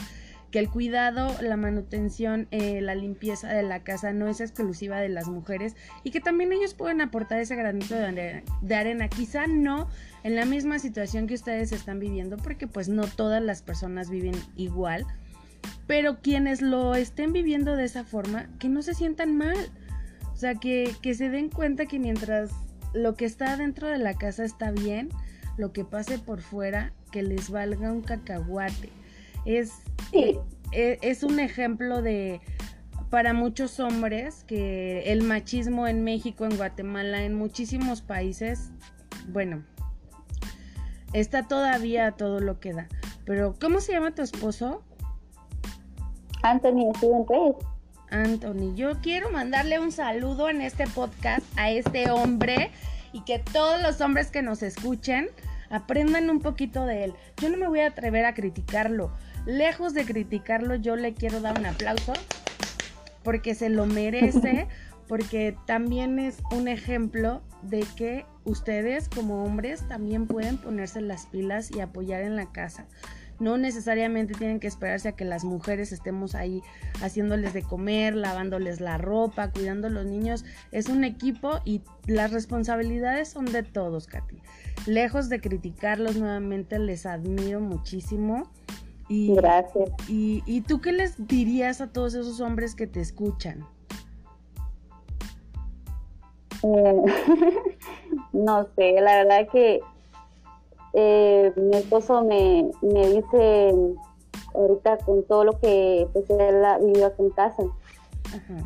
que 0.51 0.59
el 0.59 0.69
cuidado, 0.69 1.35
la 1.41 1.57
manutención, 1.57 2.47
eh, 2.51 2.79
la 2.81 2.93
limpieza 2.93 3.47
de 3.47 3.63
la 3.63 3.83
casa 3.83 4.13
no 4.13 4.27
es 4.27 4.39
exclusiva 4.39 4.99
de 4.99 5.09
las 5.09 5.27
mujeres 5.27 5.75
y 6.03 6.11
que 6.11 6.21
también 6.21 6.53
ellos 6.53 6.75
pueden 6.75 7.01
aportar 7.01 7.39
ese 7.39 7.55
granito 7.55 7.95
de 7.95 8.43
de 8.61 8.75
arena. 8.75 9.07
Quizá 9.07 9.47
no 9.47 9.87
en 10.23 10.35
la 10.35 10.45
misma 10.45 10.79
situación 10.79 11.27
que 11.27 11.33
ustedes 11.33 11.71
están 11.71 11.99
viviendo, 11.99 12.37
porque 12.37 12.67
pues 12.67 12.89
no 12.89 13.05
todas 13.07 13.41
las 13.41 13.61
personas 13.61 14.09
viven 14.09 14.35
igual, 14.55 15.05
pero 15.87 16.21
quienes 16.21 16.61
lo 16.61 16.95
estén 16.95 17.33
viviendo 17.33 17.75
de 17.75 17.85
esa 17.85 18.03
forma, 18.03 18.49
que 18.59 18.69
no 18.69 18.81
se 18.81 18.93
sientan 18.93 19.37
mal. 19.37 19.57
O 20.33 20.35
sea, 20.35 20.55
que, 20.55 20.95
que 21.01 21.13
se 21.13 21.29
den 21.29 21.49
cuenta 21.49 21.85
que 21.85 21.99
mientras 21.99 22.51
lo 22.93 23.15
que 23.15 23.25
está 23.25 23.55
dentro 23.57 23.87
de 23.87 23.97
la 23.97 24.15
casa 24.15 24.43
está 24.43 24.71
bien, 24.71 25.09
lo 25.57 25.71
que 25.73 25.85
pase 25.85 26.17
por 26.17 26.41
fuera, 26.41 26.93
que 27.11 27.21
les 27.21 27.49
valga 27.49 27.91
un 27.91 28.01
cacahuate 28.01 28.89
es, 29.45 29.73
e, 30.11 30.39
es 30.71 31.23
un 31.23 31.39
ejemplo 31.39 32.01
de 32.01 32.41
para 33.09 33.33
muchos 33.33 33.79
hombres 33.79 34.43
que 34.45 35.11
el 35.11 35.21
machismo 35.21 35.87
en 35.87 36.03
México, 36.03 36.45
en 36.45 36.57
Guatemala, 36.57 37.23
en 37.23 37.35
muchísimos 37.35 38.01
países, 38.01 38.71
bueno, 39.27 39.63
está 41.13 41.43
todavía 41.47 42.11
todo 42.11 42.39
lo 42.39 42.59
que 42.59 42.73
da. 42.73 42.87
Pero, 43.25 43.55
¿cómo 43.59 43.79
se 43.79 43.93
llama 43.93 44.13
tu 44.13 44.21
esposo? 44.21 44.83
Anthony 46.43 46.93
Steven 46.97 47.25
Reyes. 47.27 47.55
Anthony, 48.09 48.75
yo 48.75 49.01
quiero 49.01 49.31
mandarle 49.31 49.79
un 49.79 49.91
saludo 49.91 50.49
en 50.49 50.61
este 50.61 50.85
podcast 50.87 51.43
a 51.57 51.71
este 51.71 52.11
hombre 52.11 52.71
y 53.11 53.21
que 53.21 53.39
todos 53.39 53.81
los 53.81 54.01
hombres 54.01 54.29
que 54.29 54.41
nos 54.41 54.61
escuchen 54.61 55.29
aprendan 55.69 56.29
un 56.29 56.39
poquito 56.39 56.85
de 56.85 57.05
él. 57.05 57.13
Yo 57.37 57.49
no 57.49 57.57
me 57.57 57.67
voy 57.67 57.79
a 57.79 57.87
atrever 57.87 58.25
a 58.25 58.35
criticarlo, 58.35 59.11
lejos 59.45 59.93
de 59.93 60.05
criticarlo, 60.05 60.75
yo 60.75 60.95
le 60.95 61.13
quiero 61.13 61.41
dar 61.41 61.57
un 61.57 61.65
aplauso 61.65 62.13
porque 63.23 63.55
se 63.55 63.69
lo 63.69 63.85
merece, 63.85 64.67
porque 65.07 65.55
también 65.65 66.19
es 66.19 66.39
un 66.51 66.67
ejemplo 66.67 67.41
de 67.61 67.85
que 67.95 68.25
ustedes 68.45 69.09
como 69.09 69.43
hombres 69.43 69.87
también 69.87 70.27
pueden 70.27 70.57
ponerse 70.57 71.01
las 71.01 71.25
pilas 71.27 71.71
y 71.71 71.79
apoyar 71.79 72.21
en 72.21 72.35
la 72.35 72.51
casa. 72.51 72.87
No 73.39 73.57
necesariamente 73.57 74.35
tienen 74.35 74.59
que 74.59 74.67
esperarse 74.67 75.09
a 75.09 75.15
que 75.15 75.25
las 75.25 75.43
mujeres 75.43 75.91
estemos 75.91 76.35
ahí 76.35 76.61
haciéndoles 77.01 77.53
de 77.53 77.63
comer, 77.63 78.15
lavándoles 78.15 78.79
la 78.79 78.97
ropa, 78.97 79.49
cuidando 79.49 79.87
a 79.87 79.89
los 79.89 80.05
niños. 80.05 80.45
Es 80.71 80.87
un 80.87 81.03
equipo 81.03 81.59
y 81.65 81.81
las 82.05 82.31
responsabilidades 82.31 83.29
son 83.29 83.45
de 83.45 83.63
todos, 83.63 84.07
Katy. 84.07 84.37
Lejos 84.85 85.29
de 85.29 85.41
criticarlos 85.41 86.15
nuevamente, 86.15 86.79
les 86.79 87.05
admiro 87.05 87.59
muchísimo 87.59 88.49
y, 89.09 89.33
Gracias. 89.35 89.89
Y, 90.07 90.61
tú 90.61 90.79
qué 90.79 90.91
les 90.91 91.27
dirías 91.27 91.81
a 91.81 91.87
todos 91.87 92.13
esos 92.13 92.39
hombres 92.39 92.75
que 92.75 92.87
te 92.87 93.01
escuchan? 93.01 93.65
Eh, 96.63 97.03
no 98.33 98.65
sé, 98.75 99.01
la 99.01 99.23
verdad 99.23 99.47
que 99.51 99.81
eh, 100.93 101.53
mi 101.55 101.77
esposo 101.77 102.23
me, 102.23 102.69
dice 102.81 103.75
ahorita 104.53 104.97
con 104.99 105.23
todo 105.23 105.43
lo 105.43 105.59
que 105.59 106.07
pues, 106.13 106.29
él 106.29 106.63
ha 106.63 106.77
vivido 106.77 107.07
aquí 107.07 107.23
en 107.23 107.29
casa, 107.31 107.63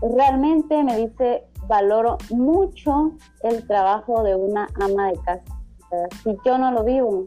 realmente 0.01 0.83
me 0.83 0.97
dice 0.97 1.43
valoro 1.67 2.17
mucho 2.29 3.11
el 3.43 3.65
trabajo 3.67 4.23
de 4.23 4.35
una 4.35 4.67
ama 4.75 5.11
de 5.11 5.17
casa. 5.19 5.43
si 6.23 6.37
yo 6.45 6.57
no 6.57 6.71
lo 6.71 6.83
vivo, 6.83 7.25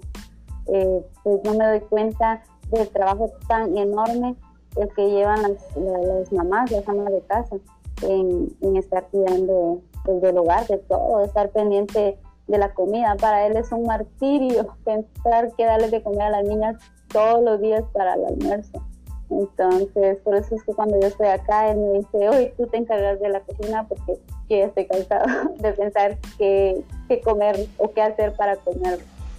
eh, 0.67 1.05
pues 1.23 1.41
no 1.45 1.55
me 1.55 1.67
doy 1.67 1.81
cuenta 1.81 2.43
del 2.71 2.89
trabajo 2.89 3.31
tan 3.49 3.77
enorme 3.77 4.37
el 4.77 4.89
que 4.95 5.11
llevan 5.11 5.43
las, 5.43 6.33
mamás, 6.33 6.71
las 6.71 6.89
amas 6.89 7.13
de 7.13 7.21
casa, 7.23 7.57
en, 8.03 8.77
estar 8.77 9.09
cuidando 9.09 9.81
pues, 10.05 10.21
del 10.21 10.39
hogar, 10.39 10.67
de 10.67 10.79
todo, 10.79 11.25
estar 11.25 11.51
pendiente 11.51 12.19
de 12.47 12.59
la 12.59 12.73
comida. 12.75 13.17
Para 13.21 13.47
él 13.47 13.57
es 13.57 13.71
un 13.73 13.85
martirio 13.85 14.77
pensar 14.85 15.53
que 15.57 15.65
darle 15.65 15.89
de 15.89 16.03
comer 16.03 16.23
a 16.23 16.31
las 16.31 16.45
niñas 16.45 16.77
todos 17.09 17.43
los 17.43 17.61
días 17.61 17.85
para 17.93 18.15
el 18.15 18.27
almuerzo. 18.27 18.83
Entonces, 19.31 20.19
por 20.25 20.35
eso 20.35 20.57
es 20.57 20.65
que 20.65 20.75
cuando 20.75 20.99
yo 21.01 21.07
estoy 21.07 21.29
acá, 21.29 21.71
él 21.71 21.79
me 21.79 21.99
dice, 21.99 22.29
hoy 22.29 22.53
tú 22.57 22.67
te 22.67 22.79
encargas 22.79 23.21
de 23.21 23.29
la 23.29 23.41
cocina 23.41 23.87
porque 23.87 24.19
yo 24.49 24.57
estoy 24.57 24.87
cansado 24.87 25.25
de 25.59 25.73
pensar 25.73 26.19
qué, 26.37 26.83
qué 27.09 27.21
comer 27.21 27.69
o 27.79 27.91
qué 27.93 28.03
hacer 28.03 28.33
para 28.35 28.57
comer. 28.57 28.99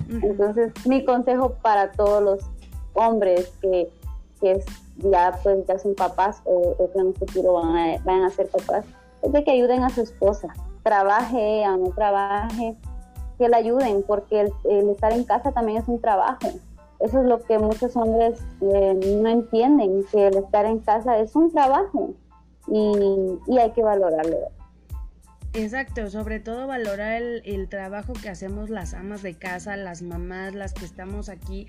Entonces, 0.09 0.73
mi 0.85 1.05
consejo 1.05 1.53
para 1.61 1.91
todos 1.91 2.23
los 2.23 2.39
hombres 2.93 3.51
que, 3.61 3.89
que 4.39 4.51
es, 4.53 4.65
ya 4.97 5.37
pues 5.43 5.65
ya 5.67 5.79
son 5.79 5.95
papás 5.95 6.41
o, 6.45 6.75
que 6.91 6.99
en 6.99 7.07
un 7.07 7.13
futuro 7.13 7.53
van 7.53 7.75
a, 7.75 7.97
van 8.03 8.23
a 8.23 8.29
ser 8.29 8.47
papás, 8.47 8.85
de 9.23 9.43
que 9.43 9.51
ayuden 9.51 9.83
a 9.83 9.89
su 9.89 10.01
esposa, 10.01 10.49
trabaje 10.83 11.63
o 11.67 11.77
no 11.77 11.91
trabaje, 11.91 12.75
que 13.37 13.49
la 13.49 13.57
ayuden, 13.57 14.03
porque 14.07 14.41
el, 14.41 14.89
estar 14.89 15.11
en 15.13 15.23
casa 15.23 15.51
también 15.51 15.79
es 15.79 15.87
un 15.87 15.99
trabajo. 15.99 16.47
Eso 16.99 17.21
es 17.21 17.25
lo 17.25 17.41
que 17.41 17.57
muchos 17.57 17.95
hombres 17.95 18.39
eh, 18.61 19.17
no 19.21 19.29
entienden, 19.29 20.05
que 20.11 20.27
el 20.27 20.37
estar 20.37 20.65
en 20.65 20.79
casa 20.79 21.17
es 21.17 21.35
un 21.35 21.51
trabajo 21.51 22.13
y, 22.67 23.39
y 23.47 23.57
hay 23.57 23.71
que 23.71 23.81
valorarlo. 23.81 24.37
Exacto, 25.53 26.09
sobre 26.09 26.39
todo 26.39 26.65
valorar 26.65 27.21
el, 27.21 27.41
el, 27.43 27.67
trabajo 27.67 28.13
que 28.13 28.29
hacemos 28.29 28.69
las 28.69 28.93
amas 28.93 29.21
de 29.21 29.33
casa, 29.33 29.75
las 29.75 30.01
mamás, 30.01 30.55
las 30.55 30.73
que 30.73 30.85
estamos 30.85 31.27
aquí 31.27 31.67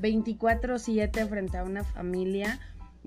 24/7 0.00 1.28
frente 1.28 1.58
a 1.58 1.64
una 1.64 1.84
familia. 1.84 2.58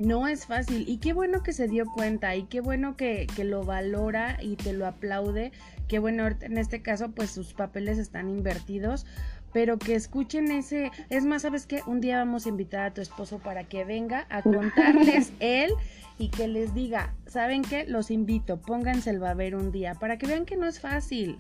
No 0.01 0.27
es 0.27 0.47
fácil 0.47 0.85
y 0.89 0.97
qué 0.97 1.13
bueno 1.13 1.43
que 1.43 1.53
se 1.53 1.67
dio 1.67 1.85
cuenta 1.85 2.35
y 2.35 2.43
qué 2.43 2.59
bueno 2.59 2.97
que, 2.97 3.27
que 3.35 3.43
lo 3.43 3.63
valora 3.63 4.39
y 4.41 4.55
te 4.55 4.73
lo 4.73 4.87
aplaude. 4.87 5.51
Qué 5.87 5.99
bueno, 5.99 6.27
en 6.27 6.57
este 6.57 6.81
caso 6.81 7.11
pues 7.11 7.29
sus 7.29 7.53
papeles 7.53 7.99
están 7.99 8.27
invertidos, 8.27 9.05
pero 9.53 9.77
que 9.77 9.93
escuchen 9.93 10.49
ese, 10.49 10.91
es 11.09 11.23
más, 11.25 11.43
¿sabes 11.43 11.67
qué? 11.67 11.83
Un 11.85 12.01
día 12.01 12.17
vamos 12.17 12.47
a 12.47 12.49
invitar 12.49 12.81
a 12.81 12.93
tu 12.95 13.01
esposo 13.01 13.37
para 13.37 13.65
que 13.65 13.85
venga 13.85 14.25
a 14.29 14.41
contarles 14.41 15.33
él 15.39 15.71
y 16.17 16.29
que 16.29 16.47
les 16.47 16.73
diga, 16.73 17.13
¿saben 17.27 17.61
qué? 17.61 17.85
Los 17.85 18.09
invito, 18.09 18.59
pónganse 18.59 19.11
el 19.11 19.19
ver 19.19 19.55
un 19.55 19.71
día 19.71 19.93
para 19.93 20.17
que 20.17 20.25
vean 20.25 20.45
que 20.45 20.57
no 20.57 20.65
es 20.65 20.79
fácil, 20.79 21.37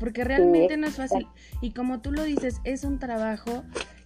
porque 0.00 0.24
realmente 0.24 0.76
no 0.76 0.88
es 0.88 0.96
fácil. 0.96 1.28
Y 1.60 1.70
como 1.70 2.00
tú 2.00 2.10
lo 2.10 2.24
dices, 2.24 2.60
es 2.64 2.82
un 2.82 2.98
trabajo 2.98 3.62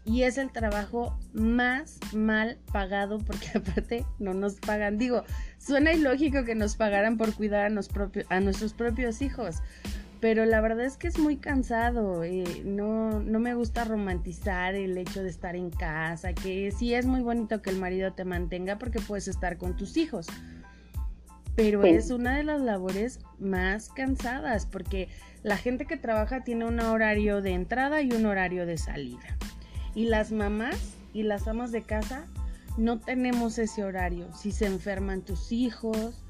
y 0.07 0.23
es 0.23 0.39
el 0.39 0.51
trabajo 0.53 1.19
más 1.33 1.99
mal 2.15 2.59
pagado 2.73 3.19
porque 3.19 3.49
aparte 3.59 4.07
no 4.19 4.33
nos 4.33 4.55
pagan. 4.55 4.99
Digo, 4.99 5.25
suena 5.59 5.93
ilógico 5.93 6.45
que 6.45 6.55
nos 6.55 6.77
pagaran 6.77 7.19
por 7.19 7.35
cuidar 7.35 7.65
a, 7.65 8.35
a 8.35 8.41
nuestros 8.41 8.73
propios 8.73 9.21
hijos, 9.21 9.57
pero 10.21 10.47
la 10.47 10.61
verdad 10.61 10.85
es 10.85 10.97
que 10.97 11.09
es 11.09 11.19
muy 11.19 11.37
cansado. 11.37 12.23
Eh, 12.23 12.63
no, 12.65 13.21
no 13.21 13.41
me 13.41 13.55
gusta 13.55 13.85
romantizar 13.85 14.77
el 14.77 14.97
hecho 14.97 15.23
de 15.23 15.29
estar 15.29 15.57
en 15.57 15.71
casa, 15.71 16.33
que 16.33 16.71
sí 16.71 16.95
es 16.95 17.05
muy 17.05 17.21
bonito 17.21 17.61
que 17.61 17.71
el 17.71 17.79
marido 17.79 18.13
te 18.13 18.25
mantenga 18.25 18.79
porque 18.79 19.01
puedes 19.01 19.27
estar 19.29 19.59
con 19.59 19.77
tus 19.77 19.97
hijos. 19.97 20.29
Pero 21.57 21.85
es 21.85 22.11
una 22.11 22.37
de 22.37 22.45
las 22.45 22.61
labores 22.61 23.19
más 23.39 23.89
cansadas 23.89 24.67
porque 24.67 25.09
la 25.43 25.57
gente 25.57 25.87
que 25.87 25.97
trabaja 25.97 26.45
tiene 26.45 26.67
un 26.67 26.79
horario 26.81 27.41
de 27.41 27.53
entrada 27.53 28.03
y 28.03 28.13
un 28.13 28.27
horario 28.27 28.67
de 28.67 28.77
salida. 28.77 29.39
Y 29.97 30.05
las 30.05 30.31
mamás 30.31 30.95
y 31.13 31.25
las 31.25 31.49
amas 31.49 31.73
de 31.73 31.83
casa 31.83 32.27
no 32.77 33.01
tenemos 33.01 33.59
ese 33.59 33.83
horario. 33.83 34.33
Si 34.35 34.53
se 34.53 34.67
enferman 34.67 35.23
tus 35.23 35.51
hijos, 35.51 36.23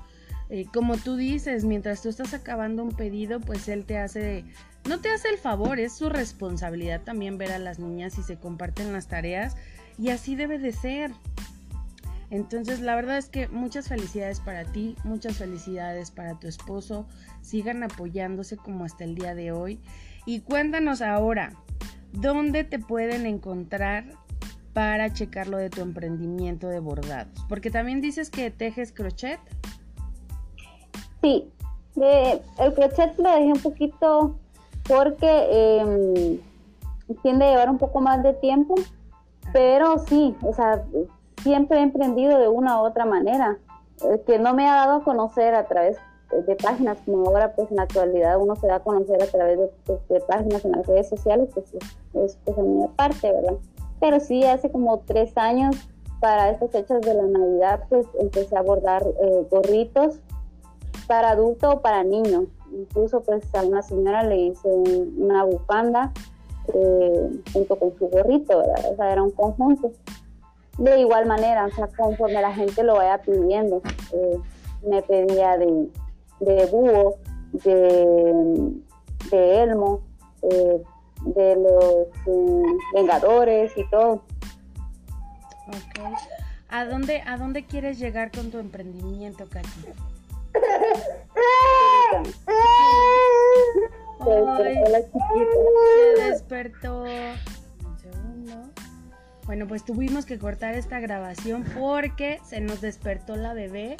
eh, 0.48 0.66
como 0.72 0.96
tú 0.96 1.16
dices, 1.16 1.64
mientras 1.64 2.00
tú 2.00 2.08
estás 2.08 2.32
acabando 2.32 2.84
un 2.84 2.92
pedido, 2.92 3.40
pues 3.40 3.68
él 3.68 3.84
te 3.84 3.98
hace, 3.98 4.44
no 4.88 5.00
te 5.00 5.10
hace 5.10 5.28
el 5.28 5.38
favor, 5.38 5.80
es 5.80 5.92
su 5.92 6.08
responsabilidad 6.08 7.02
también 7.02 7.38
ver 7.38 7.50
a 7.50 7.58
las 7.58 7.80
niñas 7.80 8.16
y 8.18 8.22
se 8.22 8.36
comparten 8.36 8.92
las 8.92 9.08
tareas 9.08 9.56
y 9.98 10.10
así 10.10 10.36
debe 10.36 10.58
de 10.58 10.72
ser. 10.72 11.10
Entonces, 12.30 12.80
la 12.80 12.94
verdad 12.94 13.18
es 13.18 13.28
que 13.28 13.48
muchas 13.48 13.88
felicidades 13.88 14.40
para 14.40 14.64
ti, 14.64 14.96
muchas 15.04 15.38
felicidades 15.38 16.10
para 16.12 16.38
tu 16.38 16.46
esposo, 16.46 17.08
sigan 17.40 17.82
apoyándose 17.82 18.56
como 18.56 18.84
hasta 18.84 19.04
el 19.04 19.16
día 19.16 19.34
de 19.34 19.52
hoy. 19.52 19.80
Y 20.24 20.40
cuéntanos 20.40 21.02
ahora, 21.02 21.52
¿dónde 22.12 22.64
te 22.64 22.78
pueden 22.78 23.26
encontrar 23.26 24.04
para 24.72 25.12
checar 25.12 25.48
lo 25.48 25.56
de 25.56 25.70
tu 25.70 25.80
emprendimiento 25.80 26.68
de 26.68 26.80
bordados? 26.80 27.44
Porque 27.48 27.70
también 27.70 28.00
dices 28.00 28.30
que 28.30 28.50
tejes 28.50 28.92
crochet. 28.92 29.40
Sí, 31.22 31.50
el 31.96 32.74
crochet 32.74 33.18
lo 33.18 33.30
dejé 33.30 33.52
un 33.52 33.60
poquito 33.60 34.38
porque 34.86 35.26
eh, 35.50 36.40
tiende 37.22 37.46
a 37.46 37.50
llevar 37.50 37.70
un 37.70 37.78
poco 37.78 38.00
más 38.00 38.22
de 38.22 38.34
tiempo, 38.34 38.74
pero 39.52 39.98
sí, 39.98 40.34
o 40.42 40.52
sea, 40.52 40.84
siempre 41.42 41.78
he 41.78 41.82
emprendido 41.82 42.38
de 42.38 42.48
una 42.48 42.80
u 42.80 42.84
otra 42.84 43.04
manera, 43.04 43.58
eh, 44.02 44.22
que 44.26 44.38
no 44.38 44.54
me 44.54 44.68
ha 44.68 44.74
dado 44.74 44.96
a 44.96 45.04
conocer 45.04 45.54
a 45.54 45.66
través 45.66 45.96
de 46.30 46.56
páginas, 46.56 46.98
como 47.04 47.26
ahora 47.26 47.54
pues 47.54 47.70
en 47.70 47.76
la 47.76 47.82
actualidad 47.82 48.40
uno 48.40 48.56
se 48.56 48.66
da 48.66 48.76
a 48.76 48.80
conocer 48.80 49.22
a 49.22 49.26
través 49.26 49.58
de, 49.58 49.70
pues, 50.08 50.24
páginas 50.24 50.64
en 50.64 50.72
las 50.72 50.86
redes 50.86 51.08
sociales, 51.08 51.48
pues 51.54 51.72
es 51.74 52.38
pues 52.44 52.58
a 52.58 52.62
mi 52.62 52.86
parte, 52.88 53.32
¿verdad? 53.32 53.54
Pero 54.00 54.20
sí, 54.20 54.44
hace 54.44 54.70
como 54.70 54.98
tres 55.06 55.36
años, 55.36 55.76
para 56.20 56.50
estas 56.50 56.70
fechas 56.70 57.00
de 57.02 57.14
la 57.14 57.22
Navidad, 57.24 57.84
pues 57.88 58.06
empecé 58.18 58.56
a 58.56 58.62
bordar 58.62 59.02
eh, 59.02 59.46
gorritos 59.50 60.18
para 61.06 61.30
adulto 61.30 61.70
o 61.70 61.80
para 61.80 62.02
niño. 62.04 62.46
Incluso 62.72 63.20
pues 63.20 63.44
a 63.54 63.62
una 63.62 63.82
señora 63.82 64.22
le 64.24 64.36
hice 64.36 64.68
una 64.68 65.44
bufanda 65.44 66.12
eh, 66.74 67.30
junto 67.52 67.76
con 67.76 67.96
su 67.98 68.08
gorrito, 68.08 68.58
¿verdad? 68.58 68.92
O 68.92 68.96
sea, 68.96 69.12
era 69.12 69.22
un 69.22 69.30
conjunto. 69.30 69.92
De 70.78 71.00
igual 71.00 71.26
manera, 71.26 71.66
o 71.66 71.70
sea, 71.70 71.88
conforme 71.88 72.40
la 72.40 72.52
gente 72.52 72.82
lo 72.82 72.96
vaya 72.96 73.18
pidiendo, 73.22 73.80
eh, 74.12 74.38
me 74.86 75.02
pedía 75.02 75.56
de, 75.56 75.88
de 76.40 76.66
búho, 76.66 77.16
de, 77.52 78.72
de 79.30 79.62
elmo, 79.62 80.02
eh, 80.42 80.82
de 81.24 81.56
los 81.56 82.08
Vengadores 82.94 83.72
y 83.76 83.88
todo. 83.90 84.22
Ok. 85.68 86.00
¿A 86.68 86.84
dónde, 86.84 87.22
¿A 87.26 87.36
dónde 87.36 87.64
quieres 87.64 87.98
llegar 87.98 88.30
con 88.30 88.50
tu 88.50 88.58
emprendimiento, 88.58 89.46
Katy? 89.48 89.68
Se 96.16 96.22
despertó. 96.22 97.02
Un 97.02 97.98
segundo. 97.98 98.54
Bueno, 99.44 99.66
pues 99.68 99.84
tuvimos 99.84 100.26
que 100.26 100.38
cortar 100.38 100.74
esta 100.74 100.98
grabación 101.00 101.64
porque 101.78 102.40
se 102.44 102.60
nos 102.60 102.80
despertó 102.80 103.36
la 103.36 103.54
bebé. 103.54 103.96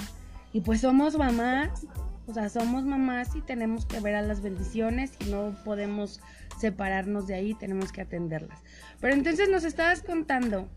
Y 0.53 0.61
pues 0.61 0.81
somos 0.81 1.17
mamás. 1.17 1.87
O 2.29 2.35
sea, 2.35 2.49
somos 2.49 2.85
mamás 2.85 3.35
y 3.37 3.41
tenemos 3.41 3.87
que 3.87 4.01
ver 4.01 4.17
a 4.17 4.23
las 4.23 4.41
bendiciones 4.41 5.13
y 5.21 5.31
no 5.31 5.55
podemos 5.65 6.21
separarnos 6.59 7.27
de 7.27 7.35
ahí, 7.35 7.55
tenemos 7.55 7.93
que 7.93 8.01
atenderlas. 8.01 8.59
Pero 9.01 9.15
entonces 9.15 9.49
nos 9.49 9.65
estabas 9.65 10.03
contando 10.03 10.69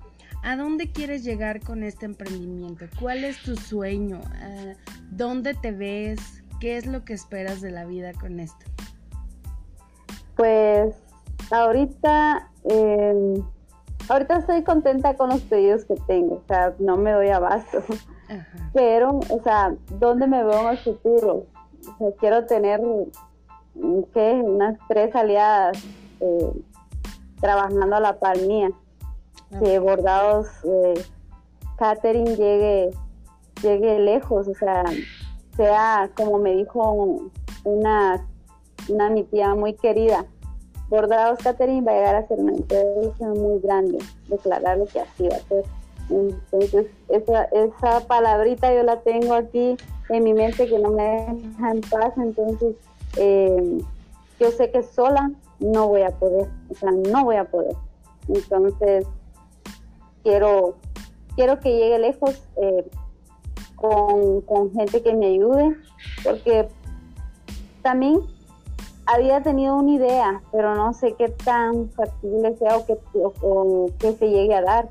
¿A 0.42 0.56
dónde 0.56 0.92
quieres 0.92 1.24
llegar 1.24 1.60
con 1.60 1.84
este 1.84 2.06
emprendimiento? 2.06 2.86
¿Cuál 3.00 3.26
es 3.26 3.42
tu 3.44 3.56
sueño? 3.58 4.22
Ah, 4.42 4.74
¿Dónde 5.12 5.54
te 5.54 5.72
ves? 5.72 6.44
¿Qué 6.62 6.78
es 6.78 6.86
lo 6.86 7.04
que 7.04 7.14
esperas 7.14 7.62
de 7.62 7.72
la 7.72 7.86
vida 7.86 8.14
con 8.14 8.40
esto? 8.40 8.66
Pues 10.38 10.96
ahorita, 11.52 12.50
em, 12.64 13.44
ahorita 14.08 14.38
estoy 14.38 14.64
contenta 14.64 15.16
con 15.16 15.30
los 15.30 15.42
pedidos 15.42 15.84
que 15.84 15.96
tengo, 16.08 16.36
o 16.36 16.44
sea, 16.48 16.74
no 16.80 16.96
me 16.96 17.12
doy 17.12 17.30
abasto. 17.30 17.84
Pero, 18.74 19.20
o 19.30 19.42
sea, 19.44 19.76
¿dónde 20.00 20.28
me 20.28 20.44
veo 20.44 20.62
en 20.62 20.68
el 20.70 20.78
futuro? 20.78 21.46
O 21.82 21.98
sea, 21.98 22.08
quiero 22.20 22.46
tener, 22.46 22.82
¿qué? 24.14 24.42
Unas 24.44 24.78
tres 24.88 25.16
aliadas 25.16 25.78
eh, 26.20 26.52
trabajando 27.40 27.96
a 27.96 28.00
la 28.00 28.20
par 28.20 28.38
mía 28.40 28.72
que 29.64 29.80
Bordados 29.80 30.48
eh, 30.64 30.94
Catherine 31.78 32.36
llegue, 32.36 32.92
llegue 33.64 34.00
lejos, 34.00 34.48
o 34.48 34.54
sea, 34.54 34.84
sea 35.56 36.10
como 36.16 36.38
me 36.38 36.56
dijo 36.56 37.22
una, 37.64 38.28
una 38.90 39.10
mi 39.10 39.24
tía 39.24 39.56
muy 39.56 39.74
querida, 39.74 40.26
Bordados 40.90 41.40
Catherine 41.40 41.82
va 41.82 41.92
a 41.92 41.96
llegar 41.96 42.16
a 42.16 42.28
ser 42.28 42.40
una 42.40 42.54
empresa 42.54 43.28
muy 43.28 43.60
grande, 43.60 44.00
declarar 44.28 44.78
lo 44.78 44.86
que 44.86 45.00
así 45.00 45.28
va 45.28 45.36
a 45.36 45.40
ser. 45.40 45.64
Entonces, 46.10 46.88
esa, 47.10 47.44
esa 47.46 48.08
palabrita 48.08 48.74
yo 48.74 48.84
la 48.84 49.02
tengo 49.02 49.34
aquí 49.34 49.78
en 50.10 50.24
mi 50.24 50.34
mente 50.34 50.68
que 50.68 50.80
no 50.80 50.90
me 50.90 51.04
deja 51.04 51.72
en 51.72 51.82
paz, 51.82 52.14
entonces 52.18 52.76
eh, 53.18 53.82
yo 54.40 54.52
sé 54.52 54.72
que 54.72 54.84
sola 54.84 55.32
no 55.60 55.88
voy 55.88 56.02
a 56.02 56.12
poder, 56.12 56.48
o 56.70 56.76
sea, 56.76 56.92
no 56.92 57.26
voy 57.26 57.36
a 57.36 57.46
poder. 57.46 57.76
Entonces, 58.28 59.06
quiero, 60.24 60.76
quiero 61.36 61.60
que 61.60 61.76
llegue 61.76 62.00
lejos 62.00 62.42
eh, 62.62 62.90
con, 63.76 64.72
gente 64.74 65.02
que 65.02 65.14
me 65.14 65.28
ayude, 65.28 65.76
porque 66.24 66.68
también 67.82 68.22
había 69.06 69.42
tenido 69.42 69.76
una 69.76 69.92
idea, 69.92 70.42
pero 70.52 70.76
no 70.76 70.94
sé 70.94 71.14
qué 71.14 71.30
tan 71.30 71.90
factible 71.90 72.56
sea 72.58 72.78
o 72.78 72.86
que, 74.00 74.12
se 74.14 74.30
llegue 74.30 74.54
a 74.54 74.62
dar. 74.62 74.90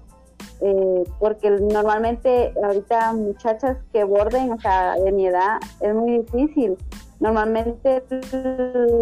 Eh, 0.61 1.05
porque 1.21 1.51
normalmente 1.51 2.53
ahorita 2.63 3.13
muchachas 3.13 3.77
que 3.93 4.03
borden, 4.03 4.53
o 4.53 4.61
sea, 4.61 4.97
de 4.97 5.13
mi 5.13 5.27
edad, 5.27 5.59
es 5.81 5.95
muy 5.95 6.19
difícil. 6.19 6.77
Normalmente 7.21 8.03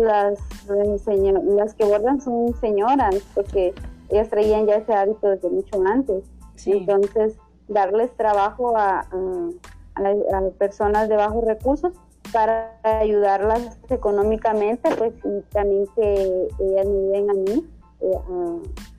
las, 0.02 0.38
las 0.68 1.74
que 1.74 1.84
bordan 1.84 2.20
son 2.20 2.54
señoras, 2.60 3.16
porque 3.34 3.74
ellas 4.10 4.28
traían 4.28 4.66
ya 4.66 4.76
ese 4.76 4.92
hábito 4.92 5.28
desde 5.28 5.48
mucho 5.50 5.82
antes. 5.86 6.24
Entonces, 6.64 7.36
darles 7.68 8.10
trabajo 8.16 8.76
a, 8.76 9.00
a, 9.00 10.40
personas 10.58 11.08
de 11.08 11.16
bajos 11.16 11.44
recursos 11.44 11.92
para 12.32 12.78
ayudarlas 12.82 13.78
económicamente, 13.88 14.90
pues 14.96 15.12
y 15.24 15.40
también 15.52 15.86
que 15.94 16.48
ellas 16.60 16.86
me 16.86 17.18
ayuden 17.18 17.30
a 17.30 17.34
mí 17.34 17.66
eh, 18.00 18.14
a, 18.14 18.95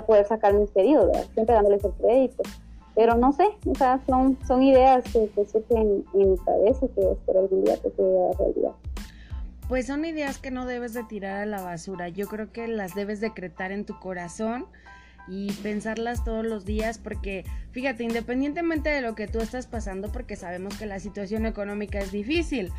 poder 0.00 0.26
sacar 0.26 0.54
mis 0.54 0.70
pedidos, 0.70 1.14
siempre 1.34 1.54
dándoles 1.54 1.84
el 1.84 1.92
crédito. 1.92 2.42
Pero 2.94 3.14
no 3.16 3.32
sé, 3.32 3.44
o 3.66 3.74
sea, 3.74 4.00
son, 4.06 4.38
son 4.46 4.62
ideas 4.62 5.04
que, 5.04 5.28
que 5.28 5.44
surgen 5.44 6.04
en 6.14 6.30
mi 6.30 6.38
cabeza 6.38 6.86
que 6.94 7.12
espero 7.12 7.40
algún 7.40 7.64
día 7.64 7.76
que 7.76 7.90
se 7.90 8.02
a 8.02 8.38
realidad. 8.38 8.72
Pues 9.68 9.86
son 9.86 10.04
ideas 10.04 10.38
que 10.38 10.50
no 10.50 10.66
debes 10.66 10.94
de 10.94 11.04
tirar 11.04 11.42
a 11.42 11.46
la 11.46 11.62
basura. 11.62 12.08
Yo 12.08 12.26
creo 12.28 12.52
que 12.52 12.68
las 12.68 12.94
debes 12.94 13.20
decretar 13.20 13.72
en 13.72 13.84
tu 13.84 13.98
corazón 13.98 14.66
y 15.28 15.52
pensarlas 15.62 16.24
todos 16.24 16.44
los 16.44 16.64
días 16.64 16.98
porque 16.98 17.44
fíjate, 17.70 18.04
independientemente 18.04 18.90
de 18.90 19.00
lo 19.00 19.14
que 19.14 19.28
tú 19.28 19.38
estás 19.40 19.66
pasando, 19.66 20.10
porque 20.10 20.36
sabemos 20.36 20.76
que 20.76 20.86
la 20.86 20.98
situación 20.98 21.46
económica 21.46 22.00
es 22.00 22.12
difícil, 22.12 22.72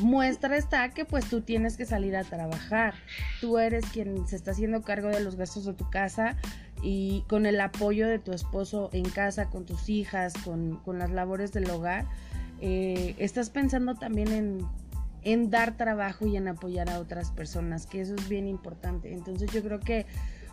muestra 0.00 0.56
está 0.56 0.90
que 0.90 1.04
pues 1.04 1.26
tú 1.26 1.40
tienes 1.40 1.76
que 1.76 1.86
salir 1.86 2.16
a 2.16 2.24
trabajar. 2.24 2.94
Tú 3.40 3.58
eres 3.58 3.84
quien 3.86 4.26
se 4.26 4.36
está 4.36 4.52
haciendo 4.52 4.82
cargo 4.82 5.08
de 5.08 5.20
los 5.20 5.36
gastos 5.36 5.64
de 5.64 5.74
tu 5.74 5.88
casa 5.90 6.36
y 6.82 7.24
con 7.28 7.46
el 7.46 7.60
apoyo 7.60 8.08
de 8.08 8.18
tu 8.18 8.32
esposo 8.32 8.90
en 8.92 9.08
casa, 9.08 9.50
con 9.50 9.64
tus 9.64 9.88
hijas, 9.88 10.34
con, 10.44 10.80
las 10.98 11.10
labores 11.10 11.52
del 11.52 11.70
hogar, 11.70 12.06
eh, 12.60 13.14
estás 13.18 13.50
pensando 13.50 13.94
también 13.94 14.28
en, 14.28 14.66
en 15.22 15.50
dar 15.50 15.76
trabajo 15.76 16.26
y 16.26 16.36
en 16.36 16.48
apoyar 16.48 16.90
a 16.90 16.98
otras 16.98 17.30
personas, 17.30 17.86
que 17.86 18.00
eso 18.00 18.14
es 18.14 18.28
bien 18.28 18.48
importante. 18.48 19.12
Entonces 19.12 19.50
yo 19.52 19.62
creo 19.62 19.80
que 19.80 20.06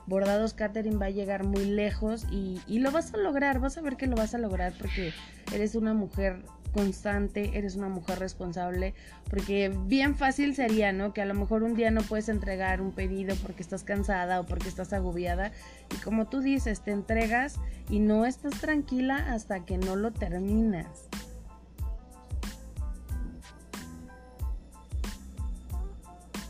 Bordados 0.05 0.53
Catherine 0.53 0.97
va 0.97 1.07
a 1.07 1.11
llegar 1.11 1.43
muy 1.43 1.65
lejos 1.65 2.25
y, 2.31 2.59
y, 2.67 2.79
lo 2.79 2.91
vas 2.91 3.13
a 3.13 3.17
lograr, 3.17 3.59
vas 3.59 3.77
a 3.77 3.81
ver 3.81 3.95
que 3.95 4.07
lo 4.07 4.15
vas 4.15 4.33
a 4.33 4.39
lograr 4.39 4.73
porque 4.77 5.13
eres 5.53 5.75
una 5.75 5.93
mujer 5.93 6.43
constante, 6.73 7.57
eres 7.57 7.75
una 7.75 7.89
mujer 7.89 8.19
responsable, 8.19 8.93
porque 9.29 9.73
bien 9.85 10.15
fácil 10.15 10.55
sería, 10.55 10.91
¿no? 10.91 11.13
Que 11.13 11.21
a 11.21 11.25
lo 11.25 11.33
mejor 11.33 11.63
un 11.63 11.75
día 11.75 11.91
no 11.91 12.01
puedes 12.01 12.29
entregar 12.29 12.81
un 12.81 12.91
pedido 12.91 13.35
porque 13.41 13.61
estás 13.61 13.83
cansada 13.83 14.39
o 14.39 14.45
porque 14.45 14.67
estás 14.67 14.93
agobiada 14.93 15.51
y 15.93 16.01
como 16.03 16.27
tú 16.27 16.41
dices, 16.41 16.81
te 16.81 16.91
entregas 16.91 17.59
y 17.89 17.99
no 17.99 18.25
estás 18.25 18.59
tranquila 18.59 19.33
hasta 19.33 19.65
que 19.65 19.77
no 19.77 19.95
lo 19.95 20.11
terminas. 20.11 21.09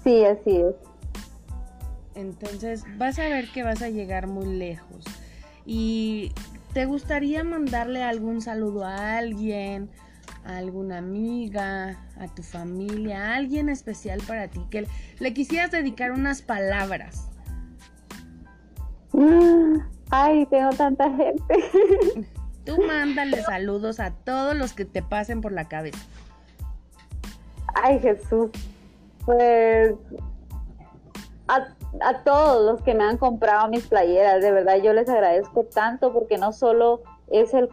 Sí, 0.04 0.26
así 0.26 0.58
es. 0.58 0.76
Entonces 2.16 2.84
vas 2.98 3.20
a 3.20 3.24
ver 3.24 3.50
que 3.52 3.64
vas 3.64 3.82
a 3.82 3.90
llegar 3.90 4.28
muy 4.28 4.58
lejos. 4.58 5.06
Y 5.66 6.32
te 6.74 6.86
gustaría 6.86 7.44
mandarle 7.44 8.04
algún 8.04 8.42
saludo 8.42 8.86
a 8.86 9.18
alguien, 9.18 9.90
a 10.50 10.58
alguna 10.58 10.98
amiga, 10.98 11.98
a 12.20 12.28
tu 12.28 12.44
familia, 12.44 13.24
a 13.24 13.36
alguien 13.36 13.70
especial 13.70 14.22
para 14.28 14.48
ti, 14.48 14.66
que 14.70 14.88
le 15.20 15.34
quisieras 15.34 15.72
dedicar 15.72 16.12
unas 16.12 16.42
palabras. 16.42 17.30
Mm, 19.14 19.80
ay, 20.12 20.46
tengo 20.48 20.70
tanta 20.72 21.10
gente. 21.12 21.56
Tú 22.66 22.82
mándale 22.86 23.42
saludos 23.44 24.00
a 24.00 24.12
todos 24.12 24.56
los 24.56 24.74
que 24.74 24.86
te 24.86 25.02
pasen 25.02 25.42
por 25.42 25.52
la 25.52 25.68
cabeza. 25.68 26.00
Ay, 27.76 28.00
Jesús. 28.00 28.52
Pues 29.26 29.96
a 31.48 31.68
a 32.02 32.24
todos 32.24 32.72
los 32.72 32.82
que 32.84 32.94
me 32.94 33.04
han 33.04 33.18
comprado 33.18 33.68
mis 33.70 33.88
playeras, 33.88 34.42
de 34.42 34.52
verdad 34.52 34.78
yo 34.78 34.94
les 34.94 35.10
agradezco 35.10 35.64
tanto 35.64 36.14
porque 36.14 36.38
no 36.38 36.54
solo 36.54 37.02
es 37.28 37.54
el, 37.54 37.70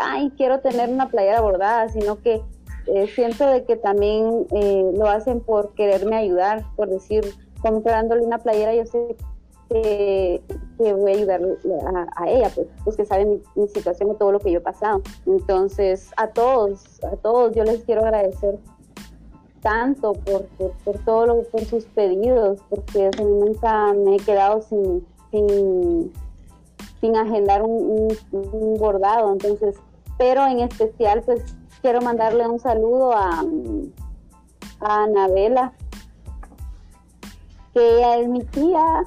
ay, 0.00 0.32
quiero 0.36 0.60
tener 0.60 0.88
una 0.88 1.08
playera 1.08 1.40
bordada, 1.40 1.88
sino 1.88 2.20
que 2.20 2.42
eh, 2.86 3.06
siento 3.08 3.46
de 3.46 3.64
que 3.64 3.76
también 3.76 4.46
eh, 4.50 4.90
lo 4.94 5.08
hacen 5.08 5.40
por 5.40 5.74
quererme 5.74 6.16
ayudar, 6.16 6.64
por 6.76 6.88
decir, 6.88 7.24
comprándole 7.60 8.22
una 8.22 8.38
playera, 8.38 8.74
yo 8.74 8.86
sé 8.86 9.16
que, 9.68 10.42
voy 10.78 11.12
a 11.12 11.14
ayudar 11.14 11.40
a, 12.16 12.28
ella, 12.28 12.50
pues, 12.54 12.66
pues, 12.84 12.96
que 12.96 13.04
sabe 13.04 13.24
mi, 13.24 13.40
mi, 13.54 13.68
situación 13.68 14.10
y 14.10 14.14
todo 14.16 14.32
lo 14.32 14.40
que 14.40 14.50
yo 14.50 14.58
he 14.58 14.62
pasado. 14.62 15.00
Entonces, 15.26 16.10
a 16.16 16.28
todos, 16.28 17.02
a 17.04 17.16
todos 17.16 17.54
yo 17.54 17.64
les 17.64 17.82
quiero 17.84 18.02
agradecer 18.02 18.58
tanto 19.62 20.12
por, 20.12 20.46
por, 20.84 20.98
todo 21.04 21.26
lo, 21.26 21.42
por 21.44 21.64
sus 21.64 21.84
pedidos, 21.86 22.58
porque 22.68 23.10
nunca 23.18 23.92
me 23.94 24.16
he 24.16 24.18
quedado 24.18 24.60
sin, 24.60 25.06
sin, 25.30 26.12
sin 27.02 27.16
agendar 27.16 27.62
un, 27.62 28.08
bordado. 28.78 29.32
Entonces, 29.32 29.76
pero 30.16 30.46
en 30.46 30.60
especial, 30.60 31.22
pues 31.22 31.42
quiero 31.82 32.00
mandarle 32.00 32.48
un 32.48 32.60
saludo 32.60 33.12
a, 33.12 33.44
a 34.80 35.02
Anabela, 35.02 35.74
que 37.74 37.96
ella 37.96 38.18
es 38.18 38.28
mi 38.28 38.40
tía 38.44 39.04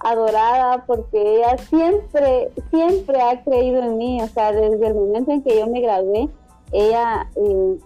adorada 0.00 0.84
porque 0.86 1.36
ella 1.36 1.56
siempre, 1.58 2.50
siempre 2.70 3.20
ha 3.22 3.42
creído 3.44 3.82
en 3.82 3.96
mí, 3.96 4.20
o 4.20 4.26
sea, 4.26 4.52
desde 4.52 4.88
el 4.88 4.94
momento 4.94 5.30
en 5.30 5.42
que 5.42 5.58
yo 5.58 5.66
me 5.68 5.80
gradué, 5.80 6.28
ella 6.72 7.28
eh, 7.36 7.78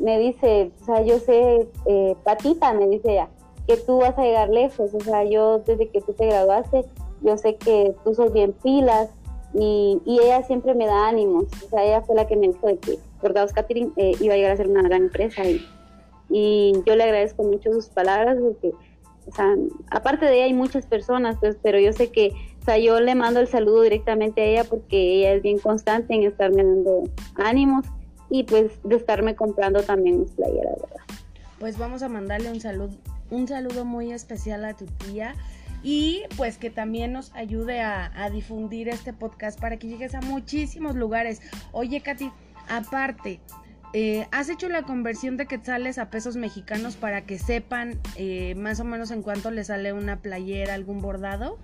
me 0.00 0.18
dice, 0.18 0.72
o 0.82 0.84
sea, 0.84 1.02
yo 1.02 1.18
sé, 1.20 1.68
eh, 1.86 2.16
Patita, 2.24 2.72
me 2.72 2.88
dice 2.88 3.12
ella, 3.12 3.28
que 3.66 3.76
tú 3.76 3.98
vas 3.98 4.18
a 4.18 4.22
llegar 4.22 4.48
lejos, 4.48 4.92
o 4.92 5.00
sea, 5.00 5.24
yo 5.24 5.58
desde 5.60 5.88
que 5.88 6.00
tú 6.00 6.12
te 6.14 6.26
graduaste, 6.26 6.84
yo 7.22 7.36
sé 7.38 7.56
que 7.56 7.94
tú 8.04 8.14
sos 8.14 8.32
bien 8.32 8.52
pilas 8.62 9.10
y, 9.54 10.00
y 10.04 10.20
ella 10.20 10.42
siempre 10.42 10.74
me 10.74 10.86
da 10.86 11.08
ánimos, 11.08 11.44
o 11.64 11.68
sea, 11.68 11.84
ella 11.84 12.02
fue 12.02 12.16
la 12.16 12.26
que 12.26 12.36
me 12.36 12.48
dijo 12.48 12.66
de 12.66 12.78
que 12.78 12.98
Bordados 13.22 13.52
Catering 13.52 13.92
eh, 13.96 14.12
iba 14.20 14.34
a 14.34 14.36
llegar 14.36 14.52
a 14.52 14.56
ser 14.56 14.68
una 14.68 14.82
gran 14.82 15.02
empresa 15.02 15.44
y, 15.44 15.64
y 16.28 16.72
yo 16.84 16.96
le 16.96 17.04
agradezco 17.04 17.44
mucho 17.44 17.72
sus 17.72 17.86
palabras 17.86 18.36
porque, 18.40 18.72
o 19.26 19.32
sea, 19.32 19.54
aparte 19.90 20.26
de 20.26 20.34
ella 20.34 20.44
hay 20.44 20.54
muchas 20.54 20.86
personas, 20.86 21.36
pues, 21.38 21.56
pero 21.62 21.78
yo 21.78 21.92
sé 21.92 22.10
que, 22.10 22.32
o 22.60 22.64
sea, 22.64 22.78
yo 22.78 22.98
le 23.00 23.14
mando 23.14 23.40
el 23.40 23.46
saludo 23.46 23.82
directamente 23.82 24.42
a 24.42 24.44
ella 24.44 24.64
porque 24.64 25.18
ella 25.18 25.34
es 25.34 25.42
bien 25.42 25.58
constante 25.58 26.14
en 26.14 26.24
estarme 26.24 26.64
dando 26.64 27.04
ánimos 27.36 27.86
y 28.30 28.42
pues 28.42 28.72
de 28.82 28.96
estarme 28.96 29.36
comprando 29.36 29.82
también 29.82 30.20
mis 30.20 30.32
playeras, 30.32 30.74
¿verdad? 30.80 31.04
Pues 31.60 31.78
vamos 31.78 32.02
a 32.02 32.08
mandarle 32.08 32.50
un 32.50 32.60
saludo, 32.60 32.90
un 33.30 33.46
saludo 33.46 33.84
muy 33.84 34.12
especial 34.12 34.64
a 34.64 34.74
tu 34.74 34.86
tía 34.86 35.34
y 35.84 36.22
pues 36.38 36.56
que 36.56 36.70
también 36.70 37.12
nos 37.12 37.32
ayude 37.34 37.82
a, 37.82 38.30
difundir 38.32 38.88
este 38.88 39.12
podcast 39.12 39.60
para 39.60 39.76
que 39.76 39.86
llegues 39.86 40.14
a 40.14 40.22
muchísimos 40.22 40.96
lugares. 40.96 41.42
Oye, 41.72 42.00
Katy, 42.00 42.32
aparte, 42.68 43.38
eh, 43.92 44.26
¿has 44.32 44.48
hecho 44.48 44.70
la 44.70 44.82
conversión 44.82 45.36
de 45.36 45.46
quetzales 45.46 45.98
a 45.98 46.10
pesos 46.10 46.36
mexicanos 46.36 46.96
para 46.96 47.26
que 47.26 47.38
sepan 47.38 48.00
eh, 48.16 48.54
más 48.56 48.80
o 48.80 48.84
menos 48.84 49.10
en 49.10 49.22
cuánto 49.22 49.50
le 49.50 49.62
sale 49.62 49.92
una 49.92 50.22
playera, 50.22 50.72
algún 50.72 51.02
bordado? 51.02 51.58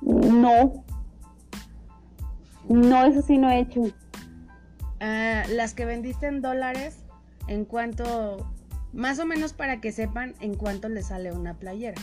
No. 0.00 0.82
No, 2.66 3.04
eso 3.04 3.20
sí 3.20 3.36
no 3.36 3.50
he 3.50 3.60
hecho. 3.60 3.82
Ah, 5.00 5.42
las 5.50 5.74
que 5.74 5.84
vendiste 5.84 6.28
en 6.28 6.40
dólares, 6.40 7.04
en 7.46 7.66
cuánto, 7.66 8.50
más 8.94 9.18
o 9.18 9.26
menos 9.26 9.52
para 9.52 9.82
que 9.82 9.92
sepan 9.92 10.34
en 10.40 10.54
cuánto 10.54 10.88
le 10.88 11.02
sale 11.02 11.30
una 11.32 11.58
playera. 11.58 12.00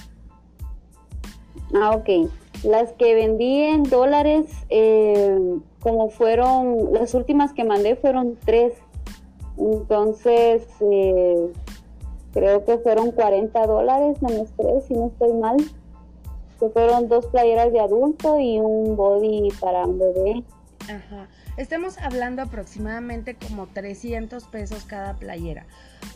Ah, 1.73 1.91
ok. 1.95 2.29
Las 2.63 2.91
que 2.93 3.13
vendí 3.13 3.61
en 3.61 3.83
dólares, 3.83 4.45
eh, 4.69 5.37
como 5.81 6.09
fueron, 6.09 6.93
las 6.93 7.13
últimas 7.13 7.53
que 7.53 7.63
mandé 7.63 7.95
fueron 7.95 8.37
tres. 8.45 8.73
Entonces, 9.57 10.67
eh, 10.81 11.51
creo 12.33 12.65
que 12.65 12.77
fueron 12.79 13.11
40 13.11 13.67
dólares 13.67 14.17
en 14.27 14.37
los 14.37 14.51
tres, 14.51 14.85
si 14.85 14.93
no 14.93 15.07
estoy 15.07 15.33
mal. 15.33 15.57
Que 16.59 16.69
fueron 16.69 17.07
dos 17.07 17.27
playeras 17.27 17.71
de 17.71 17.79
adulto 17.79 18.39
y 18.39 18.59
un 18.59 18.95
body 18.95 19.49
para 19.59 19.85
un 19.85 19.99
bebé. 19.99 20.43
Ajá. 20.89 21.27
Estamos 21.57 21.97
hablando 21.97 22.41
aproximadamente 22.41 23.35
como 23.35 23.67
300 23.67 24.45
pesos 24.45 24.85
cada 24.85 25.15
playera. 25.15 25.65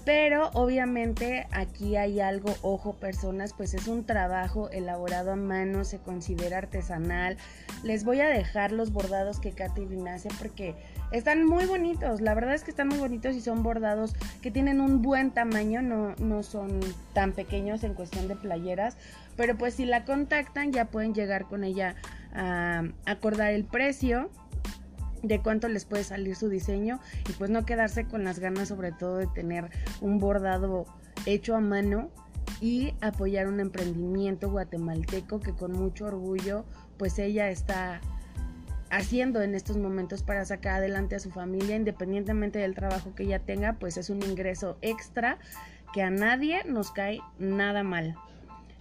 Pero 0.05 0.49
obviamente 0.53 1.47
aquí 1.51 1.95
hay 1.95 2.22
algo, 2.22 2.55
ojo 2.61 2.93
personas, 2.93 3.53
pues 3.53 3.74
es 3.74 3.88
un 3.88 4.05
trabajo 4.05 4.69
elaborado 4.69 5.34
a 5.34 5.36
mano, 5.36 5.84
se 5.84 5.99
considera 5.99 6.59
artesanal. 6.59 7.38
Les 7.84 8.03
voy 8.03 8.22
a 8.22 8.30
dejar 8.30 8.72
los 8.72 8.91
bordados 8.91 9.39
que 9.39 9.51
Katy 9.51 9.88
hace 10.07 10.30
porque 10.39 10.76
están 11.11 11.45
muy 11.45 11.65
bonitos. 11.65 12.22
La 12.22 12.34
verdad 12.34 12.55
es 12.55 12.63
que 12.63 12.72
están 12.72 12.88
muy 12.88 12.97
bonitos 12.97 13.36
y 13.36 13.41
son 13.41 13.63
bordados 13.63 14.13
que 14.41 14.51
tienen 14.51 14.80
un 14.80 15.01
buen 15.01 15.32
tamaño, 15.32 15.82
no, 15.82 16.15
no 16.15 16.43
son 16.43 16.80
tan 17.13 17.34
pequeños 17.34 17.84
en 17.84 17.93
cuestión 17.93 18.28
de 18.28 18.36
playeras. 18.36 18.97
Pero 19.36 19.57
pues 19.57 19.76
si 19.76 19.86
la 19.86 20.05
contactan 20.05 20.72
ya 20.72 20.86
pueden 20.86 21.13
llegar 21.13 21.45
con 21.45 21.63
ella 21.63 21.95
a 22.34 22.84
acordar 23.05 23.53
el 23.53 23.65
precio 23.65 24.30
de 25.24 25.41
cuánto 25.41 25.67
les 25.67 25.86
puede 25.86 26.03
salir 26.03 26.36
su 26.36 26.49
diseño 26.49 26.99
y 27.30 27.34
pues 27.34 27.49
no 27.49 27.65
quedarse 27.65 28.05
con 28.05 28.24
las 28.24 28.39
ganas 28.39 28.69
sobre 28.69 28.91
todo 28.91 29.17
de 29.17 29.28
tener 29.28 29.69
un 30.01 30.19
bordado 30.19 30.86
hecho 31.26 31.55
a 31.55 31.59
mano 31.59 32.09
y 32.59 32.93
apoyar 33.01 33.47
un 33.47 33.59
emprendimiento 33.59 34.49
guatemalteco 34.49 35.39
que 35.39 35.53
con 35.53 35.74
mucho 35.74 36.05
orgullo 36.05 36.65
pues 36.97 37.17
ella 37.19 37.49
está 37.49 38.01
haciendo 38.91 39.41
en 39.41 39.55
estos 39.55 39.78
momentos 39.78 40.22
para 40.22 40.45
sacar 40.45 40.76
adelante 40.76 41.15
a 41.15 41.19
su 41.19 41.32
familia, 41.32 41.78
independientemente 41.78 42.59
del 42.59 42.76
trabajo 42.76 43.15
que 43.15 43.24
ella 43.24 43.39
tenga, 43.39 43.74
pues 43.74 43.97
es 43.97 44.09
un 44.09 44.22
ingreso 44.22 44.78
extra 44.82 45.39
que 45.93 46.03
a 46.03 46.09
nadie 46.09 46.63
nos 46.65 46.91
cae 46.91 47.19
nada 47.39 47.84
mal. 47.84 48.15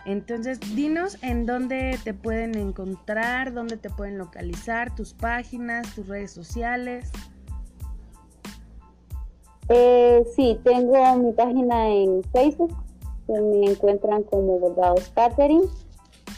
Entonces, 0.07 0.59
dinos 0.75 1.19
en 1.23 1.47
dónde 1.47 1.99
te 2.03 2.15
pueden 2.15 2.57
encontrar, 2.57 3.53
dónde 3.53 3.77
te 3.77 3.91
pueden 3.91 4.19
localizar, 4.19 4.95
tus 4.95 5.13
páginas, 5.13 5.95
tus 5.95 6.09
redes 6.09 6.31
sociales. 6.31 7.11
Eh, 9.69 10.25
sí, 10.35 10.59
tengo 10.65 11.17
mi 11.17 11.33
página 11.33 11.89
en 11.89 12.25
Facebook, 12.33 12.75
que 13.27 13.41
me 13.41 13.71
encuentran 13.71 14.23
como 14.25 14.59
Bordados 14.59 15.11
Catering, 15.15 15.63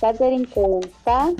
Catering 0.00 0.44
con 0.46 0.80
K, 1.04 1.30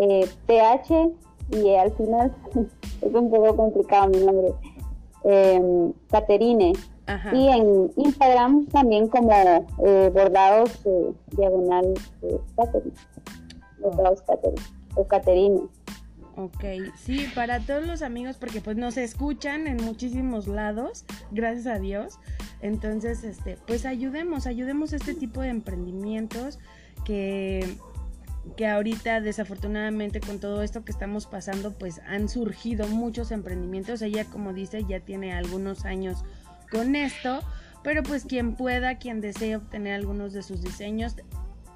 eh, 0.00 0.28
TH 0.46 1.12
y 1.50 1.74
al 1.74 1.92
final 1.92 2.34
es 3.02 3.14
un 3.14 3.30
poco 3.30 3.56
complicado 3.56 4.08
mi 4.08 4.18
nombre, 4.24 4.54
eh, 5.24 5.92
Y 7.32 7.48
en 7.48 7.92
Instagram 7.96 8.66
también 8.66 9.08
como 9.08 9.30
eh, 9.84 10.10
bordados 10.12 10.70
eh, 10.86 11.12
diagonal 11.36 11.94
eh, 12.22 12.40
bordados 13.78 14.22
o 14.94 15.06
Caterina. 15.06 15.60
Ok, 16.36 16.64
sí, 16.96 17.28
para 17.34 17.60
todos 17.60 17.86
los 17.86 18.02
amigos, 18.02 18.38
porque 18.38 18.60
pues 18.60 18.76
nos 18.76 18.96
escuchan 18.96 19.68
en 19.68 19.76
muchísimos 19.76 20.48
lados, 20.48 21.04
gracias 21.30 21.66
a 21.66 21.78
Dios. 21.78 22.18
Entonces, 22.60 23.22
este, 23.22 23.56
pues 23.68 23.86
ayudemos, 23.86 24.48
ayudemos 24.48 24.92
a 24.92 24.96
este 24.96 25.14
tipo 25.14 25.42
de 25.42 25.50
emprendimientos 25.50 26.58
que, 27.04 27.76
que 28.56 28.66
ahorita 28.66 29.20
desafortunadamente 29.20 30.18
con 30.20 30.40
todo 30.40 30.62
esto 30.62 30.84
que 30.84 30.90
estamos 30.90 31.26
pasando, 31.26 31.72
pues 31.72 32.00
han 32.08 32.28
surgido 32.28 32.88
muchos 32.88 33.30
emprendimientos. 33.30 34.02
Ella, 34.02 34.24
como 34.24 34.52
dice, 34.52 34.84
ya 34.88 34.98
tiene 34.98 35.34
algunos 35.34 35.84
años 35.84 36.24
con 36.70 36.96
esto, 36.96 37.40
pero 37.82 38.02
pues 38.02 38.24
quien 38.24 38.54
pueda, 38.54 38.98
quien 38.98 39.20
desee 39.20 39.56
obtener 39.56 39.94
algunos 39.94 40.32
de 40.32 40.42
sus 40.42 40.62
diseños, 40.62 41.16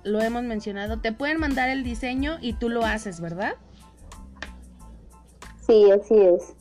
lo 0.05 0.21
hemos 0.21 0.43
mencionado, 0.43 1.01
te 1.01 1.13
pueden 1.13 1.39
mandar 1.39 1.69
el 1.69 1.85
diseño 1.85 2.39
y 2.41 2.55
tú 2.55 2.69
lo 2.69 2.85
haces, 2.85 3.21
¿verdad? 3.21 3.55
Sí, 5.67 5.91
así 5.91 6.15
es. 6.19 6.55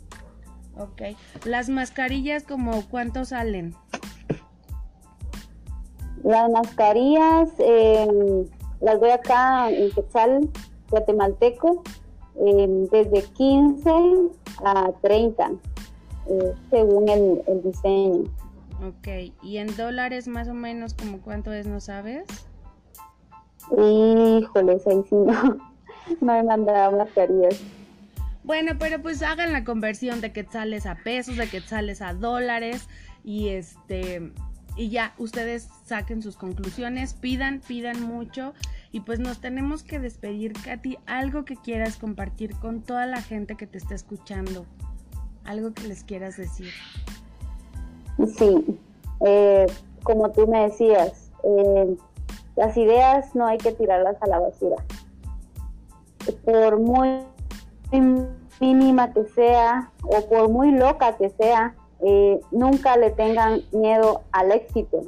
Ok. 0.77 1.15
Las 1.45 1.69
mascarillas, 1.69 2.43
como 2.43 2.87
cuánto 2.89 3.25
salen? 3.25 3.73
Las 6.23 6.51
mascarillas, 6.51 7.49
em, 7.59 8.45
las 8.81 8.99
doy 8.99 9.11
acá 9.11 9.71
en 9.71 9.91
Quetzal, 9.91 10.49
guatemalteco, 10.89 11.83
em, 12.35 12.85
desde 12.87 13.23
15 13.33 13.91
a 14.63 14.91
30. 15.01 15.51
Eh, 16.29 16.53
según 16.69 17.07
el, 17.09 17.61
diseño. 17.63 18.23
Ok, 18.85 19.33
¿y 19.41 19.57
en 19.57 19.75
dólares 19.75 20.27
más 20.27 20.47
o 20.49 20.53
menos 20.53 20.93
como 20.93 21.21
cuánto 21.21 21.53
es, 21.53 21.67
no 21.67 21.79
sabes? 21.79 22.25
Híjoles, 23.71 24.85
ahí 24.87 25.03
sí 25.09 25.15
no, 25.15 25.57
no 26.21 26.43
mandado 26.43 26.97
mascarillas. 26.97 27.61
Bueno, 28.43 28.73
pero 28.79 29.01
pues 29.01 29.21
hagan 29.23 29.51
la 29.51 29.63
conversión 29.63 30.21
de 30.21 30.31
quetzales 30.31 30.85
a 30.85 30.95
pesos, 30.95 31.37
de 31.37 31.49
quetzales 31.49 32.01
a 32.01 32.13
dólares 32.13 32.87
y 33.23 33.49
este 33.49 34.31
y 34.77 34.89
ya 34.89 35.13
ustedes 35.17 35.67
saquen 35.85 36.21
sus 36.21 36.37
conclusiones, 36.37 37.13
pidan, 37.15 37.61
pidan 37.67 38.01
mucho 38.01 38.53
y 38.91 38.99
pues 39.01 39.19
nos 39.19 39.41
tenemos 39.41 39.83
que 39.83 39.99
despedir, 39.99 40.53
Katy, 40.53 40.97
algo 41.07 41.45
que 41.45 41.55
quieras 41.55 41.97
compartir 41.97 42.55
con 42.55 42.83
toda 42.83 43.05
la 43.07 43.21
gente 43.21 43.55
que 43.57 43.65
te 43.65 43.79
está 43.79 43.95
escuchando 43.95 44.65
algo 45.47 45.73
que 45.73 45.87
les 45.87 46.03
quieras 46.03 46.37
decir. 46.37 46.71
Sí, 48.37 48.79
eh, 49.25 49.65
como 50.03 50.31
tú 50.31 50.45
me 50.47 50.63
decías, 50.63 51.31
eh, 51.43 51.97
las 52.55 52.77
ideas 52.77 53.33
no 53.33 53.47
hay 53.47 53.57
que 53.57 53.71
tirarlas 53.71 54.21
a 54.21 54.27
la 54.27 54.39
basura. 54.39 54.77
Por 56.43 56.79
muy 56.79 57.23
mínima 58.59 59.13
que 59.13 59.23
sea 59.25 59.91
o 60.03 60.21
por 60.27 60.49
muy 60.49 60.71
loca 60.71 61.15
que 61.15 61.29
sea, 61.29 61.75
eh, 62.01 62.39
nunca 62.51 62.97
le 62.97 63.11
tengan 63.11 63.61
miedo 63.71 64.21
al 64.31 64.51
éxito. 64.51 65.01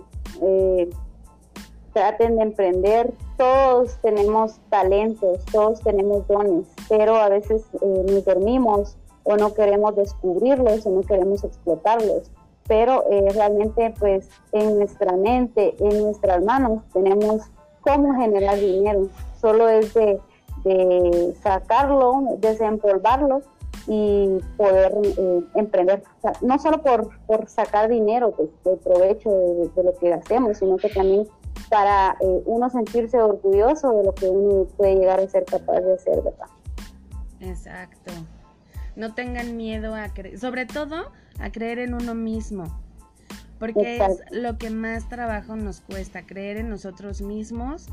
traten 1.92 2.38
de 2.38 2.44
emprender. 2.44 3.14
Todos 3.36 3.98
tenemos 4.02 4.60
talentos, 4.70 5.44
todos 5.52 5.82
tenemos 5.82 6.26
dones, 6.28 6.68
pero 6.88 7.16
a 7.16 7.28
veces 7.30 7.66
nos 7.82 8.24
dormimos 8.24 8.96
o 9.30 9.38
no 9.38 9.54
queremos 9.54 9.96
descubrirlos 9.96 10.86
o 10.88 10.90
no 10.90 11.02
queremos 11.02 11.44
explotarlos. 11.44 12.32
Pero 12.68 13.04
eh, 13.12 13.30
realmente 13.34 13.94
pues 14.00 14.30
en 14.52 14.78
nuestra 14.78 15.16
mente, 15.16 15.76
en 15.80 16.02
nuestras 16.02 16.44
manos 16.44 16.82
tenemos 16.94 17.44
cómo 17.82 18.16
generar 18.16 18.58
dinero. 18.58 19.08
Solo 19.40 19.70
es 19.70 19.94
de, 19.94 20.20
sacarlo, 21.42 22.38
desempolvarlo 22.40 23.42
y 23.88 24.40
poder 24.58 24.98
eh, 25.04 25.42
emprender. 25.56 26.04
no 26.42 26.60
solo 26.60 26.82
por, 26.82 27.48
sacar 27.48 27.88
dinero, 27.88 28.32
pues, 28.32 28.50
de 28.66 28.78
provecho 28.78 29.30
de, 29.30 29.84
lo 29.84 29.94
que 29.94 30.12
hacemos, 30.12 30.58
sino 30.58 30.78
que 30.78 30.90
también 30.90 31.28
para 31.70 32.18
eh, 32.20 32.42
uno 32.46 32.70
sentirse 32.70 33.22
orgulloso 33.22 33.92
de 33.92 34.04
lo 34.04 34.14
que 34.14 34.28
uno 34.28 34.66
puede 34.76 34.96
llegar 34.96 35.20
a 35.20 35.28
ser 35.28 35.46
capaz 35.46 35.80
de 35.82 35.94
hacer, 35.94 36.22
¿verdad? 36.22 36.48
Exacto. 37.40 38.12
No 39.00 39.14
tengan 39.16 39.58
miedo 39.58 39.96
a 39.96 40.10
creer, 40.10 40.38
sobre 40.38 40.66
todo 40.66 41.12
a 41.40 41.52
creer 41.52 41.80
en 41.80 41.94
uno 41.94 42.14
mismo, 42.14 42.66
porque 43.58 43.98
es 43.98 44.20
lo 44.32 44.58
que 44.58 44.70
más 44.70 45.10
trabajo 45.10 45.56
nos 45.56 45.82
cuesta, 45.82 46.26
creer 46.26 46.58
en 46.58 46.70
nosotros 46.70 47.22
mismos 47.22 47.88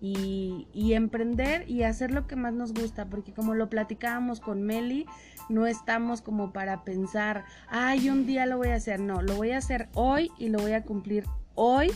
y, 0.00 0.68
y, 0.72 0.94
emprender 0.94 1.68
y 1.68 1.82
hacer 1.82 2.12
lo 2.12 2.26
que 2.26 2.36
más 2.36 2.54
nos 2.54 2.72
gusta, 2.72 3.06
porque 3.06 3.32
como 3.32 3.54
lo 3.54 3.68
platicábamos 3.68 4.40
con 4.40 4.62
Meli, 4.62 5.06
no 5.48 5.66
estamos 5.66 6.22
como 6.22 6.52
para 6.52 6.84
pensar, 6.84 7.44
ay, 7.68 8.08
un 8.08 8.26
día 8.26 8.46
lo 8.46 8.56
voy 8.56 8.68
a 8.68 8.76
hacer, 8.76 9.00
no, 9.00 9.20
lo 9.20 9.34
voy 9.34 9.50
a 9.50 9.58
hacer 9.58 9.88
hoy 9.94 10.30
y 10.38 10.48
lo 10.48 10.58
voy 10.58 10.72
a 10.72 10.82
cumplir 10.82 11.24
hoy. 11.54 11.90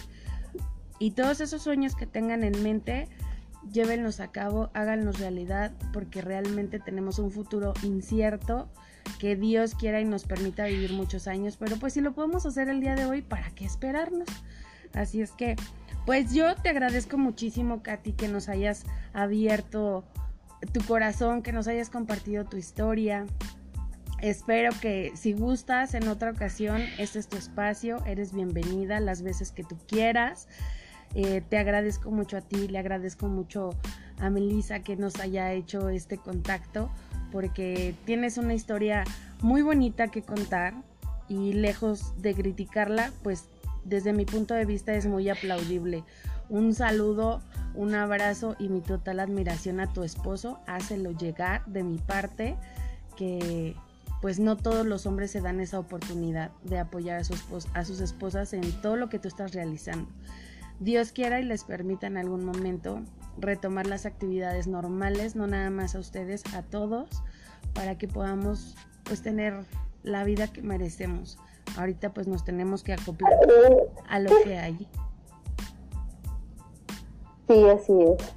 Y 0.98 1.12
todos 1.12 1.40
esos 1.40 1.62
sueños 1.62 1.94
que 1.94 2.06
tengan 2.06 2.42
en 2.42 2.62
mente, 2.62 3.08
llévenlos 3.72 4.20
a 4.20 4.32
cabo, 4.32 4.70
háganlos 4.74 5.18
realidad, 5.18 5.72
porque 5.92 6.22
realmente 6.22 6.78
tenemos 6.78 7.18
un 7.18 7.30
futuro 7.30 7.74
incierto, 7.82 8.68
que 9.18 9.36
Dios 9.36 9.74
quiera 9.74 10.00
y 10.00 10.04
nos 10.04 10.24
permita 10.24 10.64
vivir 10.64 10.92
muchos 10.92 11.28
años, 11.28 11.56
pero 11.56 11.76
pues 11.76 11.92
si 11.92 12.00
lo 12.00 12.12
podemos 12.12 12.44
hacer 12.46 12.68
el 12.68 12.80
día 12.80 12.94
de 12.94 13.06
hoy, 13.06 13.22
¿para 13.22 13.50
qué 13.50 13.64
esperarnos? 13.64 14.28
Así 14.92 15.20
es 15.20 15.32
que, 15.32 15.56
pues 16.04 16.32
yo 16.32 16.54
te 16.56 16.68
agradezco 16.68 17.18
muchísimo, 17.18 17.82
Katy, 17.82 18.12
que 18.12 18.28
nos 18.28 18.48
hayas 18.48 18.84
abierto 19.12 20.04
tu 20.72 20.80
corazón, 20.84 21.42
que 21.42 21.52
nos 21.52 21.68
hayas 21.68 21.90
compartido 21.90 22.44
tu 22.44 22.56
historia. 22.56 23.26
Espero 24.20 24.70
que 24.80 25.12
si 25.14 25.34
gustas 25.34 25.94
en 25.94 26.08
otra 26.08 26.30
ocasión, 26.30 26.82
este 26.98 27.18
es 27.18 27.28
tu 27.28 27.36
espacio, 27.36 28.02
eres 28.06 28.32
bienvenida 28.32 28.98
las 29.00 29.22
veces 29.22 29.52
que 29.52 29.62
tú 29.62 29.76
quieras. 29.86 30.48
Eh, 31.14 31.42
te 31.48 31.58
agradezco 31.58 32.10
mucho 32.10 32.36
a 32.36 32.40
ti, 32.40 32.68
le 32.68 32.78
agradezco 32.78 33.28
mucho 33.28 33.70
a 34.18 34.30
Melissa 34.30 34.80
que 34.80 34.96
nos 34.96 35.20
haya 35.20 35.52
hecho 35.52 35.88
este 35.88 36.18
contacto 36.18 36.90
porque 37.32 37.94
tienes 38.04 38.38
una 38.38 38.54
historia 38.54 39.04
muy 39.42 39.62
bonita 39.62 40.08
que 40.08 40.22
contar 40.22 40.74
y 41.28 41.52
lejos 41.52 42.20
de 42.22 42.34
criticarla, 42.34 43.12
pues 43.22 43.44
desde 43.84 44.12
mi 44.12 44.24
punto 44.24 44.54
de 44.54 44.64
vista 44.64 44.94
es 44.94 45.06
muy 45.06 45.28
aplaudible. 45.28 46.04
Un 46.48 46.74
saludo, 46.74 47.42
un 47.74 47.94
abrazo 47.94 48.56
y 48.58 48.68
mi 48.68 48.80
total 48.80 49.20
admiración 49.20 49.80
a 49.80 49.92
tu 49.92 50.02
esposo. 50.02 50.60
Hácelo 50.66 51.10
llegar 51.10 51.64
de 51.66 51.82
mi 51.82 51.98
parte 51.98 52.56
que 53.16 53.74
pues 54.22 54.38
no 54.38 54.56
todos 54.56 54.86
los 54.86 55.06
hombres 55.06 55.30
se 55.30 55.40
dan 55.40 55.60
esa 55.60 55.78
oportunidad 55.78 56.50
de 56.64 56.78
apoyar 56.78 57.20
a, 57.20 57.78
a 57.78 57.84
sus 57.84 58.00
esposas 58.00 58.52
en 58.52 58.62
todo 58.80 58.96
lo 58.96 59.08
que 59.08 59.18
tú 59.18 59.28
estás 59.28 59.52
realizando. 59.52 60.08
Dios 60.80 61.12
quiera 61.12 61.40
y 61.40 61.44
les 61.44 61.64
permita 61.64 62.06
en 62.06 62.16
algún 62.16 62.44
momento 62.44 63.00
retomar 63.38 63.86
las 63.86 64.06
actividades 64.06 64.66
normales, 64.66 65.36
no 65.36 65.46
nada 65.46 65.70
más 65.70 65.94
a 65.94 65.98
ustedes, 65.98 66.42
a 66.54 66.62
todos, 66.62 67.08
para 67.74 67.98
que 67.98 68.08
podamos 68.08 68.76
pues 69.04 69.22
tener 69.22 69.64
la 70.02 70.24
vida 70.24 70.48
que 70.48 70.62
merecemos. 70.62 71.38
Ahorita 71.76 72.12
pues 72.12 72.26
nos 72.26 72.44
tenemos 72.44 72.82
que 72.82 72.92
acoplar 72.92 73.34
a 74.08 74.18
lo 74.18 74.30
que 74.44 74.58
hay. 74.58 74.88
Sí, 77.48 77.64
así 77.68 77.92
es. 78.02 78.34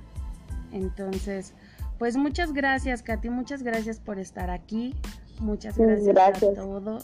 Entonces, 0.71 1.53
pues 1.97 2.15
muchas 2.15 2.53
gracias, 2.53 3.01
Katy, 3.01 3.29
muchas 3.29 3.63
gracias 3.63 3.99
por 3.99 4.19
estar 4.19 4.49
aquí. 4.49 4.95
Muchas 5.39 5.77
gracias. 5.77 6.17
a 6.17 6.61
todos. 6.61 7.03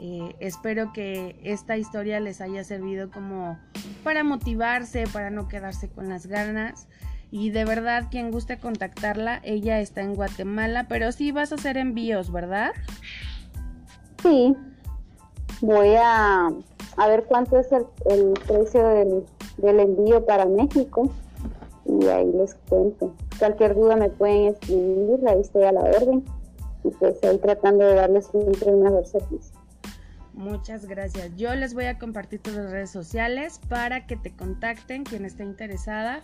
Eh, 0.00 0.36
espero 0.40 0.92
que 0.92 1.40
esta 1.42 1.76
historia 1.76 2.20
les 2.20 2.40
haya 2.40 2.62
servido 2.64 3.10
como 3.10 3.58
para 4.04 4.22
motivarse, 4.22 5.04
para 5.12 5.30
no 5.30 5.48
quedarse 5.48 5.88
con 5.88 6.08
las 6.08 6.26
ganas. 6.26 6.86
Y 7.30 7.50
de 7.50 7.64
verdad, 7.64 8.04
quien 8.10 8.30
guste 8.30 8.58
contactarla, 8.58 9.40
ella 9.42 9.80
está 9.80 10.00
en 10.00 10.14
Guatemala, 10.14 10.86
pero 10.88 11.12
sí 11.12 11.32
vas 11.32 11.52
a 11.52 11.56
hacer 11.56 11.76
envíos, 11.76 12.32
¿verdad? 12.32 12.72
Sí, 14.22 14.56
voy 15.60 15.94
a, 15.96 16.50
a 16.96 17.08
ver 17.08 17.24
cuánto 17.24 17.58
es 17.58 17.70
el, 17.72 17.84
precio 18.46 18.88
del, 18.88 19.24
del 19.58 19.80
envío 19.80 20.24
para 20.24 20.46
México 20.46 21.10
y 21.84 22.06
ahí 22.06 22.30
les 22.32 22.54
cuento. 22.68 23.14
Cualquier 23.38 23.74
duda 23.74 23.96
me 23.96 24.08
pueden 24.08 24.54
escribir, 24.54 25.20
ahí 25.28 25.40
estoy 25.40 25.64
a 25.64 25.72
la 25.72 25.80
orden 25.80 26.24
y 26.84 26.90
pues 26.90 27.22
ahí 27.24 27.38
tratando 27.38 27.84
de 27.84 27.94
darles 27.94 28.26
siempre 28.26 28.70
un 28.70 28.82
mejor 28.82 29.06
servicio. 29.06 29.57
Muchas 30.38 30.86
gracias. 30.86 31.36
Yo 31.36 31.52
les 31.56 31.74
voy 31.74 31.86
a 31.86 31.98
compartir 31.98 32.38
tus 32.38 32.54
redes 32.54 32.90
sociales 32.90 33.60
para 33.68 34.06
que 34.06 34.14
te 34.16 34.30
contacten 34.30 35.02
quien 35.02 35.24
esté 35.24 35.42
interesada. 35.42 36.20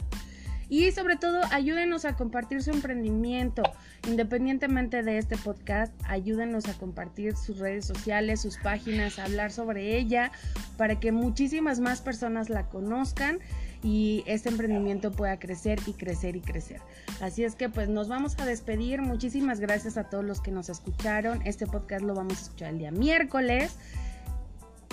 Y 0.69 0.93
sobre 0.93 1.17
todo, 1.17 1.41
ayúdenos 1.51 2.05
a 2.05 2.15
compartir 2.15 2.62
su 2.62 2.71
emprendimiento. 2.71 3.65
Independientemente 4.07 5.03
de 5.03 5.19
este 5.19 5.37
podcast, 5.37 5.93
ayúdenos 6.07 6.69
a 6.69 6.75
compartir 6.75 7.37
sus 7.37 7.59
redes 7.59 7.87
sociales, 7.87 8.41
sus 8.41 8.57
páginas, 8.59 9.19
a 9.19 9.25
hablar 9.25 9.51
sobre 9.51 9.99
ella, 9.99 10.31
para 10.77 11.01
que 11.01 11.11
muchísimas 11.11 11.81
más 11.81 12.01
personas 12.01 12.51
la 12.51 12.69
conozcan 12.69 13.41
y 13.83 14.23
este 14.27 14.49
emprendimiento 14.49 15.11
pueda 15.11 15.41
crecer 15.41 15.81
y 15.87 15.93
crecer 15.93 16.37
y 16.37 16.41
crecer. 16.41 16.81
Así 17.21 17.43
es 17.43 17.57
que 17.57 17.69
pues 17.69 17.89
nos 17.89 18.09
vamos 18.09 18.39
a 18.39 18.47
despedir. 18.47 19.03
Muchísimas 19.03 19.59
gracias 19.59 19.97
a 19.97 20.05
todos 20.05 20.25
los 20.25 20.41
que 20.41 20.53
nos 20.53 20.69
escucharon. 20.69 21.43
Este 21.45 21.67
podcast 21.67 22.05
lo 22.05 22.15
vamos 22.15 22.39
a 22.39 22.43
escuchar 22.43 22.71
el 22.71 22.79
día 22.79 22.93
miércoles. 22.93 23.77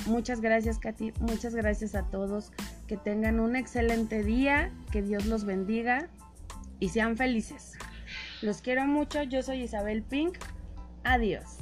Muchas 0.05 0.41
gracias, 0.41 0.79
Katy. 0.79 1.13
Muchas 1.19 1.55
gracias 1.55 1.95
a 1.95 2.03
todos. 2.03 2.51
Que 2.87 2.97
tengan 2.97 3.39
un 3.39 3.55
excelente 3.55 4.23
día. 4.23 4.71
Que 4.91 5.01
Dios 5.01 5.25
los 5.25 5.45
bendiga 5.45 6.09
y 6.79 6.89
sean 6.89 7.17
felices. 7.17 7.73
Los 8.41 8.61
quiero 8.61 8.85
mucho. 8.85 9.23
Yo 9.23 9.43
soy 9.43 9.63
Isabel 9.63 10.03
Pink. 10.03 10.37
Adiós. 11.03 11.57